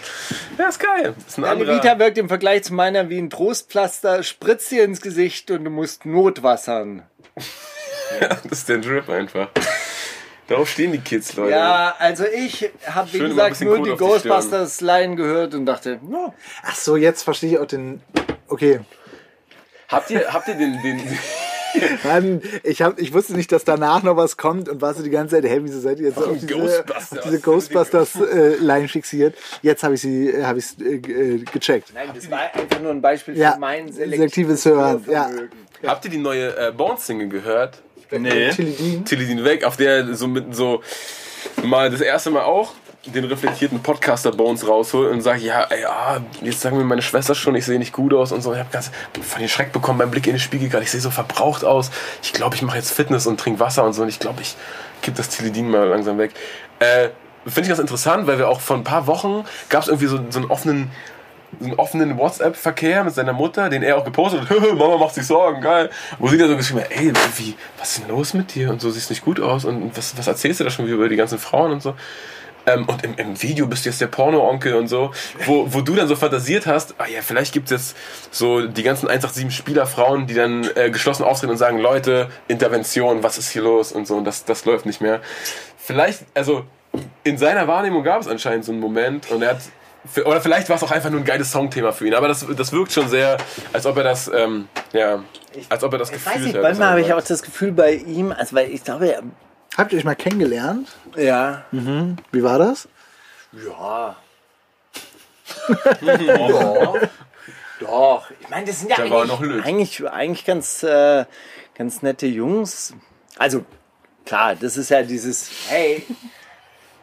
[0.58, 1.14] Ja, ist geil.
[1.26, 1.82] Ist ein Deine anderer.
[1.82, 5.70] Vita wirkt im Vergleich zu meiner wie ein Trostpflaster, spritzt dir ins Gesicht und du
[5.70, 7.02] musst notwassern.
[8.20, 9.48] Das ist der Drip einfach.
[10.48, 11.50] Darauf stehen die Kids, Leute.
[11.52, 13.96] Ja, also ich habe wie Schön gesagt nur die.
[13.96, 18.00] Ghostbusters-Line gehört und dachte, no, Ach so, jetzt verstehe ich auch den.
[18.48, 18.80] Okay,
[19.88, 21.00] Habt ihr, habt ihr den, den,
[22.04, 25.10] Mann, ich, hab, ich wusste nicht, dass danach noch was kommt und war so die
[25.10, 27.12] ganze Zeit, hey, wieso seid ihr jetzt auf diese Ghostbusters.
[27.12, 29.36] auf diese Ghostbusters-Line fixiert?
[29.62, 31.92] Jetzt habe ich sie äh, hab ich's, äh, äh, gecheckt.
[31.94, 35.30] nein, das war einfach nur ein Beispiel Ja, für mein selektives Hören, ja.
[35.86, 37.82] Habt ihr die neue äh, Bones-Single gehört?
[38.10, 38.50] Nee.
[38.50, 39.04] Tilidin.
[39.04, 40.82] Tilidin weg, auf der so mit so
[41.62, 42.72] mal das erste Mal auch
[43.06, 47.34] den reflektierten Podcaster Bones rausholt und sagt, ja, ey, ah, jetzt sagen mir meine Schwester
[47.34, 48.52] schon, ich sehe nicht gut aus und so.
[48.52, 48.90] Ich habe ganz
[49.22, 50.84] von den Schreck bekommen beim Blick in den Spiegel gerade.
[50.84, 51.90] Ich sehe so verbraucht aus.
[52.22, 54.02] Ich glaube, ich mache jetzt Fitness und trinke Wasser und so.
[54.02, 54.56] Und ich glaube, ich
[55.02, 56.32] kipp das Tilidin mal langsam weg.
[56.80, 57.10] Äh,
[57.44, 60.18] Finde ich ganz interessant, weil wir auch vor ein paar Wochen gab es irgendwie so,
[60.30, 60.90] so einen offenen
[61.58, 64.60] so einen offenen WhatsApp-Verkehr mit seiner Mutter, den er auch gepostet hat.
[64.74, 65.90] Mama macht sich Sorgen, geil.
[66.18, 68.70] Wo sie dann so geschrieben hat, ey, wie, was ist denn los mit dir?
[68.70, 69.64] Und so siehst nicht gut aus.
[69.64, 71.94] Und was, was erzählst du da schon wieder über die ganzen Frauen und so?
[72.66, 75.12] Ähm, und im, im Video bist du jetzt der Porno-Onkel und so,
[75.44, 77.96] wo, wo du dann so fantasiert hast, ah ja, vielleicht gibt es jetzt
[78.32, 83.38] so die ganzen 187 Spielerfrauen, die dann äh, geschlossen auftreten und sagen, Leute, Intervention, was
[83.38, 85.20] ist hier los und so, und das, das läuft nicht mehr.
[85.78, 86.64] Vielleicht, also
[87.22, 89.60] in seiner Wahrnehmung gab es anscheinend so einen Moment und er hat
[90.24, 92.72] oder vielleicht war es auch einfach nur ein geiles Songthema für ihn, aber das, das
[92.72, 93.36] wirkt schon sehr,
[93.72, 95.22] als ob er das, ähm, ja,
[95.68, 96.62] als ob er das Ich gefühlt weiß nicht, hat.
[96.62, 99.22] manchmal habe ich auch das Gefühl bei ihm, also weil ich glaube, er-
[99.76, 100.88] Habt ihr euch mal kennengelernt?
[101.16, 101.64] ja,
[102.32, 102.88] Wie war das?
[103.52, 104.16] ja.
[106.02, 106.94] ja.
[107.80, 111.24] Doch, ich meine, das sind ja eigentlich, eigentlich, eigentlich ganz, äh,
[111.76, 112.94] ganz nette Jungs.
[113.36, 113.64] Also,
[114.24, 116.02] klar, das ist ja dieses, hey,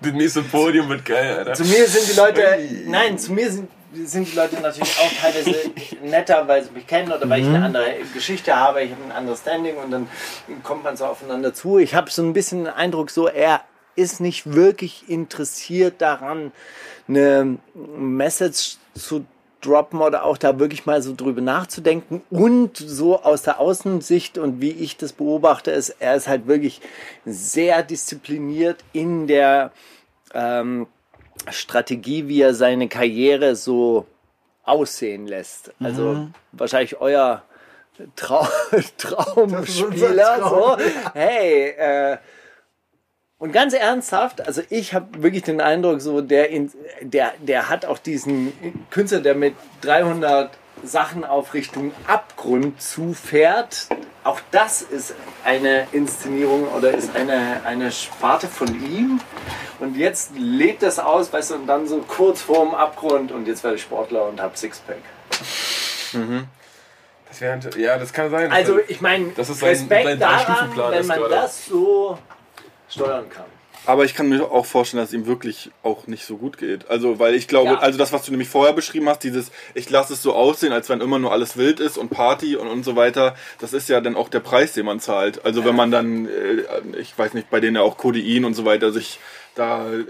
[0.04, 1.54] Das nächste Podium wird geil, Alter.
[1.54, 5.72] Zu mir sind die Leute, nein, zu mir sind, sind die Leute natürlich auch teilweise
[6.04, 9.12] netter, weil sie mich kennen oder weil ich eine andere Geschichte habe, ich habe ein
[9.12, 10.08] anderes Standing und dann
[10.64, 11.80] kommt man so aufeinander zu.
[11.80, 13.62] Ich habe so ein bisschen den Eindruck, so er
[13.96, 16.52] ist nicht wirklich interessiert daran,
[17.08, 19.26] eine Message zu
[19.62, 24.62] droppen oder auch da wirklich mal so drüber nachzudenken und so aus der Außensicht und
[24.62, 26.82] wie ich das beobachte, ist, er ist halt wirklich
[27.26, 29.72] sehr diszipliniert in der
[30.34, 30.88] ähm,
[31.50, 34.08] Strategie, wie er seine Karriere so
[34.64, 35.74] aussehen lässt.
[35.80, 37.44] Also wahrscheinlich euer
[38.16, 38.48] Trau
[38.98, 40.40] Traumspieler.
[40.40, 40.80] Traum.
[40.80, 40.86] So.
[41.14, 42.18] Hey, äh,
[43.38, 46.72] und ganz ernsthaft, also ich habe wirklich den Eindruck, so der, in,
[47.02, 48.54] der, der hat auch diesen
[48.90, 50.50] Künstler, der mit 300
[50.82, 53.90] Sachen auf Richtung Abgrund zufährt.
[54.24, 55.14] Auch das ist
[55.44, 59.20] eine Inszenierung oder ist eine, eine Sparte von ihm.
[59.80, 63.64] Und jetzt lebt das aus, weißt du, und dann so kurz vorm Abgrund und jetzt
[63.64, 64.98] werde ich Sportler und habe Sixpack.
[67.28, 68.52] Das wär, ja, das kann sein.
[68.52, 72.18] Also ich meine, Das ist sein- Respekt sein daran, Drei-Stufen-Plan wenn man das so
[72.88, 73.46] steuern kann.
[73.86, 76.90] Aber ich kann mir auch vorstellen, dass es ihm wirklich auch nicht so gut geht.
[76.90, 77.80] Also, weil ich glaube, Ja.
[77.80, 80.88] also das, was du nämlich vorher beschrieben hast, dieses, ich lasse es so aussehen, als
[80.90, 84.00] wenn immer nur alles wild ist und Party und, und so weiter, das ist ja
[84.00, 85.44] dann auch der Preis, den man zahlt.
[85.46, 88.64] Also, wenn man dann, äh, ich weiß nicht, bei denen ja auch Codein und so
[88.66, 89.20] weiter sich
[89.56, 90.06] da äh,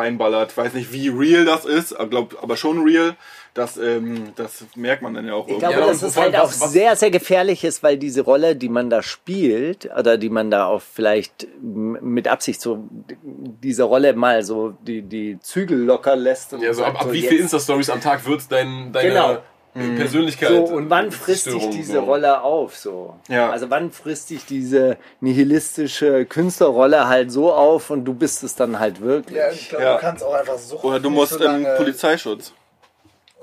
[0.00, 3.14] reinballert, weiß nicht, wie real das ist, aber, glaub, aber schon real,
[3.54, 5.66] das, ähm, das merkt man dann ja auch Ich irgendwie.
[5.68, 8.90] glaube, Ja, dass es halt auch sehr, sehr gefährlich ist, weil diese Rolle, die man
[8.90, 12.84] da spielt, oder die man da auch vielleicht mit Absicht so
[13.20, 16.52] diese Rolle mal so die, die Zügel locker lässt.
[16.52, 19.38] Und ja, so ab, ab wie jetzt- viel Insta-Stories am Tag wird dein, deine Genau.
[19.74, 20.48] Äh, Persönlichkeit.
[20.48, 22.00] so, und wann frisst sich diese so.
[22.00, 22.76] Rolle auf?
[22.76, 23.14] So?
[23.28, 23.50] Ja.
[23.50, 28.78] Also wann frisst sich diese nihilistische Künstlerrolle halt so auf und du bist es dann
[28.78, 29.36] halt wirklich?
[29.36, 29.94] Ja, ich glaube, Ja.
[29.94, 30.84] du kannst auch einfach suchen.
[30.88, 32.52] Oder du musst im Polizeischutz.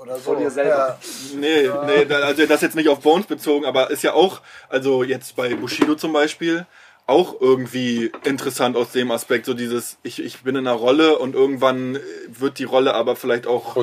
[0.00, 0.20] oder so.
[0.20, 0.98] Vor dir selber.
[1.34, 5.02] Nee, nee, da- also das jetzt nicht auf Bones bezogen, aber ist ja auch, also
[5.02, 6.66] jetzt bei Bushido zum Beispiel,
[7.08, 11.34] auch irgendwie interessant aus dem Aspekt, so dieses, ich, ich bin in einer Rolle und
[11.34, 11.98] irgendwann
[12.28, 13.76] wird die Rolle aber vielleicht auch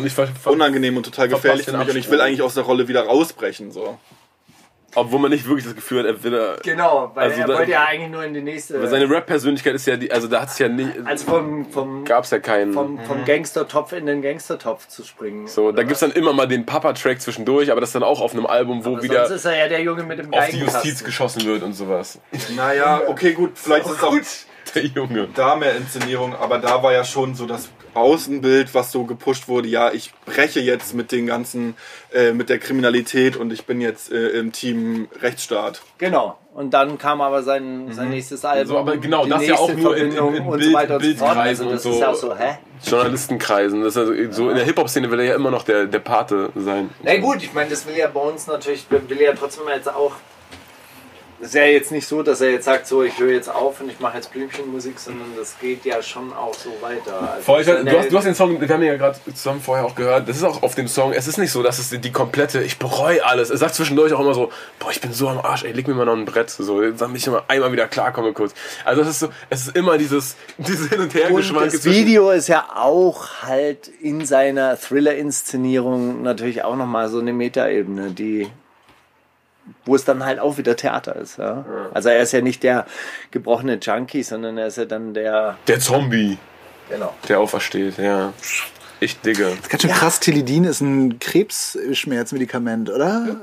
[0.45, 3.71] unangenehm und total gefährlich für mich und ich will eigentlich aus der Rolle wieder rausbrechen,
[3.71, 3.97] so.
[4.95, 6.33] Obwohl man nicht wirklich das Gefühl hat, er will.
[6.33, 8.81] er- Genau, weil Also er da- wollte ja eigentlich nur in die nächste.
[8.81, 12.05] Weil seine Rap-Persönlichkeit ist ja die, also da hat es ja nicht, also vom, vom,
[12.05, 12.73] gab's ja keinen.
[12.73, 15.47] vom, vom Gangstertopf in den Gangstertopf zu springen.
[15.47, 18.21] so, da Oder gibt's dann immer mal den Papa-Track zwischendurch, aber das ist dann auch
[18.21, 19.03] auf einem Album, wo was?
[19.03, 20.57] wieder Sonst ist er ja der Junge mit dem auf die.
[20.59, 22.19] Justiz geschossen wird und sowas.
[22.55, 24.15] Naja, okay, gut, vielleicht ist es auch
[24.73, 25.27] Der Junge.
[25.35, 29.67] da mehr Inszenierung, aber da war ja schon so das Außenbild, was so gepusht wurde,
[29.67, 31.75] ja, ich breche jetzt mit den ganzen,
[32.13, 35.81] äh, mit der Kriminalität und ich bin jetzt äh, im Team Rechtsstaat.
[35.97, 36.37] Genau.
[36.53, 38.67] Und dann kam aber sein, sein nächstes Album.
[38.67, 41.03] So, aber genau, das ja auch nur in- in- in und Bild- so weiter und
[41.03, 41.33] so fort.
[41.33, 42.01] Bildkreisen Also das und ist so.
[42.01, 42.57] ja auch so, hä?
[42.85, 43.81] Journalistenkreisen.
[43.81, 46.49] Das ist also so in der Hip-Hop-Szene will er ja immer noch der, der Pate
[46.55, 46.89] sein.
[47.03, 50.13] Na gut, ich meine, das will ja bei uns natürlich, will ja trotzdem jetzt auch.
[51.41, 53.89] Ist ja jetzt nicht so, dass er jetzt sagt, so, ich höre jetzt auf und
[53.89, 57.33] ich mache jetzt Blümchenmusik, sondern das geht ja schon auch so weiter.
[57.33, 59.85] Also Voll, du, hast, du hast den Song, wir haben ihn ja gerade zusammen vorher
[59.85, 62.11] auch gehört, das ist auch auf dem Song, es ist nicht so, dass es die
[62.11, 63.49] komplette, ich bereue alles.
[63.49, 64.49] Er sagt zwischendurch auch immer so,
[64.79, 67.17] boah, ich bin so am Arsch, ey, leg mir mal noch ein Brett, so, damit
[67.17, 68.53] ich mal einmal wieder klarkomme kurz.
[68.85, 71.83] Also es ist so, es ist immer dieses, dieses Hin und Her Und Geschwanke das
[71.83, 78.47] Video ist ja auch halt in seiner Thriller-Inszenierung natürlich auch nochmal so eine Metaebene, die
[79.85, 81.37] wo es dann halt auch wieder Theater ist.
[81.37, 81.65] Ja?
[81.93, 82.85] Also er ist ja nicht der
[83.31, 85.57] gebrochene Junkie, sondern er ist ja dann der.
[85.67, 86.37] Der Zombie,
[86.89, 87.13] Genau.
[87.27, 88.33] der aufersteht, ja.
[88.99, 89.51] Ich digge.
[89.69, 93.37] Ganz schön krass, Tilidin ist ein Krebsschmerzmedikament, oder?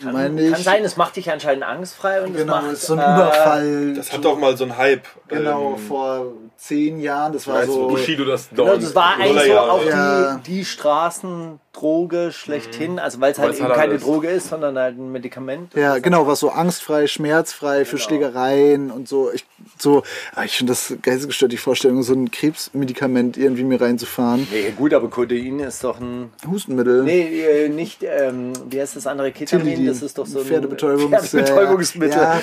[0.00, 0.52] Meine ich.
[0.52, 3.02] Kann sein, es macht dich anscheinend angstfrei und es Genau, macht ist so ein äh,
[3.02, 3.94] Überfall.
[3.94, 5.04] Das hat doch mal so einen Hype.
[5.28, 6.32] Genau, Ähm, vor
[6.66, 7.32] zehn Jahren.
[7.32, 7.88] Das war so.
[7.88, 8.80] Bushido das Genau, Dorn.
[8.80, 10.36] das war eigentlich so auch Ja.
[10.44, 12.98] die, die Straßendroge schlechthin.
[12.98, 15.74] Also weil es halt Weil's eben halt keine alles- Droge ist, sondern halt ein Medikament.
[15.74, 19.30] Ja, genau, was so angstfrei, schmerzfrei für Schlägereien und so.
[19.32, 19.44] Ich,
[19.78, 20.02] so,
[20.34, 24.46] ah, ich finde das geistesgestört, die Vorstellung, so ein Krebsmedikament irgendwie mir reinzufahren.
[24.50, 26.30] Nee, gut, aber Codein ist doch ein.
[26.50, 27.02] Hustenmittel.
[27.04, 29.64] Nee, äh, nicht, ähm, wie heißt das andere Ketamin?
[29.66, 29.86] Tilidin.
[29.86, 32.18] Das ist doch so ein Pferdebetäubungs- Pferdebetäubungsmittel.
[32.18, 32.40] Ja,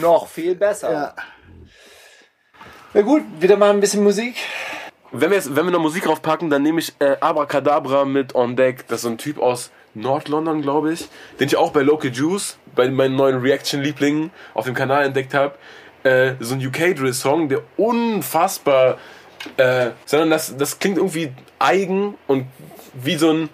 [0.00, 0.92] Noch viel besser.
[0.92, 1.14] Ja.
[2.94, 4.36] Na gut, wieder mal ein bisschen Musik.
[5.12, 8.56] Wenn wir, jetzt, wenn wir noch Musik draufpacken, dann nehme ich äh, Abracadabra mit On
[8.56, 8.86] Deck.
[8.88, 11.06] Das ist so ein Typ aus Nord-London, glaube ich,
[11.38, 15.54] den ich auch bei Local Juice, bei meinen neuen Reaction-Lieblingen auf dem Kanal entdeckt habe.
[16.02, 18.96] Äh, so ein UK-Drill-Song, der unfassbar,
[19.58, 22.46] äh, sondern das, das klingt irgendwie eigen und
[22.94, 23.48] wie so ein,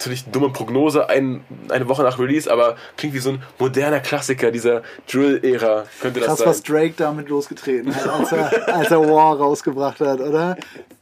[0.00, 4.50] natürlich dumme Prognose, ein, eine Woche nach Release, aber klingt wie so ein moderner Klassiker
[4.50, 6.48] dieser Drill-Ära, könnte das Krass, sein.
[6.48, 10.56] was Drake damit losgetreten hat, als er, als er War rausgebracht hat, oder?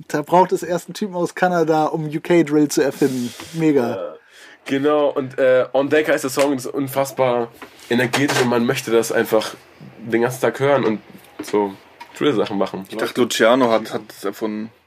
[0.08, 3.32] Da braucht es erst einen Typen aus Kanada, um UK-Drill zu erfinden.
[3.54, 4.16] Mega.
[4.64, 7.48] Genau, und äh, On Deck heißt der Song, das ist unfassbar
[7.88, 9.54] energetisch und man möchte das einfach
[9.98, 11.00] den ganzen Tag hören und
[11.42, 11.72] so
[12.18, 12.84] Drill-Sachen machen.
[12.88, 14.70] Ich dachte, Luciano hat, hat es erfunden.
[14.70, 14.77] Safe.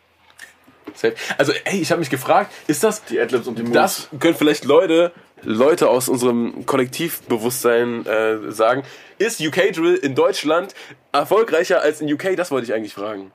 [1.37, 3.73] Also, ey, ich habe mich gefragt, ist das, Die Adlibs und die Moves.
[3.73, 5.11] das können vielleicht Leute,
[5.43, 8.83] Leute aus unserem Kollektivbewusstsein äh, sagen,
[9.17, 10.73] ist UK Drill in Deutschland
[11.11, 12.35] erfolgreicher als in UK?
[12.35, 13.31] Das wollte ich eigentlich fragen.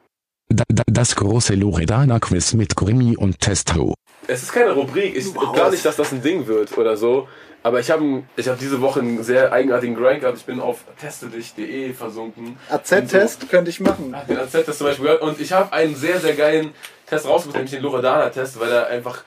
[0.49, 3.95] Da, da, das große Loredana-Quiz mit Grimmy und Testo.
[4.29, 5.17] Es ist keine Rubrik.
[5.17, 7.29] Ich glaube nicht, dass das ein Ding wird oder so.
[7.63, 10.39] Aber ich habe ich hab diese Woche einen sehr eigenartigen Grind gehabt.
[10.39, 12.57] Ich bin auf testedich.de versunken.
[12.71, 14.15] AZ-Test könnte ich machen.
[14.15, 15.23] Hab den AZ-Test zum Beispiel gehört.
[15.23, 16.71] Und ich habe einen sehr, sehr geilen
[17.07, 19.23] Test rausgesucht, nämlich den Loredana-Test, weil er einfach.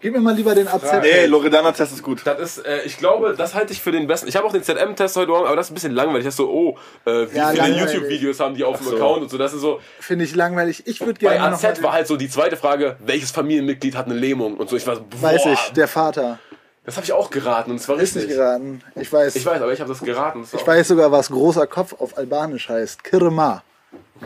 [0.00, 0.82] Gib mir mal lieber den AZ.
[1.00, 2.22] Nee, Loredana-Test ist gut.
[2.24, 4.26] Das ist, äh, ich glaube, das halte ich für den besten.
[4.26, 6.24] Ich habe auch den ZM-Test heute Morgen, aber das ist ein bisschen langweilig.
[6.24, 6.76] Das ist so, oh,
[7.08, 7.78] äh, wie Ja, viele.
[7.78, 8.96] YouTube-Videos haben die auf dem so.
[8.96, 9.38] Account und so.
[9.38, 9.80] Das ist so.
[10.00, 10.82] Finde ich langweilig.
[10.88, 13.94] Ich würde Bei gerne noch AZ mal, war halt so die zweite Frage, welches Familienmitglied
[13.94, 14.74] hat eine Lähmung und so.
[14.76, 16.40] Ich war so, boah, Weiß ich, der Vater.
[16.84, 18.24] das habe ich auch geraten und es war Ist richtig.
[18.26, 18.82] nicht geraten.
[18.96, 19.36] Ich weiß.
[19.36, 20.40] Ich weiß, aber ich habe das geraten.
[20.42, 23.04] Das war Ich weiß sogar, was großer Kopf auf Albanisch heißt.
[23.04, 23.62] Kirma.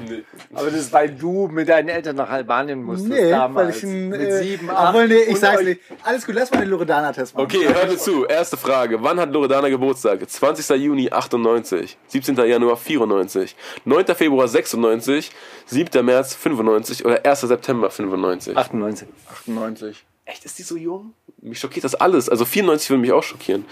[0.09, 0.23] Nee.
[0.55, 3.69] Aber das ist, weil du mit deinen Eltern nach Albanien musstest Nee, damals.
[3.69, 4.09] weil ich ein.
[4.09, 4.89] mit äh, sieben, acht.
[4.95, 5.81] Obwohl, nee, ich sag's nicht.
[6.03, 7.45] Alles gut, lass mal den Loredana-Test machen.
[7.45, 8.25] Okay, hört mir zu.
[8.27, 9.03] Erste Frage.
[9.03, 10.29] Wann hat Loredana Geburtstag?
[10.29, 10.77] 20.
[10.81, 12.37] Juni 98, 17.
[12.37, 14.07] Januar 94, 9.
[14.15, 15.31] Februar 96,
[15.67, 16.05] 7.
[16.05, 17.41] März 95 oder 1.
[17.41, 18.57] September 95?
[18.57, 19.09] 98.
[19.31, 20.05] 98.
[20.25, 21.15] Echt, ist die so jung?
[21.41, 22.29] Mich schockiert das alles.
[22.29, 23.65] Also 94 würde mich auch schockieren.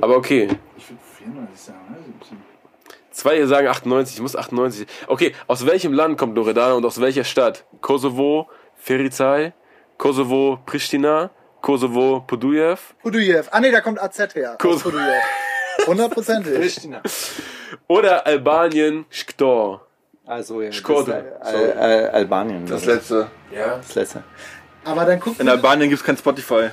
[0.00, 0.48] Aber okay.
[0.76, 1.96] Ich würde 94 sagen, ne?
[3.20, 3.30] 17.
[3.30, 4.86] Zwei hier sagen 98, ich muss 98.
[5.06, 7.64] Okay, aus welchem Land kommt Loredana und aus welcher Stadt?
[7.80, 9.52] Kosovo, Fericay,
[9.98, 11.30] Kosovo, Pristina,
[11.60, 13.48] Kosovo, Podujev Pudujev.
[13.50, 14.56] Ah, nee, da kommt AZ her.
[14.58, 15.22] Kos- Aus Pudujev.
[15.86, 16.54] Hundertprozentig.
[16.60, 17.02] Pristina.
[17.86, 19.86] oder Albanien, Sktor?
[20.26, 20.68] Also, ja.
[20.68, 22.64] Ist, äh, äh, Albanien.
[22.66, 23.28] Das letzte.
[23.52, 23.76] Ja.
[23.78, 24.22] das letzte.
[24.84, 26.70] Aber dann guck In Albanien gibt es kein Spotify.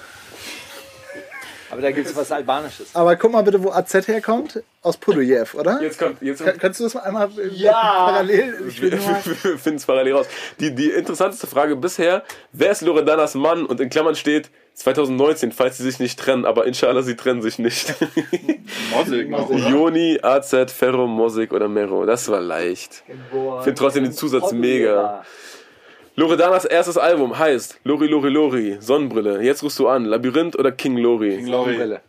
[1.78, 2.96] Aber da gibt es was Albanisches.
[2.96, 4.64] Aber guck mal bitte, wo AZ herkommt.
[4.82, 5.80] Aus Pudujev, oder?
[5.80, 7.72] Jetzt kommt, jetzt Kann, kannst du das mal einmal Ja.
[7.74, 8.64] parallel?
[8.68, 10.26] Ich Wir finden es parallel raus.
[10.60, 13.64] Die, die interessanteste Frage bisher, wer ist Loredanas Mann?
[13.68, 17.60] Und in Klammern steht 2019, falls sie sich nicht trennen, aber inshallah, sie trennen sich
[17.60, 17.94] nicht.
[18.96, 19.30] Mosig.
[19.70, 22.08] Joni, AZ, Ferro, Mosik oder Mero.
[22.08, 23.04] Das war leicht.
[23.08, 25.24] Ich finde trotzdem den Zusatz mega.
[26.20, 30.98] Loredanas erstes Album heißt Lori Lori Lori, Sonnenbrille, jetzt rufst du an, Labyrinth oder King
[30.98, 31.40] Lori?
[31.46, 32.00] Lori.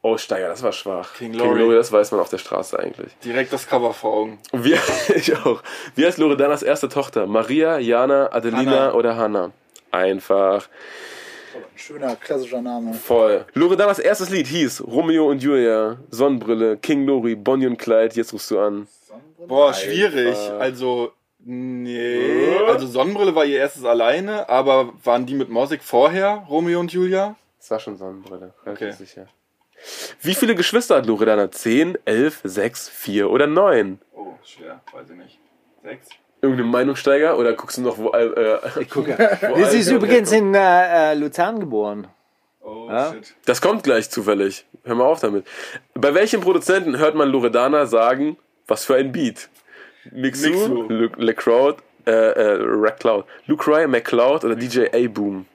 [0.00, 1.12] Oh, Steiger, das war schwach.
[1.14, 1.58] King King Lori.
[1.58, 3.16] Lori, das weiß man auf der Straße eigentlich.
[3.24, 4.38] Direkt das Cover vor Augen.
[4.52, 4.76] Wie,
[5.16, 5.60] ich auch.
[5.96, 7.26] Wie heißt Loredanas erste Tochter?
[7.26, 8.92] Maria, Jana, Adelina Hanna.
[8.94, 9.50] oder Hanna?
[9.90, 10.68] Einfach.
[11.74, 12.94] schöner, klassischer Name.
[12.94, 13.44] Voll.
[13.54, 18.52] Loredanas erstes Lied hieß Romeo und Julia, Sonnenbrille, King Lori, Bonnie und Clyde, jetzt rufst
[18.52, 18.86] du an.
[19.48, 20.36] Boah, schwierig.
[20.60, 21.10] Also,
[21.46, 22.58] nee.
[22.66, 27.36] Also Sonnenbrille war ihr erstes alleine, aber waren die mit Mosik vorher, Romeo und Julia?
[27.58, 28.92] Das war schon Sonnenbrille, Okay.
[28.92, 29.26] sicher.
[30.22, 31.50] Wie viele Geschwister hat Loredana?
[31.50, 33.98] 10, 11, 6, 4 oder 9?
[34.14, 35.38] Oh, schwer, weiß ich nicht.
[35.82, 36.08] Sechs?
[36.42, 38.10] Irgendein Meinungssteiger oder guckst du noch, wo.
[38.10, 39.16] Äh, ich gucke.
[39.70, 42.08] Sie ist übrigens in äh, äh, Luzern geboren.
[42.62, 43.12] Oh, Ja?
[43.12, 43.34] shit.
[43.44, 44.64] Das kommt gleich zufällig.
[44.84, 45.46] Hör mal auf damit.
[45.94, 48.36] Bei welchem Produzenten hört man Loredana sagen,
[48.66, 49.48] was für ein Beat?
[50.12, 50.82] Mixu, Mixu.
[50.88, 51.76] Lu- LeCloud,
[52.06, 55.46] äh, äh, RackCloud, Lucry, McCloud oder DJ A-Boom?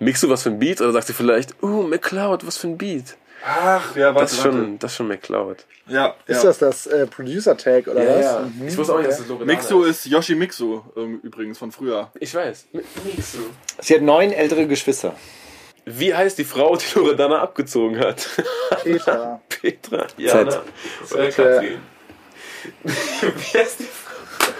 [0.00, 0.80] Mixu, was für ein Beat?
[0.80, 3.16] Oder sagst du vielleicht, uh, McCloud, was für ein Beat?
[3.44, 5.64] Ach, ja, warte, Das ist schon, das ist schon McCloud.
[5.86, 6.48] Ja, Ist ja.
[6.50, 8.40] das das äh, Producer-Tag oder was?
[8.54, 8.66] Mhm.
[8.68, 12.10] Ich wusste auch nicht, dass das Loredana Mixu ist Yoshi Mixu ähm, übrigens von früher.
[12.18, 12.66] Ich weiß.
[12.72, 13.38] Mixu.
[13.80, 15.14] Sie hat neun ältere Geschwister.
[15.84, 18.28] Wie heißt die Frau, die Loredana abgezogen hat?
[18.82, 19.40] Peter.
[19.48, 20.62] Petra, Jana
[21.12, 21.78] oder Katrin?
[22.82, 24.18] Wie heißt die Frau?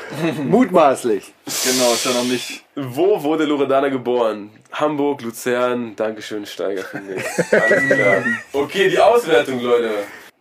[0.42, 1.32] Mutmaßlich.
[1.44, 2.64] Genau, ist ja noch nicht.
[2.74, 4.50] Wo wurde Loredana geboren?
[4.72, 6.84] Hamburg, Luzern, Dankeschön, Steiger.
[6.92, 8.22] Alles klar.
[8.52, 9.90] Okay, die Auswertung, Leute.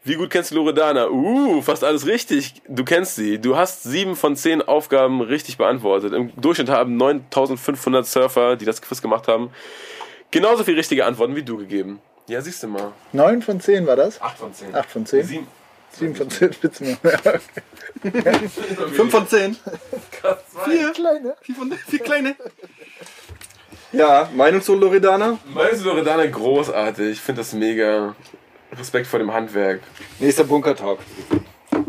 [0.04, 1.10] Wie gut kennst du Loredana?
[1.10, 2.62] Uh, fast alles richtig.
[2.68, 3.40] Du kennst sie.
[3.40, 6.14] Du hast sieben von zehn Aufgaben richtig beantwortet.
[6.14, 9.50] Im Durchschnitt haben 9500 Surfer, die das Quiz gemacht haben,
[10.32, 12.00] genauso viele richtige Antworten wie du gegeben.
[12.28, 12.92] Ja, siehst du mal.
[13.14, 14.22] 9 von 10 war das?
[14.22, 14.76] 8 von 10.
[14.76, 15.24] 8 von 10?
[15.26, 15.48] Sieben.
[15.92, 16.98] 7 von 10 Spitzen.
[18.94, 19.58] Fünf von zehn.
[20.66, 21.36] Vier kleine.
[21.42, 22.36] Vier von vier kleine.
[23.92, 25.40] Ja, Meinung zu Loredana?
[25.54, 27.12] Meinst du Loredana großartig?
[27.14, 28.16] Ich finde das mega.
[28.78, 29.80] Respekt vor dem Handwerk.
[30.20, 31.00] Nächster Bunker-Talk.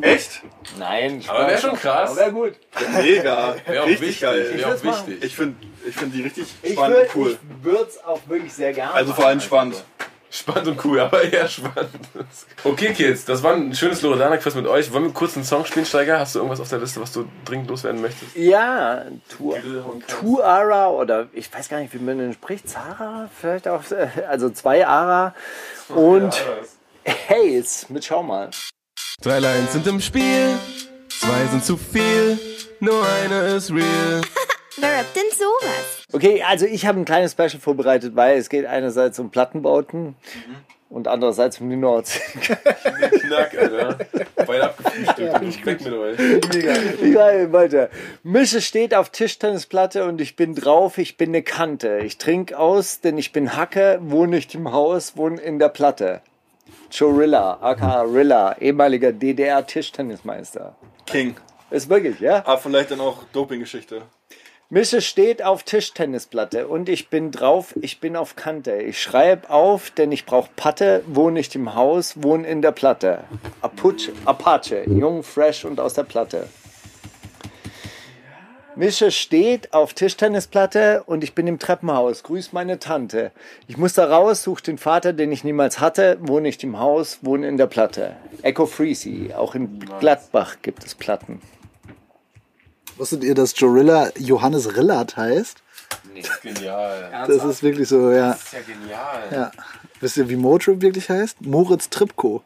[0.01, 0.43] Echt?
[0.79, 2.16] Nein, Aber wäre schon krass.
[2.16, 2.53] Wäre gut.
[3.03, 3.57] Mega.
[3.66, 4.20] Wäre auch Richtig wichtig.
[4.20, 4.51] geil.
[4.55, 5.25] Wäre auch wichtig.
[5.25, 5.57] Ich finde
[5.87, 7.39] ich find die richtig Ich spannend und cool.
[7.62, 9.83] würde es auch wirklich sehr gerne Also vor allem spannend.
[10.30, 11.90] Spannend und cool, aber eher spannend.
[12.62, 14.92] Okay, Kids, das war ein schönes Loredana-Quiz mit euch.
[14.92, 16.18] Wollen wir kurz einen Song spielen, Steiger?
[16.18, 18.36] Hast du irgendwas auf der Liste, was du dringend loswerden möchtest?
[18.36, 19.55] Ja, Tu-
[20.06, 22.68] Tuara oder ich weiß gar nicht, wie man den spricht.
[22.68, 25.34] Zara, vielleicht auch, äh, also zwei Ara
[25.88, 26.34] und
[27.06, 28.50] Haze mit Schau mal.
[29.22, 30.59] Drei Lines sind im Spiel,
[31.09, 32.38] zwei sind zu viel,
[32.80, 34.20] nur eine ist real.
[34.76, 35.98] Wer rappt denn sowas?
[36.10, 40.16] Okay, also ich habe ein kleines Special vorbereitet, weil es geht einerseits um Plattenbauten
[40.89, 42.20] und andererseits um die Nordsee.
[42.40, 43.98] Knack, Alter.
[44.47, 45.66] Beide abgefrühstückt.
[45.66, 46.18] Weg mit euch.
[47.02, 47.90] Egal, weiter.
[48.22, 51.98] Mische steht auf Tischtennisplatte und ich bin drauf, ich bin eine Kante.
[51.98, 56.22] Ich trink aus, denn ich bin Hacke, wohne nicht im Haus, wohne in der Platte.
[56.90, 60.74] Chorilla, aka Rilla, ehemaliger DDR-Tischtennismeister.
[61.05, 61.36] King.
[61.70, 62.36] Ist wirklich, ja?
[62.47, 64.02] Aber vielleicht dann auch Doping-Geschichte.
[64.70, 68.77] Mische steht auf Tischtennisplatte und ich bin drauf, ich bin auf Kante.
[68.82, 73.24] Ich schreibe auf, denn ich brauch Patte, wohne nicht im Haus, wohne in der Platte.
[73.62, 76.51] Apache, Apache, jung, fresh und aus der Platte.
[78.77, 82.23] Mische steht auf Tischtennisplatte und ich bin im Treppenhaus.
[82.23, 83.32] Grüß meine Tante.
[83.69, 87.20] Ich muss da raus, such den Vater, den ich niemals hatte, wohne nicht im Haus,
[87.23, 88.16] wohne in der Platte.
[88.43, 91.40] Echo Freezy, auch in Gladbach gibt es Platten.
[92.99, 95.62] Wusstet ihr, dass Jorilla Johannes Rillard heißt?
[96.43, 97.11] Genial.
[97.29, 98.33] Das ist wirklich so, ja.
[98.33, 99.29] Das ist ja genial.
[99.31, 99.51] ja.
[100.01, 101.41] Wisst ihr, wie Motrip wirklich heißt?
[101.43, 102.43] Moritz Tripko.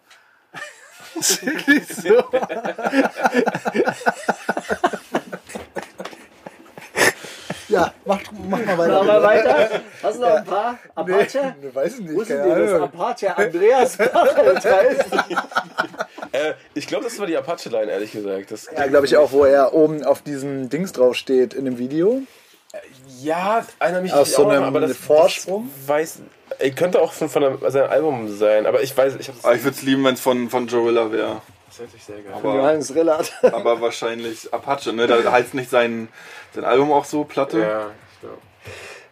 [1.15, 2.23] Das ist wirklich so.
[7.73, 8.93] ja, mach, mach mal weiter.
[8.93, 9.71] Machen wir weiter.
[10.03, 10.79] Hast du noch ein paar?
[10.95, 11.57] Apache?
[11.61, 12.15] Nee, weiß ich nicht.
[12.15, 12.83] Wusstet keine ihr, dass.
[12.83, 15.13] Apache Andreas Bachelt heißt?
[16.33, 18.51] Äh, ich glaube, das war die Apache-Line, ehrlich gesagt.
[18.51, 21.79] Das, Ja, glaube ich auch, wo er oben auf diesem Dings drauf steht in dem
[21.79, 22.23] Video.
[23.21, 25.71] Ja, einer mich Aus so auch, einem aber das, Vorsprung?
[25.81, 26.19] Das weiß,
[26.75, 29.31] könnte auch von, von einem, seinem Album sein, aber ich weiß, ich.
[29.43, 31.43] Aber ich würde es lieben, wenn es von, von Jorilla wäre.
[31.73, 32.33] Das ist natürlich sehr geil.
[32.35, 33.33] Aber, Johannes Rillard.
[33.43, 35.07] aber wahrscheinlich Apache, ne?
[35.07, 36.09] Da heißt nicht sein,
[36.55, 37.61] sein Album auch so, Platte.
[37.61, 38.39] Ja, ich glaube.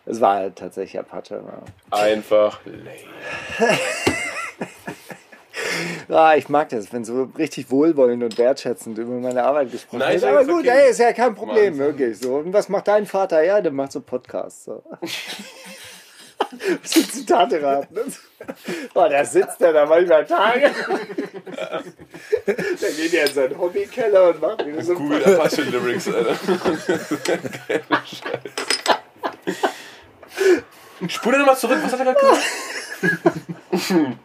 [0.07, 1.43] Es war halt tatsächlich Apache.
[1.47, 1.99] Ja.
[1.99, 3.79] Einfach lame.
[6.09, 10.21] Ah, ich mag das, wenn so richtig wohlwollend und wertschätzend über meine Arbeit gesprochen Nein,
[10.21, 10.25] wird.
[10.25, 10.51] Aber okay.
[10.51, 11.79] gut, ey, ist ja kein Problem, Wahnsinn.
[11.79, 12.19] wirklich.
[12.19, 12.37] So.
[12.37, 13.43] Und was macht dein Vater?
[13.43, 14.65] Ja, der macht so Podcasts.
[14.65, 14.83] So.
[16.83, 17.95] so Zitate raten.
[17.95, 18.03] ne?
[18.95, 20.71] Oh, da sitzt der da manchmal Tage.
[22.47, 26.37] Dann geht er in seinen Hobbykeller und macht wieder so Google Apache Lyrics, Alter.
[27.25, 28.41] Geile Scheiße.
[31.09, 34.17] Spule nochmal zurück, was hat er gerade gesagt?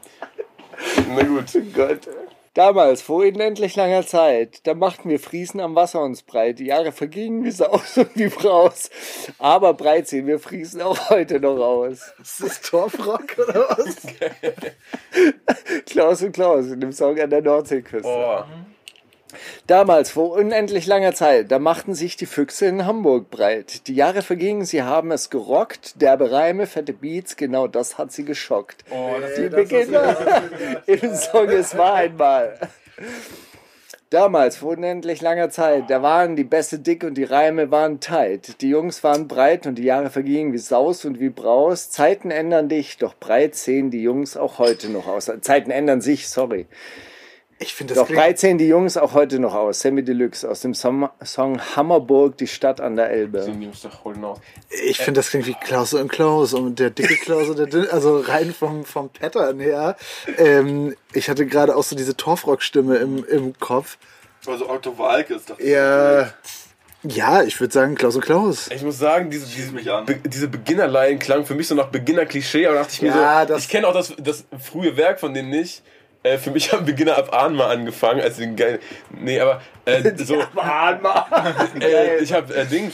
[1.07, 1.45] Na gut.
[1.73, 2.07] Gott.
[2.55, 6.59] Damals, vor unendlich langer Zeit, da machten wir Friesen am Wasser uns breit.
[6.59, 8.89] Die Jahre vergingen wie Saus und wie Braus.
[9.39, 12.13] Aber breit sehen wir Friesen auch heute noch aus.
[12.21, 13.97] Ist das Torfrock oder was?
[15.85, 18.03] Klaus und Klaus in dem Song an der Nordseeküste.
[18.03, 18.47] Boah.
[19.67, 23.87] Damals, vor unendlich langer Zeit, da machten sich die Füchse in Hamburg breit.
[23.87, 26.01] Die Jahre vergingen, sie haben es gerockt.
[26.01, 28.85] Derbe Reime, fette Beats, genau das hat sie geschockt.
[28.91, 30.15] Oh, Die Beginner
[30.85, 32.59] im Song Es war einmal.
[34.11, 38.61] Damals, vor unendlich langer Zeit, da waren die Bässe dick und die Reime waren tight.
[38.61, 41.89] Die Jungs waren breit und die Jahre vergingen wie Saus und wie Braus.
[41.89, 45.29] Zeiten ändern dich, doch breit sehen die Jungs auch heute noch aus.
[45.41, 46.67] Zeiten ändern sich, sorry.
[47.57, 49.79] Ich finde das Doch, klingt, 13 die Jungs auch heute noch aus.
[49.79, 53.49] Sammy Deluxe aus dem Song, Song Hammerburg, die Stadt an der Elbe.
[54.85, 57.91] Ich finde das klingt wie Klaus und Klaus und der dicke Klaus und der dünne,
[57.93, 59.95] also rein vom, vom Pattern her.
[60.37, 63.97] Ähm, ich hatte gerade auch so diese Torfrock-Stimme im, im Kopf.
[64.45, 65.59] Also Otto Walke ist doch.
[65.59, 66.33] Ja,
[67.03, 68.69] ja, ich würde sagen Klaus und Klaus.
[68.69, 70.05] Ich muss sagen, diese, diese, mich an.
[70.05, 73.53] Be diese Beginnerleihen klang für mich so nach Beginner-Klischee, aber dachte ich mir Ja, so,
[73.53, 75.83] das- ich kenne auch das, das frühe Werk von denen nicht.
[76.25, 78.79] Äh, für mich haben Beginner ab Ahn mal angefangen, als den geil.
[79.11, 80.35] Nee, aber äh, so.
[81.79, 82.91] äh, ich habe äh, Ding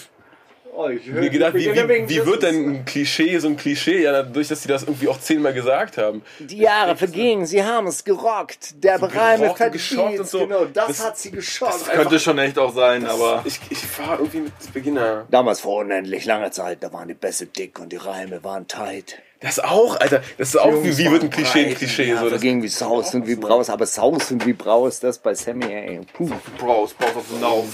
[1.06, 4.04] mir gedacht, wie, wie, wie wird denn ein Klischee so ein Klischee?
[4.04, 6.24] Ja, dadurch, dass sie das irgendwie auch zehnmal gesagt haben.
[6.40, 8.84] Die Jahre vergingen, sie haben es gerockt.
[8.84, 10.20] Der Reime gerockt und geschockt verdient.
[10.22, 10.40] und so.
[10.48, 11.90] Genau, das, Das- hat sie geschockt.
[11.90, 13.44] Könnte schon echt auch sein, aber.
[13.46, 15.26] Ich, ich fahre irgendwie mit Beginner.
[15.30, 19.18] Damals vor unendlich langer Zeit, da waren die Bässe dick und die Reime waren tight.
[19.42, 20.22] Das auch, Alter.
[20.38, 22.10] Das ist auch, wie, wie wird ein Klischee ein Klischee?
[22.10, 25.18] Ja, so, das, vergingen wie Saus und wie Braus, aber Saus und wie Braus, das
[25.18, 26.02] bei Sammy, ey.
[26.14, 26.30] Puh.
[26.60, 27.66] Bros, Bros auf den Now.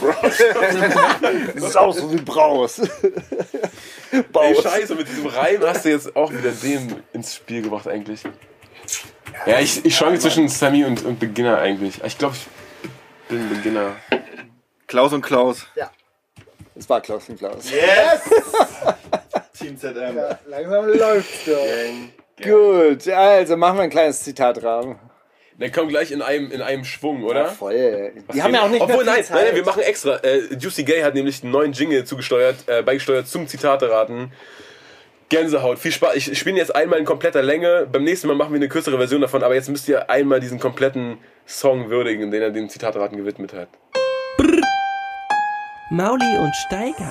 [1.69, 2.79] Saus und wie Braus.
[4.11, 4.63] Ey, Braus.
[4.63, 8.21] scheiße, mit diesem Reim hast du jetzt auch wieder den ins Spiel gebracht eigentlich.
[9.45, 12.01] Ja, ich, ich schwanke zwischen Sammy und, und Beginner eigentlich.
[12.01, 13.97] Ich glaube, ich bin Beginner.
[14.87, 15.67] Klaus und Klaus.
[16.75, 17.65] Das war Klaus und Klaus.
[19.57, 20.17] Team ZM.
[20.47, 22.43] Langsam läuft's doch.
[22.43, 24.97] Gut, also machen wir ein kleines Zitratrahmen.
[25.59, 27.45] Dann kommt gleich in einem, in einem Schwung, oder?
[27.45, 28.13] Voll.
[28.31, 29.45] Die haben ja auch nicht Obwohl, mehr viel nein, Zeit.
[29.45, 30.17] nein, wir machen extra.
[30.17, 34.31] Äh, Juicy Gay hat nämlich einen neuen Jingle zugesteuert, äh, beigesteuert zum Zitate-Raten.
[35.29, 36.15] Gänsehaut, viel Spaß.
[36.15, 37.87] Ich spiele jetzt einmal in kompletter Länge.
[37.91, 40.59] Beim nächsten Mal machen wir eine kürzere Version davon, aber jetzt müsst ihr einmal diesen
[40.59, 41.17] kompletten
[41.47, 43.69] Song würdigen, den er dem Zitate-Raten gewidmet hat.
[45.89, 47.09] Mauli und Steiger.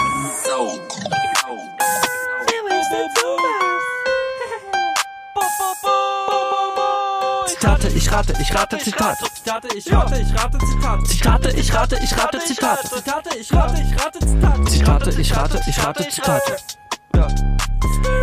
[7.47, 9.19] Zitate, ich rate, ich rate Zitat.
[9.35, 11.07] Zitate, ich rate, ich rate Zitat.
[11.07, 12.79] Zitate, ich rate, ich rate Zitat.
[12.87, 14.69] Zitate, ich rate, ich rate Zitat.
[14.69, 16.43] Zitate, ich rate, ich rate Zitat.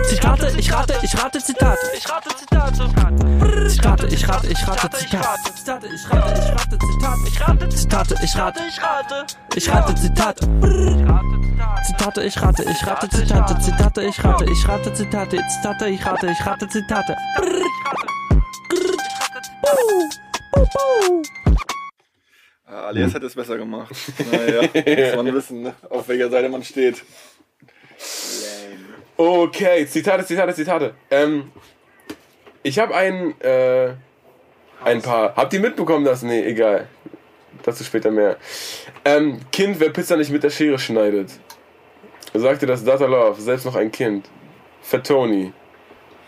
[0.07, 1.80] Zitate, ich rate, ich rate Zitat.
[1.98, 3.12] Ich rate Zitat.
[3.68, 5.39] Zitate, ich rate, ich rate Zitat.
[5.55, 7.18] Zitate, ich rate, ich rate Zitat.
[7.26, 9.27] Ich rate Zitate, ich rate, ich rate.
[9.55, 10.39] Ich rate Zitat.
[11.85, 13.60] Zitate, ich rate, ich rate Zitate.
[13.60, 15.38] Zitate, ich rate, ich rate Zitate.
[15.47, 17.15] Zitate, ich rate, ich rate Zitate.
[22.65, 23.93] Ah, Alias hätte es besser gemacht.
[24.31, 25.73] Naja, muss man wissen, ne?
[25.89, 27.03] auf welcher Seite man steht.
[29.18, 30.95] Okay, Zitate, Zitate, Zitate.
[31.11, 31.51] Ähm,
[32.64, 33.94] ich habe ein, äh,
[34.84, 35.35] ein paar.
[35.35, 36.23] Habt ihr mitbekommen, dass?
[36.23, 36.88] Nee, egal.
[37.64, 38.38] Dazu später mehr.
[39.06, 41.31] Ähm, kind, wer Pizza nicht mit der Schere schneidet.
[42.34, 44.27] Sagte das Data Love, selbst noch ein Kind.
[44.81, 45.53] Fatoni.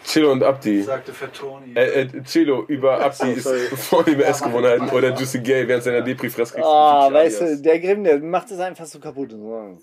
[0.06, 0.84] Chilo und Abdi.
[0.84, 1.74] Sagte Fettoni.
[1.76, 6.56] Äh, äh, Chilo über Abdi ist voll über Essgewohnheiten oder Juicy Gay während seiner Depri-Fress
[6.58, 9.36] Ah, weißt du, der Grimm, der macht es einfach so kaputt.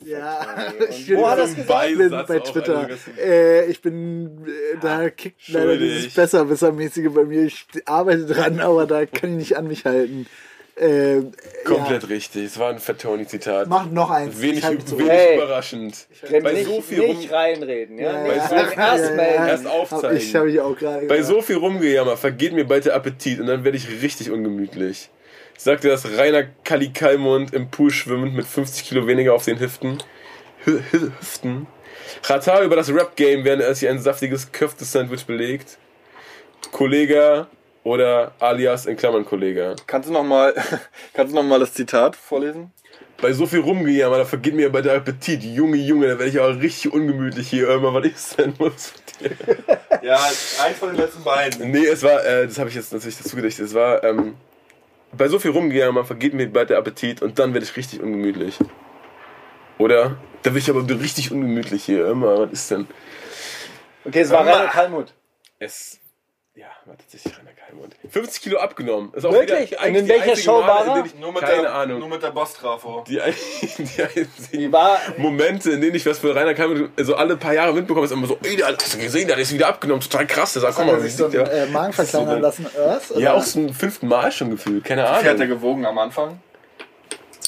[0.05, 0.47] Ja,
[0.79, 2.29] Und ich bin wo hat ein gesagt?
[2.29, 2.89] Bei Twitter.
[3.19, 7.43] Äh, ich bin, äh, da kickt leider dieses Besserwissermäßige bei mir.
[7.45, 10.27] Ich arbeite dran, aber da kann ich nicht an mich halten.
[10.75, 11.21] Äh,
[11.65, 12.09] Komplett Ja.
[12.09, 12.45] richtig.
[12.47, 13.69] Es war ein Fatoni-Zitat.
[13.69, 14.41] Mach noch eins.
[14.41, 15.37] Wenig, wenig Hey.
[15.37, 16.07] überraschend.
[16.43, 18.27] Bei nicht, so viel rum, nicht reinreden, ja?
[18.27, 19.47] Ja, ja, so- erst ja, ja, melden.
[19.49, 20.17] erst Hab aufzeigen.
[20.17, 23.47] ich habe ich auch gerade Bei so viel Rumgejammer vergeht mir bald der Appetit und
[23.49, 25.11] dann werde ich richtig ungemütlich.
[25.59, 29.99] Sagte das Rainer Kalli Kallmund im Pool schwimmend mit 50 Kilo weniger auf den Hüften.
[30.65, 31.67] Hü Hü Hüften.
[32.25, 35.77] Ratar über das Rap-Game, während er sich ein saftiges Köfte-Sandwich belegt.
[36.73, 37.47] Kollege
[37.85, 39.77] oder alias in Klammern Kollege.
[39.87, 40.55] Kannst du nochmal
[41.17, 42.73] noch mal das Zitat vorlesen?
[43.21, 45.45] Bei so viel Rumgejammer, da vergeht mir bald der Appetit.
[45.45, 47.69] Junge, Junge, da werde ich auch richtig ungemütlich hier.
[47.71, 49.37] Immer, was ist denn los mit dir?
[50.03, 51.71] Ja, eins von den letzten beiden.
[51.71, 54.35] Nee, es war, äh, das habe ich jetzt natürlich dazu gedacht, es war, ähm,
[55.13, 58.59] bei so viel Rumgejammer vergeht mir bald der Appetit und dann werde ich richtig ungemütlich.
[59.79, 60.17] Oder?
[60.43, 62.09] Da werde ich aber richtig ungemütlich hier.
[62.09, 62.89] Immer, was ist denn?
[64.05, 65.15] Okay, es war Rainer Kalmut.
[65.61, 66.01] Es,
[66.57, 67.33] ja, war tatsächlich.
[68.09, 69.13] 50 Kilo abgenommen.
[69.15, 69.71] Ist auch Wirklich?
[69.73, 71.21] Wieder, in welcher Show war in er?
[71.21, 71.99] Nur mit keine der, Ahnung.
[72.01, 73.05] Nur mit der Boss-Trafo.
[73.07, 73.15] die,
[73.79, 77.55] die einzigen Die war, Momente, in denen ich was von Rainer Kalmund so alle paar
[77.55, 80.53] Jahre mitbekomme, ist immer so, ey, hast du gesehen, der jetzt wieder abgenommen, total krass.
[80.55, 83.13] Der sagt, guck Hat mal, wie sich so sieht einen äh, Magen verkleinern lassen, Earth?
[83.17, 85.49] Ja, auch zum fünften Mal schon gefühlt, keine Wie hat er Ahnung.
[85.49, 86.41] gewogen am Anfang?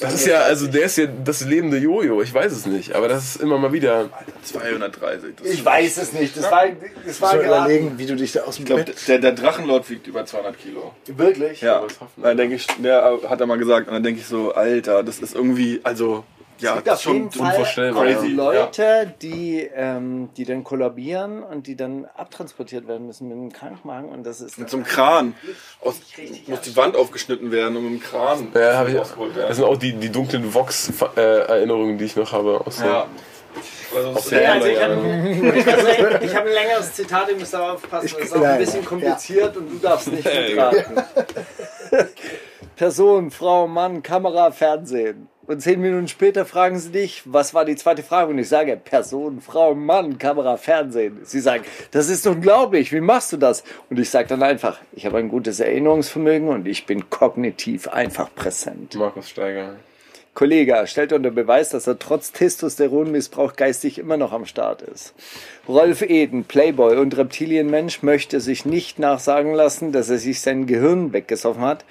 [0.01, 3.07] Das ist ja, also der ist ja das lebende Jojo, ich weiß es nicht, aber
[3.09, 4.11] das ist immer mal wieder.
[4.43, 5.37] 230.
[5.37, 6.37] Das ich weiß es nicht.
[6.37, 6.65] Das war,
[7.07, 7.47] das war gerade.
[7.47, 9.09] überlegen, wie du dich da aus dem ich glaube, Bett...
[9.09, 10.93] der, der Drachenlord wiegt über 200 Kilo.
[11.07, 11.61] Wirklich?
[11.61, 12.23] Ja, was hoffen.
[12.23, 15.21] dann denke ich, der hat er mal gesagt, und dann denke ich so, Alter, das
[15.21, 16.25] ist irgendwie, also
[16.59, 18.21] Ja, gibt das auf ist schon jeden Fall unvorstellbar, ja.
[18.29, 24.09] Leute, die, ähm, die dann kollabieren und die dann abtransportiert werden müssen mit einem Krankenwagen
[24.11, 25.35] und das ist Mit so einem Kran.
[25.81, 25.97] Aus,
[26.47, 28.49] muss die Wand aufgeschnitten werden und mit dem Kran.
[28.55, 28.99] Ja, habe ich.
[28.99, 29.49] rausgeholt werden.
[29.49, 32.63] Das sind auch die, die dunklen Vox-Erinnerungen, die ich noch habe.
[32.65, 32.81] Aus.
[32.81, 33.07] Ja.
[33.95, 37.75] Also, Ja, also ich ja, habe ich hab hab ein längeres Zitat, ihr müsst aber
[37.75, 41.03] aufpassen, das ist auch ein bisschen kompliziert und du darfst nicht mitraten.
[42.77, 45.29] Person, Frau, Mann, Kamera, Fernsehen.
[45.47, 48.31] Und zehn Minuten später fragen sie dich, was war die zweite Frage?
[48.31, 51.21] Und ich sage, Person, Frau, Mann, Kamera, Fernsehen.
[51.25, 53.63] Sie sagen, das ist unglaublich, wie machst du das?
[53.91, 58.35] Und ich sage dann einfach, ich habe ein gutes Erinnerungsvermögen und ich bin kognitiv einfach
[58.35, 58.95] präsent.
[58.95, 59.75] Markus Steiger.
[60.33, 65.15] Kollege stellt unter Beweis, dass er trotz Testosteronmissbrauch geistig immer noch am Start ist.
[65.69, 71.13] Rolf Eden, Playboy und Reptilienmensch, möchte sich nicht nachsagen lassen, dass er sich sein Gehirn
[71.13, 71.85] weggesoffen hat.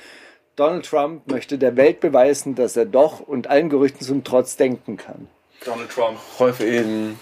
[0.55, 4.97] Donald Trump möchte der Welt beweisen, dass er doch und allen Gerüchten zum Trotz denken
[4.97, 5.27] kann.
[5.65, 6.17] Donald Trump.
[6.39, 7.17] Rolf Eden.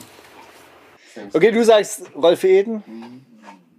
[1.34, 2.84] Okay, du sagst Rolf Eden.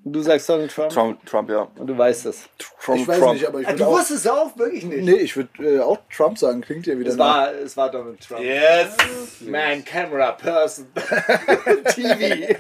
[0.05, 0.91] Du sagst Donald Trump.
[0.91, 1.69] Trump, Trump ja.
[1.77, 2.49] Und du weißt es.
[2.81, 3.35] Trump, Ich weiß Trump.
[3.35, 5.05] nicht, aber ich Ah, du wusstest es auch wirklich nicht.
[5.05, 6.61] nee, ich würde äh, auch Trump sagen.
[6.61, 7.25] Klingt ja wieder Es nach.
[7.37, 8.43] war, es war Donald Trump.
[8.43, 8.97] Yes!
[9.43, 10.87] Man, camera, person,
[11.95, 12.57] TV.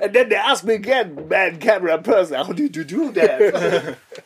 [0.00, 3.96] And then they asked me again, man, camera, person, how did you do that?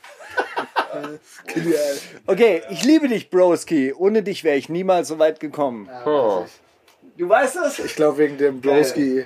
[1.47, 1.97] Genial.
[2.27, 3.93] Okay, ich liebe dich, Broski.
[3.93, 5.89] Ohne dich wäre ich niemals so weit gekommen.
[6.07, 6.45] Oh.
[7.17, 7.79] Du weißt das?
[7.79, 9.25] Ich glaube wegen dem Broski.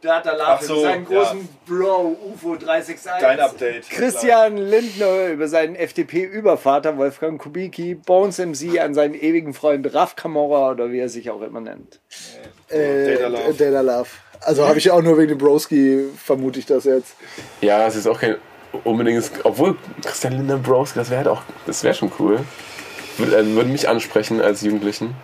[0.00, 1.22] Da hat er Love so, seinen ja.
[1.22, 3.20] großen Bro UFO 361.
[3.20, 3.90] Dein Update.
[3.90, 10.70] Christian Lindner über seinen FDP-Übervater Wolfgang Kubicki, Bones MC an seinen ewigen Freund Raf Camorra
[10.70, 12.00] oder wie er sich auch immer nennt.
[12.68, 13.54] Äh, Data Love.
[13.54, 14.08] Data Love.
[14.40, 17.16] Also habe ich auch nur wegen dem Broski, vermute ich das jetzt.
[17.60, 18.36] Ja, es ist auch kein
[18.84, 19.30] unbedingtes.
[19.44, 21.42] Obwohl Christian Lindner Bros, das wäre halt auch.
[21.66, 22.40] Das wäre schon cool.
[23.16, 25.14] Würde, äh, würde mich ansprechen als Jugendlichen.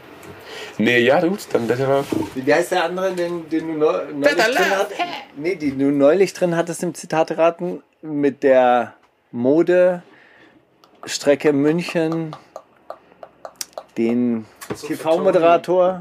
[0.77, 2.05] Nee, ja, gut, dann Better Love.
[2.35, 5.01] Wie heißt der andere, den, den du neu, neulich drin hattest?
[5.37, 8.95] Nee, die du neulich drin hattest im Zitateraten mit der
[9.31, 10.03] Modestrecke
[11.53, 12.35] München,
[13.97, 16.01] den TV-Moderator.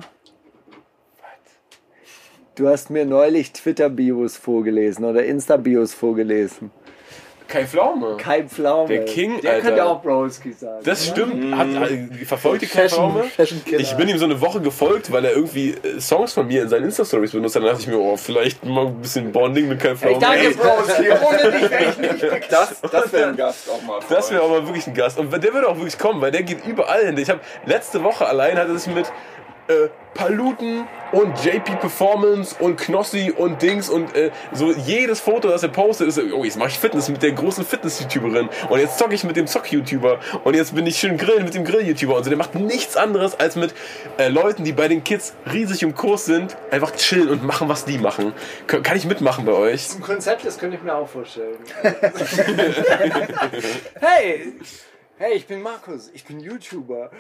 [2.56, 6.72] Du hast mir neulich Twitter-Bios vorgelesen oder Insta-Bios vorgelesen.
[7.48, 8.18] Kai Pflaume.
[8.18, 8.88] Kai Pflaume.
[8.88, 9.68] Der King, Der Alter.
[9.68, 10.84] könnte auch Broski sagen.
[10.84, 11.56] Das stimmt.
[11.56, 11.90] Hat, hat,
[12.26, 13.82] verfolgt die Kai Fashion, Pflaume?
[13.82, 16.70] Ich bin ihm so eine Woche gefolgt, weil er irgendwie äh, Songs von mir in
[16.70, 17.64] seinen Insta-Stories benutzt hat.
[17.64, 20.16] Dann dachte ich mir, oh, vielleicht mal ein bisschen Bonding mit Kai Pflaume.
[20.16, 21.12] Ey, danke, Broski.
[21.12, 24.00] Ohne dich wäre ich nicht Das, das wäre ein Gast auch mal.
[24.10, 25.20] Das wäre aber wirklich ein Gast.
[25.20, 27.18] Und der würde auch wirklich kommen, weil der geht überall hin.
[27.18, 29.12] Ich habe letzte Woche allein hat er sich mit
[29.68, 35.64] äh, Paluten und JP Performance und Knossi und Dings und äh, so jedes Foto, das
[35.64, 39.16] er postet, ist, oh, jetzt mache ich Fitness mit der großen Fitness-YouTuberin und jetzt zocke
[39.16, 42.30] ich mit dem Zock-YouTuber und jetzt bin ich schön grillen mit dem Grill-YouTuber und so.
[42.30, 43.74] Der macht nichts anderes als mit
[44.18, 47.86] äh, Leuten, die bei den Kids riesig im Kurs sind, einfach chillen und machen, was
[47.86, 48.34] die machen.
[48.68, 49.96] Kann kann ich mitmachen bei euch?
[49.96, 51.58] Ein Konzept, das könnte ich mir auch vorstellen.
[54.00, 54.54] hey!
[55.18, 57.12] Hey, ich bin Markus, ich bin YouTuber.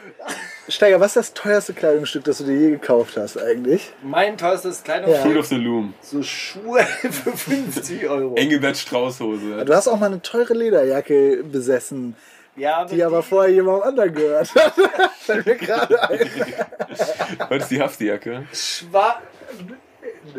[0.67, 3.93] Steiger, was ist das teuerste Kleidungsstück, das du dir je gekauft hast eigentlich?
[4.01, 5.93] Mein teuerstes Kleidungsstück, Fruit of the Loom.
[6.01, 8.35] so Schuhe für 50 Euro.
[8.35, 9.63] Engelbert Strauß-Hose.
[9.63, 12.15] Du hast auch mal eine teure Lederjacke besessen,
[12.55, 14.73] Ja, die aber vorher jemandem anderen gehört hat.
[15.19, 16.19] Fällt mir gerade ein.
[17.49, 18.47] Was ist die Haftjacke?
[18.51, 19.21] schwa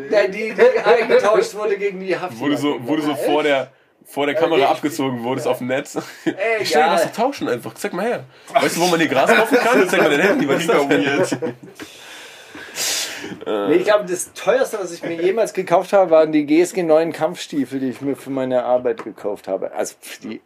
[0.09, 2.37] Nein, die, die eingetauscht wurde gegen die Haft.
[2.39, 3.71] Wo du so, du so vor der,
[4.05, 5.95] vor der Kamera ich- abgezogen wurdest auf dem Netz.
[6.25, 7.73] Ey, Ich stell dir was zu tauschen einfach.
[7.73, 8.23] Zeig mal her.
[8.53, 9.89] Weißt du, wo man hier Gras kaufen kann?
[9.89, 10.47] Zeig mal dein Handy.
[10.47, 11.53] Was ist das denn?
[13.45, 17.11] Nee, ich glaube, das teuerste, was ich mir jemals gekauft habe, waren die GSG 9
[17.11, 19.71] Kampfstiefel, die ich mir für meine Arbeit gekauft habe.
[19.73, 20.41] Also für die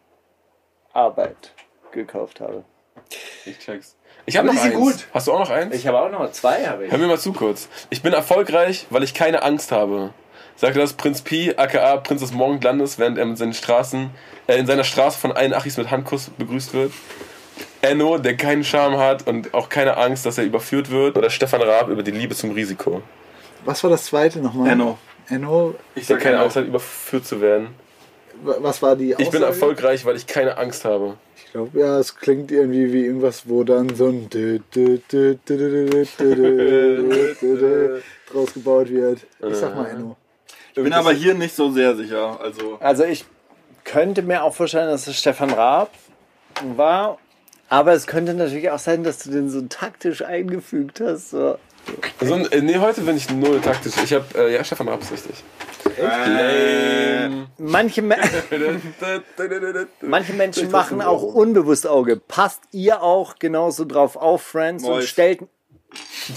[0.94, 1.52] Arbeit
[1.92, 2.64] gekauft habe.
[3.46, 3.98] Ich check's.
[4.26, 4.70] Ich habe noch die eins.
[4.72, 4.96] sind gut.
[5.14, 5.76] Hast du auch noch eins?
[5.76, 6.92] Ich habe auch noch zwei, habe ich.
[6.92, 7.68] Hör mir mal zu kurz.
[7.90, 10.14] Ich bin erfolgreich, weil ich keine Angst habe
[10.60, 14.10] sagte, dass Prinz Pi, aka Prinz des Morgenlandes, während er mit seinen Straßen,
[14.48, 16.92] äh, in seiner Straße von allen Achis mit Handkuss begrüßt wird.
[17.82, 21.18] Enno, der keinen Charme hat und auch keine Angst, dass er überführt wird.
[21.18, 23.02] Oder Stefan Raab über die Liebe zum Risiko.
[23.64, 24.70] Was war das zweite nochmal?
[24.72, 24.98] Enno.
[25.30, 25.76] Enno.
[25.96, 26.40] Ich der keine.
[26.40, 27.68] Angst hat, überführt zu werden.
[28.44, 29.24] Was war die Aussage?
[29.24, 31.16] Ich bin erfolgreich, weil ich keine Angst habe.
[31.38, 34.30] Ich glaube, ja, es klingt irgendwie wie irgendwas, wo dann so ein
[38.32, 39.20] draus gebaut wird.
[39.42, 40.16] Ich sag mal Enno.
[40.80, 42.40] Ich bin aber hier nicht so sehr sicher.
[42.42, 43.26] Also, Also ich
[43.84, 45.92] könnte mir auch vorstellen, dass es Stefan Raab
[46.76, 47.18] war.
[47.70, 51.30] Aber es könnte natürlich auch sein, dass du den so taktisch eingefügt hast.
[51.32, 51.58] So.
[52.20, 53.94] Also, äh, nee, heute bin ich null taktisch.
[54.04, 55.44] Ich habe, äh, ja, Stefan Raab ist richtig.
[55.98, 57.48] Lame.
[57.58, 58.18] Manche, Me
[60.02, 62.18] manche Menschen machen auch unbewusst Auge.
[62.18, 65.08] Passt ihr auch genauso drauf auf, Friends, und Mois.
[65.08, 65.42] stellt...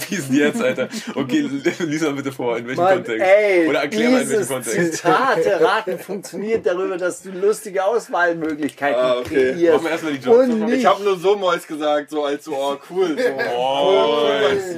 [0.09, 0.89] Wie ist denn jetzt, Alter?
[1.13, 1.41] Okay,
[1.79, 3.23] lies mal bitte vor, in welchem Mann, Kontext.
[3.25, 4.93] ey, Oder erklär mal, in welchem Kontext.
[4.95, 9.53] Zitate raten funktioniert darüber, dass du lustige Auswahlmöglichkeiten Ah, okay.
[9.53, 9.73] kreierst.
[9.75, 10.49] Machen wir erstmal die Jokes.
[10.49, 10.73] Und.
[10.73, 13.15] Ich habe nur so Mois gesagt, so als so, oh cool.
[13.17, 13.29] So.
[13.55, 14.29] Oh,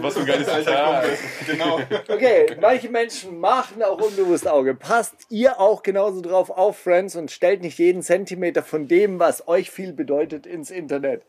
[0.01, 1.05] was für ein geiles Alter Zitat.
[1.47, 1.79] Genau.
[2.09, 4.75] Okay, manche Menschen machen auch unbewusst Auge.
[4.75, 9.47] Passt ihr auch genauso drauf auf, Friends, und stellt nicht jeden Zentimeter von dem, was
[9.47, 11.21] euch viel bedeutet, ins Internet.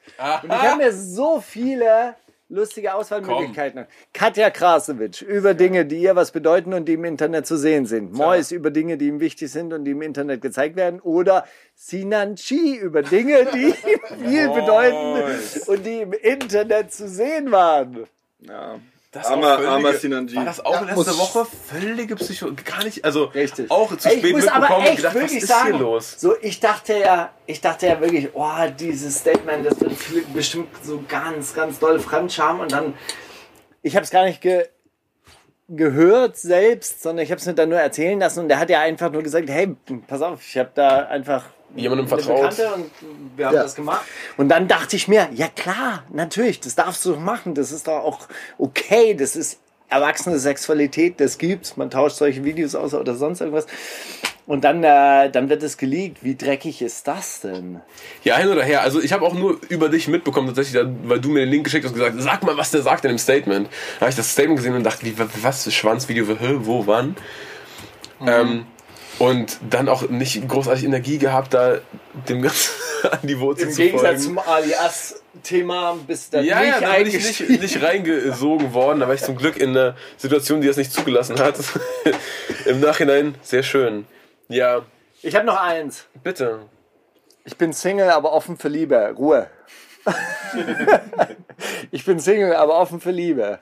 [0.43, 2.15] Und ich habe mir so viele
[2.49, 3.87] lustige Auswahlmöglichkeiten.
[4.13, 8.13] Katja Krasowitsch über Dinge, die ihr was bedeuten und die im Internet zu sehen sind.
[8.13, 11.01] Mois über Dinge, die ihm wichtig sind und die im Internet gezeigt werden.
[11.01, 13.67] Oder Sinan Chi über Dinge, die
[14.21, 18.07] ihm viel bedeuten und die im Internet zu sehen waren.
[18.41, 18.79] Ja.
[19.17, 20.37] Das Armer- armer Sinanji.
[20.37, 22.51] War das auch letzte muss- Woche völlige Psycho...
[22.65, 23.71] Gar nicht, also Richtig.
[23.71, 25.79] auch zu spät ich muss aber mitbekommen und echt gedacht, was wirklich ist sagen, hier
[25.79, 26.15] los?
[26.19, 31.03] So, ich dachte ja, ich dachte ja wirklich, oh, dieses Statement, das wird bestimmt so
[31.09, 32.93] ganz, ganz doll Fremdscham und dann,
[33.83, 34.67] ich habe es gar nicht ge
[35.69, 38.81] gehört selbst, sondern ich habe es mir dann nur erzählen lassen und der hat ja
[38.83, 39.75] einfach nur gesagt, hey,
[40.07, 41.45] pass auf, ich habe da einfach
[41.75, 42.59] Jemandem vertraut.
[42.59, 42.91] Und
[43.37, 43.63] wir haben Ja.
[43.63, 44.03] das gemacht.
[44.37, 48.03] Und dann dachte ich mir, ja klar, natürlich, das darfst du machen, das ist doch
[48.05, 48.21] auch
[48.59, 53.67] okay, das ist erwachsene Sexualität, das gibt's, man tauscht solche Videos aus oder sonst irgendwas.
[54.47, 56.23] Und dann, äh, dann wird es geleakt.
[56.23, 57.81] Wie dreckig ist das denn?
[58.23, 58.83] Ja, hin oder her.
[58.83, 61.85] Also ich habe auch nur über dich mitbekommen, tatsächlich, weil du mir den Link geschickt
[61.85, 63.69] hast und gesagt, sag mal, was der sagt in dem Statement.
[63.97, 67.17] Da habe ich das Statement gesehen und dachte, wie, was, Schwanzvideo, hä, wo, wann?
[68.25, 68.67] Ähm,
[69.19, 71.79] und dann auch nicht großartig Energie gehabt, da
[72.29, 72.71] dem Ganzen
[73.11, 74.21] an die Wurzel Im zu Gegensatz folgen.
[74.23, 77.15] zum Alias-Thema bist du da Ja, nicht ja, da bin ich
[77.49, 79.01] nicht, nicht reingesogen worden.
[79.01, 81.57] Da war ich zum Glück in einer Situation, die das nicht zugelassen hat.
[82.67, 84.07] Im Nachhinein sehr schön.
[84.49, 84.83] Ja,
[85.23, 86.07] Ich habe noch eins.
[86.23, 86.61] bitte.
[87.45, 89.15] Ich bin Single, aber offen für Liebe.
[89.17, 89.49] Ruhe.
[91.91, 93.59] ich bin Single, aber offen für Liebe.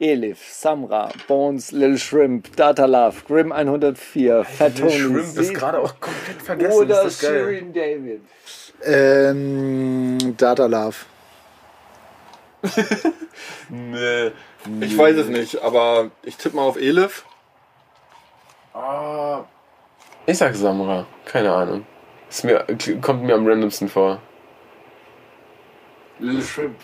[0.00, 5.80] Elif, Samra, Bones, Lil Shrimp, Data Love, Grim 104, Fat Lil Tony, Shrimp ist gerade
[5.80, 6.78] auch komplett vergessen.
[6.78, 7.44] oder ist das geil.
[7.44, 8.20] Shirin David.
[8.84, 10.96] Ähm, Data Love.
[13.68, 14.32] Nee.
[14.80, 17.24] Ich weiß es nicht, aber ich tippe mal auf Elif.
[18.72, 19.44] Ah,
[20.26, 21.06] ich sag Samra.
[21.26, 21.86] Keine Ahnung.
[22.28, 22.64] Ist mir,
[23.00, 24.20] kommt mir am randomsten vor.
[26.18, 26.76] Lil Shrimp.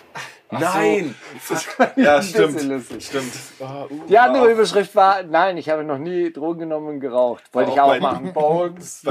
[0.51, 1.15] Nein!
[1.97, 2.61] Ja, Ein stimmt.
[3.01, 3.33] Stimmt.
[4.09, 7.43] Die andere Überschrift war, nein, ich habe noch nie Drogen genommen und geraucht.
[7.53, 8.33] Wollte ich Auch machen.
[8.35, 9.03] Bones.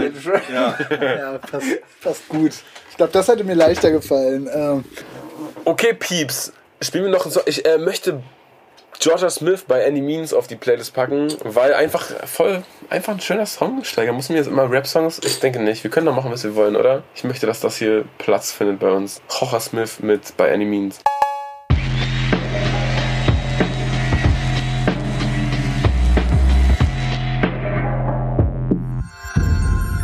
[0.52, 0.78] Ja.
[0.90, 1.68] Ja, passt,
[2.02, 2.54] passt gut.
[2.90, 4.50] Ich glaube, das hätte mir leichter gefallen.
[4.54, 4.86] Ähm,
[5.66, 6.52] Okay, Pieps.
[6.82, 7.40] Spielen wir noch so.
[7.46, 8.22] Ich äh, möchte
[9.00, 13.46] Georgia Smith bei Any Means auf die Playlist packen, weil einfach voll, einfach ein schöner
[13.46, 14.14] Songsteiger.
[14.14, 15.20] Müssen wir jetzt immer Rap-Songs?
[15.26, 15.84] Ich denke nicht.
[15.84, 17.04] Wir können doch machen, was wir wollen, oder?
[17.16, 19.22] Ich möchte, dass das hier Platz findet bei uns.
[19.30, 21.00] Jorja Smith mit bei Any Means.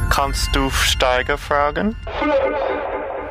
[0.10, 1.96] Kannst du Steiger fragen?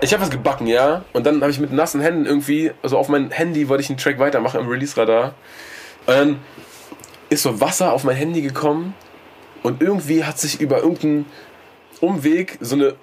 [0.00, 1.04] Ich habe was gebacken, ja.
[1.12, 3.98] Und dann habe ich mit nassen Händen irgendwie, also auf mein Handy wollte ich einen
[3.98, 5.34] Track weitermachen im Release-Radar.
[6.06, 6.38] Und dann
[7.30, 8.94] ist so Wasser auf mein Handy gekommen
[9.62, 11.26] und irgendwie hat sich über irgendeinen
[12.00, 12.94] Umweg so eine.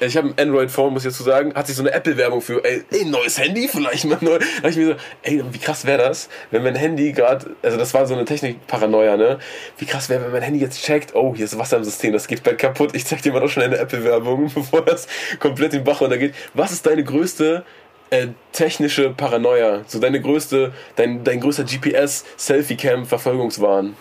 [0.00, 2.84] Ich habe ein Android-Phone, muss ich dazu sagen, hat sich so eine Apple-Werbung für, ey,
[2.90, 4.38] ey, neues Handy vielleicht mal neu.
[4.62, 7.94] Da ich mir so, ey, wie krass wäre das, wenn mein Handy gerade, also das
[7.94, 9.40] war so eine Technik-Paranoia, ne?
[9.76, 12.28] Wie krass wäre, wenn mein Handy jetzt checkt, oh, hier ist Wasser im System, das
[12.28, 12.94] geht bald kaputt.
[12.94, 15.08] Ich zeig dir mal doch schnell eine Apple-Werbung, bevor das
[15.40, 16.32] komplett den Bach runtergeht.
[16.54, 17.64] Was ist deine größte
[18.10, 19.82] äh, technische Paranoia?
[19.88, 23.96] So deine größte, dein, dein größter GPS-Selfie-Cam-Verfolgungswahn?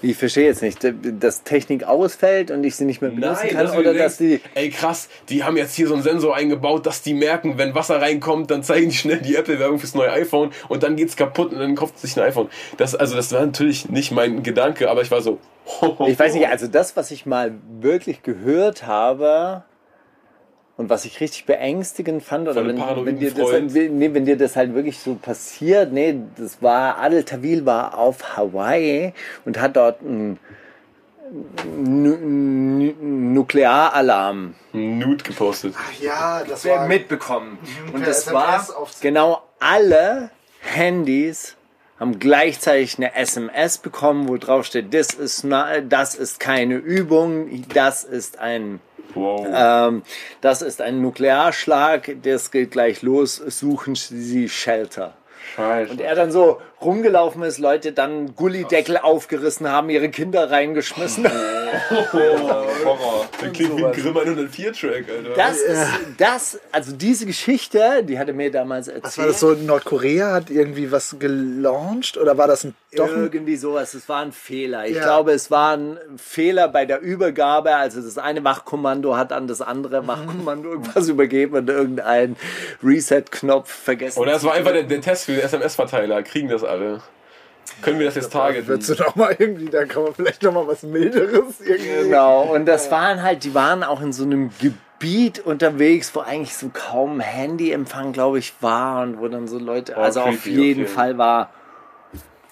[0.00, 0.78] Ich verstehe jetzt nicht,
[1.20, 4.38] dass Technik ausfällt und ich sie nicht mehr benutzen kann dass oder dass die.
[4.38, 7.74] denkst, ey krass, die haben jetzt hier so einen Sensor eingebaut, dass die merken, wenn
[7.74, 11.52] Wasser reinkommt, dann zeigen die schnell die Apple-Werbung fürs neue iPhone und dann geht's kaputt
[11.52, 12.48] und dann kauft sich ein iPhone.
[12.76, 15.38] Das, also das war natürlich nicht mein Gedanke, aber ich war so.
[16.06, 19.64] Ich weiß nicht, also das, was ich mal wirklich gehört habe
[20.76, 24.56] und was ich richtig beängstigend fand, oder wenn, wenn, dir halt- nee, wenn dir das
[24.56, 29.12] halt wirklich so passiert, nee, das war, Adel Tawil war auf Hawaii
[29.44, 30.38] und hat dort einen
[31.76, 35.74] Nu- Nu- Nuklearalarm Nude gepostet.
[36.00, 37.58] ja, das mitbekommen.
[37.86, 40.30] Und per das SMS war genau alle
[40.60, 41.56] Handys
[41.98, 45.46] haben gleichzeitig eine SMS bekommen, wo drauf steht, das ist,
[45.88, 48.80] das ist keine Übung, das ist ein
[49.14, 49.46] Wow.
[49.52, 50.02] ähm,
[50.40, 55.14] das ist ein Nuklearschlag, das geht gleich los, suchen Sie Shelter.
[55.54, 55.92] Scheiße.
[55.92, 61.26] Und er dann so rumgelaufen ist, Leute dann Gullideckel aufgerissen haben, ihre Kinder reingeschmissen.
[62.12, 63.26] Horror.
[63.40, 65.34] Das klingt wie ein Grimm 104-Track, Alter.
[65.36, 65.86] Das ist,
[66.18, 69.04] das, also diese Geschichte, die hatte mir damals erzählt.
[69.04, 69.52] Was war das so?
[69.54, 73.94] Nordkorea hat irgendwie was gelauncht oder war das ein doch Irgendwie sowas.
[73.94, 74.86] Es war ein Fehler.
[74.86, 75.04] Ich Ja.
[75.04, 77.74] glaube, es war ein Fehler bei der Übergabe.
[77.74, 79.66] Also das eine Wachkommando hat an das Mhm.
[79.66, 82.36] andere Wachkommando irgendwas übergeben und irgendeinen
[82.84, 84.18] Reset-Knopf vergessen.
[84.18, 86.22] Oder es war einfach der, der Test für den SMS-Verteiler.
[86.22, 87.00] Kriegen das alle?
[87.80, 88.66] Können wir das jetzt targeten?
[88.66, 92.08] Würdest du noch mal irgendwie, da kann man vielleicht noch mal was milderes irgendwie.
[92.08, 96.56] Genau, und das waren halt, die waren auch in so einem Gebiet unterwegs, wo eigentlich
[96.56, 100.60] so kaum Handyempfang, glaube ich, war und wo dann so Leute, also auf creepy, jeden
[100.60, 100.88] auf jeden.
[100.88, 101.50] Fall war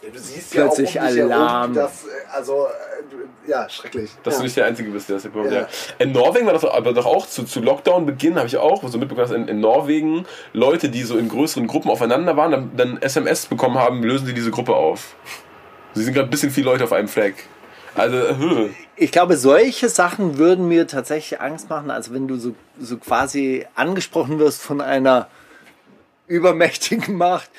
[0.02, 1.60] Du siehst Plötzlich ja auch um Alarm.
[1.60, 4.10] Herum, dass, äh, also, äh, du- ja, schrecklich.
[4.22, 4.38] Dass ja.
[4.38, 5.52] du nicht der Einzige bist, der das bekommt.
[5.52, 5.60] Ja.
[5.62, 5.68] Ja.
[5.98, 9.28] In Norwegen war das aber doch auch zu, zu Lockdown-Beginn, habe ich auch so mitbekommen,
[9.28, 10.24] dass in, in Norwegen
[10.54, 14.32] Leute, die so in größeren Gruppen aufeinander waren, dann, dann SMS bekommen haben, lösen sie
[14.34, 15.16] diese Gruppe auf.
[15.92, 17.34] Sie sind gerade ein bisschen viele Leute auf einem Fleck.
[17.94, 22.54] Also, äh, Ich glaube, solche Sachen würden mir tatsächlich Angst machen, als wenn du so,
[22.80, 25.26] so quasi angesprochen wirst von einer
[26.26, 27.50] übermächtigen Macht,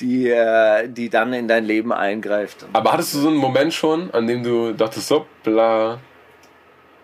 [0.00, 2.66] die, äh, die dann in dein Leben eingreift.
[2.72, 5.98] aber hattest du so einen Moment schon, an dem du dachtest, so, bla,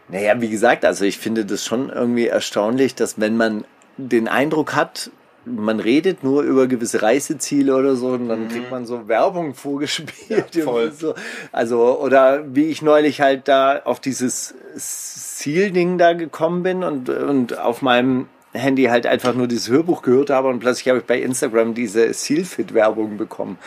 [0.09, 3.65] Naja, wie gesagt, also ich finde das schon irgendwie erstaunlich, dass wenn man
[3.97, 5.11] den Eindruck hat,
[5.45, 10.55] man redet nur über gewisse Reiseziele oder so und dann kriegt man so Werbung vorgespielt.
[10.55, 10.93] Ja, voll.
[10.93, 11.15] So.
[11.53, 17.59] Also, oder wie ich neulich halt da auf dieses Ziel-Ding da gekommen bin und, und
[17.59, 21.21] auf meinem Handy halt einfach nur dieses Hörbuch gehört habe und plötzlich habe ich bei
[21.21, 23.59] Instagram diese Sealfit-Werbung bekommen.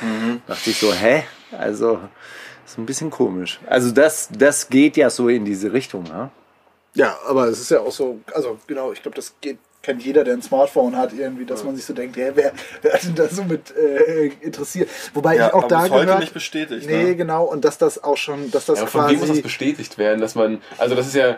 [0.47, 1.23] Dachte ich so, hä?
[1.57, 1.99] Also,
[2.65, 3.59] ist ein bisschen komisch.
[3.67, 6.31] Also das, das geht ja so in diese Richtung, ja?
[6.95, 10.23] Ja, aber es ist ja auch so, also genau, ich glaube, das geht, kennt jeder,
[10.23, 13.15] der ein Smartphone hat, irgendwie, dass man sich so denkt, hä, wer, wer hat denn
[13.15, 14.89] da so mit äh, interessiert?
[15.13, 17.15] Wobei Ja, ich auch aber da bis heute gehört, nicht bestätigt, Nee, ne?
[17.15, 19.97] genau, und dass das auch schon, dass das ja, von wem muss das quasi bestätigt
[19.97, 21.37] werden, dass man, also das ist ja,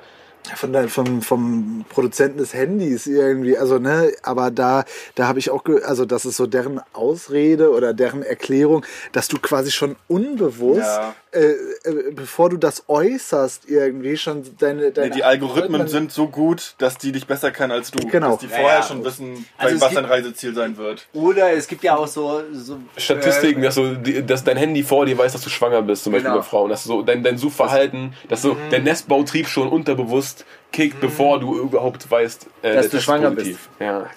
[0.55, 4.83] von der, vom, vom Produzenten des Handys irgendwie, also ne, aber da,
[5.15, 9.27] da habe ich auch, ge also das ist so deren Ausrede oder deren Erklärung, dass
[9.27, 11.15] du quasi schon unbewusst, Ja.
[11.31, 11.51] äh,
[11.83, 16.27] äh, bevor du das äußerst irgendwie schon deine, deine Nee, die Algorithmen man- sind so
[16.27, 18.05] gut, dass die dich besser kennen als du.
[18.07, 18.31] Genau.
[18.31, 18.83] Dass die Ja, vorher ja.
[18.83, 21.07] schon wissen, Also was gibt- dein Reiseziel sein wird.
[21.13, 25.05] Oder es gibt ja auch so, so Statistiken, dass, so, die- dass dein Handy vor
[25.05, 26.41] dir weiß, dass du schwanger bist, zum Beispiel Genau.
[26.41, 26.69] bei Frauen.
[26.69, 30.43] Dass so dein, dein Suchverhalten, dass so der Nestbautrieb schon unterbewusst last
[30.75, 33.69] kickt, bevor du überhaupt weißt, äh, Dass du schwanger positiv.
[33.79, 34.07] Ja.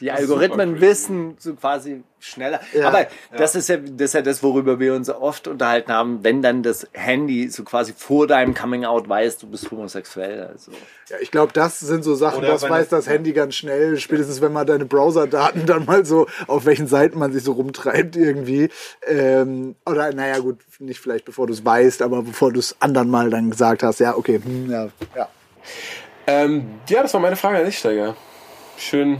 [0.00, 2.60] Die Algorithmen wissen so quasi schneller.
[2.72, 2.88] Ja.
[2.88, 3.06] Aber
[3.36, 6.62] das ist ja das ist ja das, worüber wir uns oft unterhalten haben, wenn dann
[6.62, 10.44] das Handy so quasi vor deinem Coming Out weiß, du bist homosexuell.
[10.46, 10.70] Also.
[11.08, 13.96] Ja, ich glaube, das sind so Sachen, Oder das weiß es- das Handy ganz schnell,
[13.98, 18.16] spätestens wenn man deine Browser-Daten dann mal so, auf welchen Seiten man sich so rumtreibt
[18.16, 18.70] irgendwie.
[19.06, 23.10] Ähm, oder naja gut, nicht vielleicht bevor du es weißt, aber bevor du es anderen
[23.10, 25.28] mal dann gesagt hast, ja, okay, hm, ja, ja.
[26.26, 28.14] Ähm, ja, das war meine Frage an dich, Steiger.
[28.76, 29.18] Schön,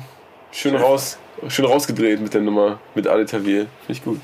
[0.52, 1.18] schön, raus,
[1.48, 3.66] schön rausgedreht mit der Nummer, mit Alitavier.
[3.86, 4.20] Finde ich gut.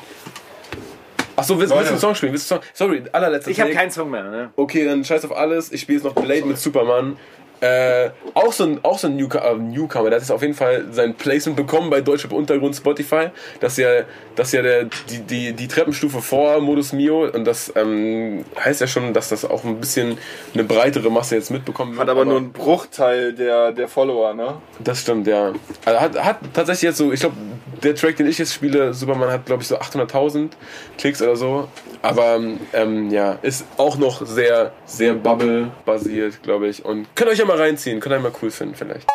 [1.36, 2.32] Achso, willst, willst du einen Song spielen?
[2.32, 2.88] Willst du einen Song?
[2.88, 4.24] Sorry, allerletzter Ich habe keinen Song mehr.
[4.24, 4.50] Ne?
[4.54, 5.72] Okay, dann scheiß auf alles.
[5.72, 7.16] Ich spiele jetzt noch Blade mit Superman.
[7.64, 10.52] Äh, auch so ein, auch so ein Newcomer, äh, Newcomer, der hat jetzt auf jeden
[10.52, 13.28] Fall sein Placement bekommen bei Deutsche Untergrund Spotify.
[13.60, 14.02] Das ist ja,
[14.36, 18.82] das ist ja der, die, die, die Treppenstufe vor Modus Mio und das ähm, heißt
[18.82, 20.18] ja schon, dass das auch ein bisschen
[20.52, 22.02] eine breitere Masse jetzt mitbekommen wird.
[22.02, 24.56] Hat aber nur einen Bruchteil der, der Follower, ne?
[24.80, 25.54] Das stimmt, ja.
[25.86, 27.36] Also hat, hat tatsächlich jetzt so, ich glaube,
[27.82, 30.50] der Track, den ich jetzt spiele, Superman hat, glaube ich, so 800.000
[30.98, 31.68] Klicks oder so.
[32.04, 32.38] Aber
[32.74, 36.84] ähm, ja, ist auch noch sehr, sehr Bubble-basiert, glaube ich.
[36.84, 39.06] Und könnt ihr euch ja mal reinziehen, könnt ihr mal cool finden, vielleicht.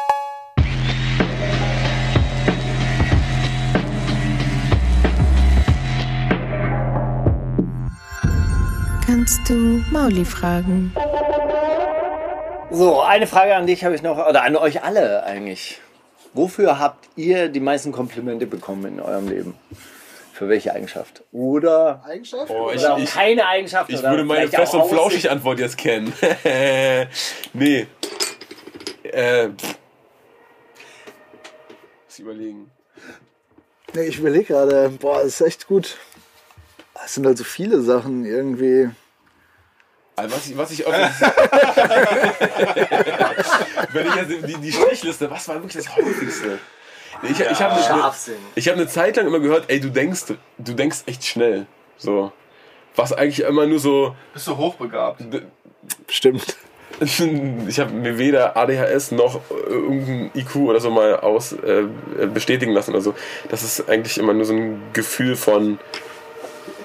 [9.05, 10.91] Kannst du Mauli fragen?
[12.71, 15.79] So, eine Frage an dich habe ich noch, oder an euch alle eigentlich.
[16.33, 19.53] Wofür habt ihr die meisten Komplimente bekommen in eurem Leben?
[20.39, 21.21] Für welche Eigenschaft?
[21.33, 22.49] Oder, Eigenschaft?
[22.49, 23.89] Oh, ich, oder auch ich, keine Eigenschaft?
[23.89, 25.29] ich oder würde meine fest und flauschig?
[25.29, 26.13] Antwort jetzt kennen.
[27.53, 27.87] nee.
[29.03, 29.49] Äh.
[29.49, 29.57] Muss
[32.13, 32.71] ich überlegen.
[33.93, 35.97] Nee, ich überlege gerade, boah, das ist echt gut.
[37.03, 38.89] Es sind halt so viele Sachen irgendwie.
[40.15, 40.85] Also was ich, was ich
[43.91, 46.59] Wenn ich jetzt die, die Strichliste, was war wirklich das häufigste?
[47.23, 50.25] Ich, ich habe eine, hab eine Zeit lang immer gehört, ey, du denkst,
[50.57, 51.65] du denkst echt schnell.
[51.97, 52.31] So.
[52.95, 54.15] Was eigentlich immer nur so.
[54.33, 55.21] Bist du hochbegabt?
[56.07, 56.57] Stimmt.
[56.99, 61.83] ich habe mir weder ADHS noch äh, irgendein IQ oder so mal aus äh,
[62.33, 62.93] bestätigen lassen.
[62.95, 63.13] Also
[63.49, 65.79] das ist eigentlich immer nur so ein Gefühl von,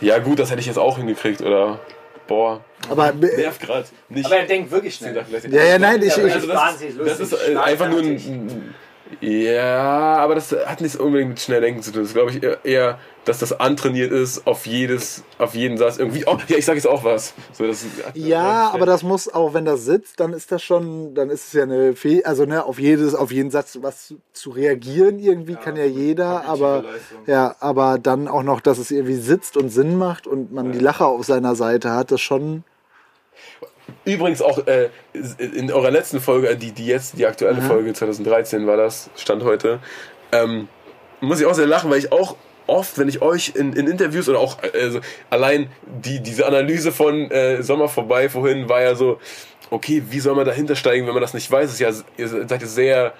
[0.00, 1.80] ja gut, das hätte ich jetzt auch hingekriegt oder
[2.28, 4.26] boah, Aber nervt gerade nicht.
[4.26, 5.24] Aber er denkt wirklich schnell.
[5.50, 8.74] Ja, ja, nein, ich- ich- das Das ist äh, einfach nur ein.
[9.20, 12.02] Ja, aber das hat nicht unbedingt mit Schnelldenken zu tun.
[12.02, 16.24] Das glaube ich eher- dass das antrainiert ist auf jedes, auf jeden Satz irgendwie.
[16.26, 17.32] Oh, ja, ich sage jetzt auch was.
[17.52, 21.30] So, das, Ja, aber das muss auch, wenn das sitzt, dann ist das schon, dann
[21.30, 25.18] ist es ja eine Fehl, also ne, auf jedes, auf jeden Satz was zu, reagieren
[25.18, 27.18] irgendwie kann ja jeder, aber Leistung.
[27.26, 30.78] ja, aber dann auch noch, dass es irgendwie sitzt und Sinn macht und man die
[30.78, 32.64] Lacher auf seiner Seite hat, das schon.
[34.04, 34.90] Übrigens auch äh,
[35.38, 37.66] in eurer letzten Folge, die, die jetzt, die aktuelle Mhm.
[37.66, 39.78] Folge 2013 war das, Stand heute,
[40.32, 40.68] ähm,
[41.20, 42.36] muss ich auch sehr lachen, weil ich auch
[42.66, 45.00] oft, wenn ich euch in, in Interviews oder auch also
[45.30, 49.18] allein die, diese Analyse von äh, Sommer vorbei vorhin war ja so,
[49.70, 51.72] okay, wie soll man dahinter steigen, wenn man das nicht weiß?
[51.72, 53.12] Ist ja, ihr seid ja sehr.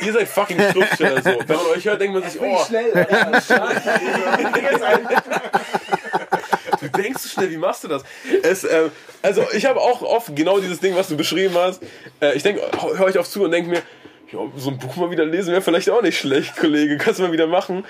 [0.00, 1.30] Ihr seid fucking Schriftsteller so.
[1.46, 2.74] Wenn man euch hört, denkt man sich, oh, du
[6.96, 8.02] denkst so schnell, wie machst du das?
[8.42, 8.88] Es, äh,
[9.22, 11.82] also ich habe auch oft genau dieses Ding, was du beschrieben hast.
[12.20, 12.62] Äh, ich denke,
[12.96, 13.82] höre ich auf zu und denke mir,
[14.32, 17.24] ja, so ein Buch mal wieder lesen wäre vielleicht auch nicht schlecht, Kollege, kannst du
[17.24, 17.84] mal wieder machen.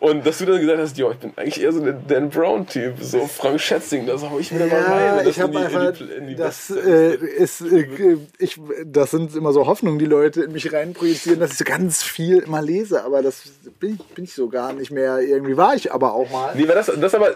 [0.00, 2.94] Und dass du dann gesagt hast, ja, ich bin eigentlich eher so der Dan Brown-Typ,
[3.00, 4.70] so Frank Schätzing, das hau ich mal rein.
[4.70, 7.60] Ja, und das ich habe in die- in einfach, die- in die das äh, ist,
[7.62, 11.64] äh, ich, das sind immer so Hoffnungen, die Leute in mich reinprojizieren, dass ich so
[11.64, 13.42] ganz viel immer lese, aber das
[13.80, 15.18] bin ich, bin ich so gar nicht mehr.
[15.18, 16.54] Irgendwie war ich aber auch mal.
[16.54, 17.30] Nee, weil das, das aber,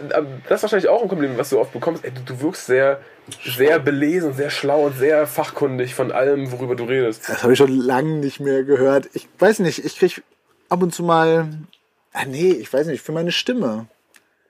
[0.49, 2.05] das ist wahrscheinlich auch ein Kompliment, was du oft bekommst.
[2.05, 3.01] Ey, du, du wirkst sehr,
[3.45, 7.29] sehr belesen, sehr schlau und sehr fachkundig von allem, worüber du redest.
[7.29, 9.09] Das habe ich schon lange nicht mehr gehört.
[9.15, 10.23] Ich weiß nicht, ich krieg
[10.69, 11.49] ab und zu mal.
[12.13, 13.87] Ah, nee, ich weiß nicht, für meine Stimme.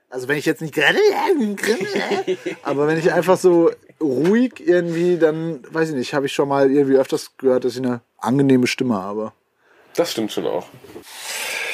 [0.09, 0.99] Also wenn ich jetzt nicht gerade.
[2.63, 6.69] Aber wenn ich einfach so ruhig irgendwie, dann weiß ich nicht, habe ich schon mal
[6.69, 9.31] irgendwie öfters gehört, dass ich eine angenehme Stimme habe.
[9.95, 10.67] Das stimmt schon auch.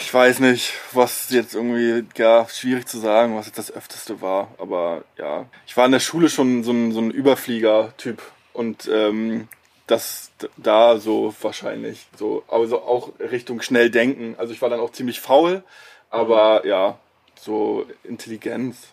[0.02, 4.56] Ich weiß nicht, was jetzt irgendwie, ja, schwierig zu sagen, was jetzt das öfteste war.
[4.58, 8.22] Aber ja, ich war in der Schule schon so ein, so ein Überflieger-Typ.
[8.54, 9.48] Und ähm,
[9.90, 12.08] das da so wahrscheinlich.
[12.18, 14.36] So, also auch Richtung schnell denken.
[14.38, 15.64] Also ich war dann auch ziemlich faul,
[16.10, 17.00] aber ja,
[17.40, 18.90] so Intelligenz.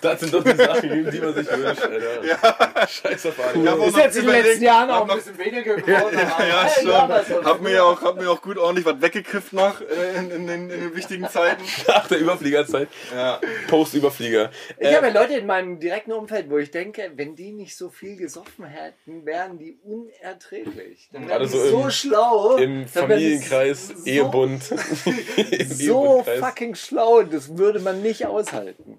[0.00, 2.24] Das sind doch die Sachen, die man sich wünscht, Alter.
[2.24, 2.86] Ja.
[2.86, 3.60] Scheiß auf alle.
[3.64, 6.16] Ich hab auch Ist jetzt in den letzten Jahren auch ein bisschen weniger geworden.
[6.16, 6.84] Ja, ja, schon.
[7.36, 10.46] so- Hab mir auch, hab mir auch gut ordentlich was weggekifft noch äh, in, in,
[10.46, 11.62] den, in den wichtigen Zeiten.
[11.88, 12.88] Nach der Überfliegerzeit.
[13.12, 13.40] Ja.
[13.66, 14.52] Post-Überflieger.
[14.78, 17.90] Ich Äh, habe Leute in meinem direkten Umfeld, wo ich denke, wenn die nicht so
[17.90, 21.08] viel gesoffen hätten, wären die unerträglich.
[21.12, 22.56] Dann wären die so so, im- schlau.
[22.56, 24.62] Im Familienkreis, so, Ehebund.
[24.68, 24.72] So
[26.22, 26.38] Ehebundkreis.
[26.38, 28.98] fucking schlau, das würde man nicht aushalten.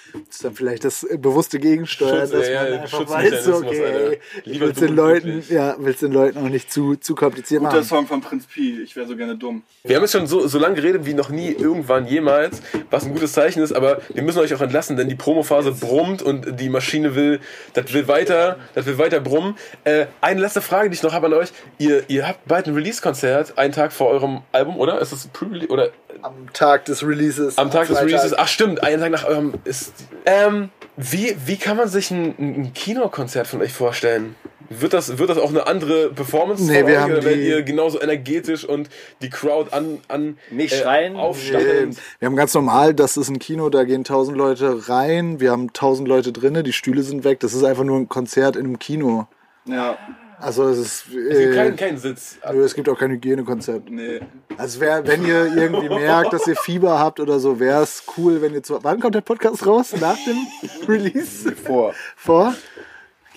[0.13, 3.47] Das ist dann vielleicht das äh, bewusste Gegensteuern, Schutz- dass ja, man ja, einfach weiß,
[3.47, 4.11] okay, Alter.
[4.11, 7.75] ey, ich dumm den Leuten, ja, will's den Leuten auch nicht zu, zu kompliziert Guter
[7.75, 7.83] machen.
[7.85, 9.63] Song von Prinz Pi, ich wäre so gerne dumm.
[9.83, 13.13] Wir haben jetzt schon so, so lange geredet wie noch nie irgendwann jemals, was ein
[13.13, 16.69] gutes Zeichen ist, aber wir müssen euch auch entlassen, denn die Promophase brummt und die
[16.69, 17.39] Maschine will,
[17.73, 19.55] das will weiter, das will weiter brummen.
[19.83, 21.49] Äh, eine letzte Frage, die ich noch habe an euch.
[21.77, 24.99] Ihr, ihr habt bald ein Release-Konzert, einen Tag vor eurem Album, oder?
[24.99, 25.89] Ist das Pre oder
[26.21, 27.57] Am Tag des Releases.
[27.57, 28.13] am Tag des Freitag.
[28.13, 28.33] Releases?
[28.37, 29.93] Ach stimmt, einen Tag nach eurem ist.
[30.25, 34.35] Ähm, wie, wie kann man sich ein, ein Kinokonzert von euch vorstellen?
[34.69, 37.61] Wird das, wird das auch eine andere Performance Nee, wir euch, haben oder werdet ihr
[37.63, 38.89] genauso energetisch und
[39.21, 41.17] die Crowd an, an Nicht schreien?
[41.17, 41.89] aufstacheln?
[41.89, 45.51] Ähm, Wir haben ganz normal, das ist ein Kino, da gehen 1000 Leute rein, wir
[45.51, 48.65] haben 1000 Leute drinne, die Stühle sind weg, das ist einfach nur ein Konzert in
[48.65, 49.27] einem Kino.
[49.65, 49.97] Ja,
[50.41, 52.37] Also es ist, Es gibt äh, keinen, keinen Sitz.
[52.51, 53.89] nö, es gibt auch kein Hygienekonzept.
[53.89, 54.19] nee.
[54.57, 58.41] Also wär, wenn ihr irgendwie merkt, dass ihr Fieber habt oder so, wäre es cool,
[58.41, 58.83] wenn ihr zu.
[58.83, 59.93] Wann kommt der Podcast raus?
[59.99, 60.37] Nach dem
[60.87, 61.51] Release?
[61.55, 61.93] Vor.
[62.15, 62.55] Vor?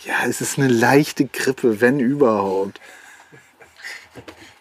[0.04, 2.80] Ja, es ist eine leichte Grippe, wenn überhaupt.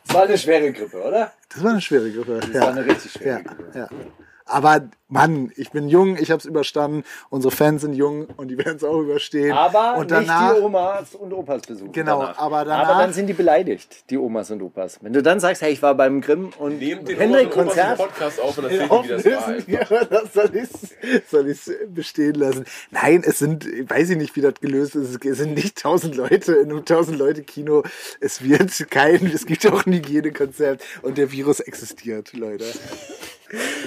[0.06, 1.32] Das war eine schwere Grippe, oder?
[1.50, 2.40] Das war eine schwere Grippe.
[2.42, 2.62] Das ja.
[2.62, 3.80] war eine richtig schwere ja, Grippe.
[3.80, 3.90] ja.
[4.46, 7.04] Aber Mann, ich bin jung, ich habe es überstanden.
[7.30, 9.52] Unsere Fans sind jung und die werden es auch überstehen.
[9.54, 11.92] Aber und danach, nicht die Omas und Opas besuchen.
[11.92, 12.40] Genau, danach.
[12.40, 14.98] aber danach- Aber dann sind die beleidigt, die Omas und Opas.
[15.02, 18.00] Wenn du dann sagst, hey, ich war beim Grimm und Henrik und Konzert.
[18.00, 19.56] den Podcast auf und erzählt ihm, wie das war.
[19.68, 20.70] Ja, das soll ich
[21.30, 21.56] soll
[21.94, 22.66] bestehen lassen.
[22.92, 25.24] Nein, es sind, weiß ich nicht, wie das gelöst ist.
[25.24, 27.84] Es sind nicht tausend Leute in einem tausend Leute Kino.
[28.20, 32.66] Es wird kein, es gibt auch ein Hygienekonzept und der Virus existiert, Leute.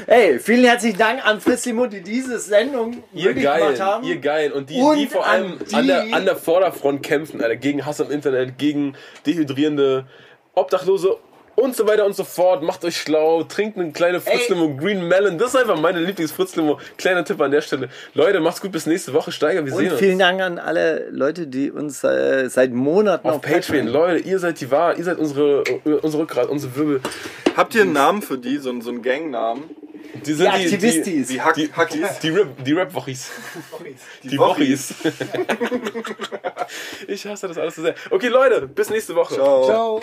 [0.06, 4.04] Hey, vielen herzlichen Dank an Fritz Limut, die diese Sendung Ihr möglich gemacht geil, haben.
[4.06, 4.52] ihr geil.
[4.52, 7.56] Und die, Und die vor allem an an, die- der, an der Vorderfront kämpfen, Alter,
[7.56, 8.94] gegen Hass im Internet, gegen
[9.26, 10.06] dehydrierende
[10.54, 11.16] Obdachlose
[11.56, 12.62] und so weiter und so fort.
[12.62, 15.36] Macht euch schlau, trinkt eine kleine Fritz-Limo Green Melon.
[15.38, 16.78] Das ist einfach meine Lieblings-Fritz-Limo.
[16.96, 17.88] Kleiner Tipp an der Stelle.
[18.14, 19.32] Leute, macht's gut, bis nächste Woche.
[19.32, 20.00] Steiger, wir sehen Und uns.
[20.00, 23.86] vielen Dank an alle Leute, die uns äh, seit Monaten Auf Patreon.
[23.88, 25.64] Leute, ihr seid die Wahrheit, ihr seid unsere,
[26.02, 27.00] unsere Rückgrat, unsere Wirbel.
[27.56, 28.58] Habt ihr einen Namen für die?
[28.58, 29.64] So, einen- so einen Gangnamen?
[30.24, 31.28] Die sind Die Aktivistis.
[31.28, 32.18] Die Hack Die, Hackies?
[32.22, 33.30] die, Rap, die Rap-Wochis.
[34.22, 34.94] Die Wochis.
[35.04, 35.12] Wochis.
[37.08, 37.94] ich hasse das alles so sehr.
[38.10, 39.34] Okay, Leute, bis nächste Woche.
[39.34, 39.64] Ciao.
[39.64, 40.00] Ciao.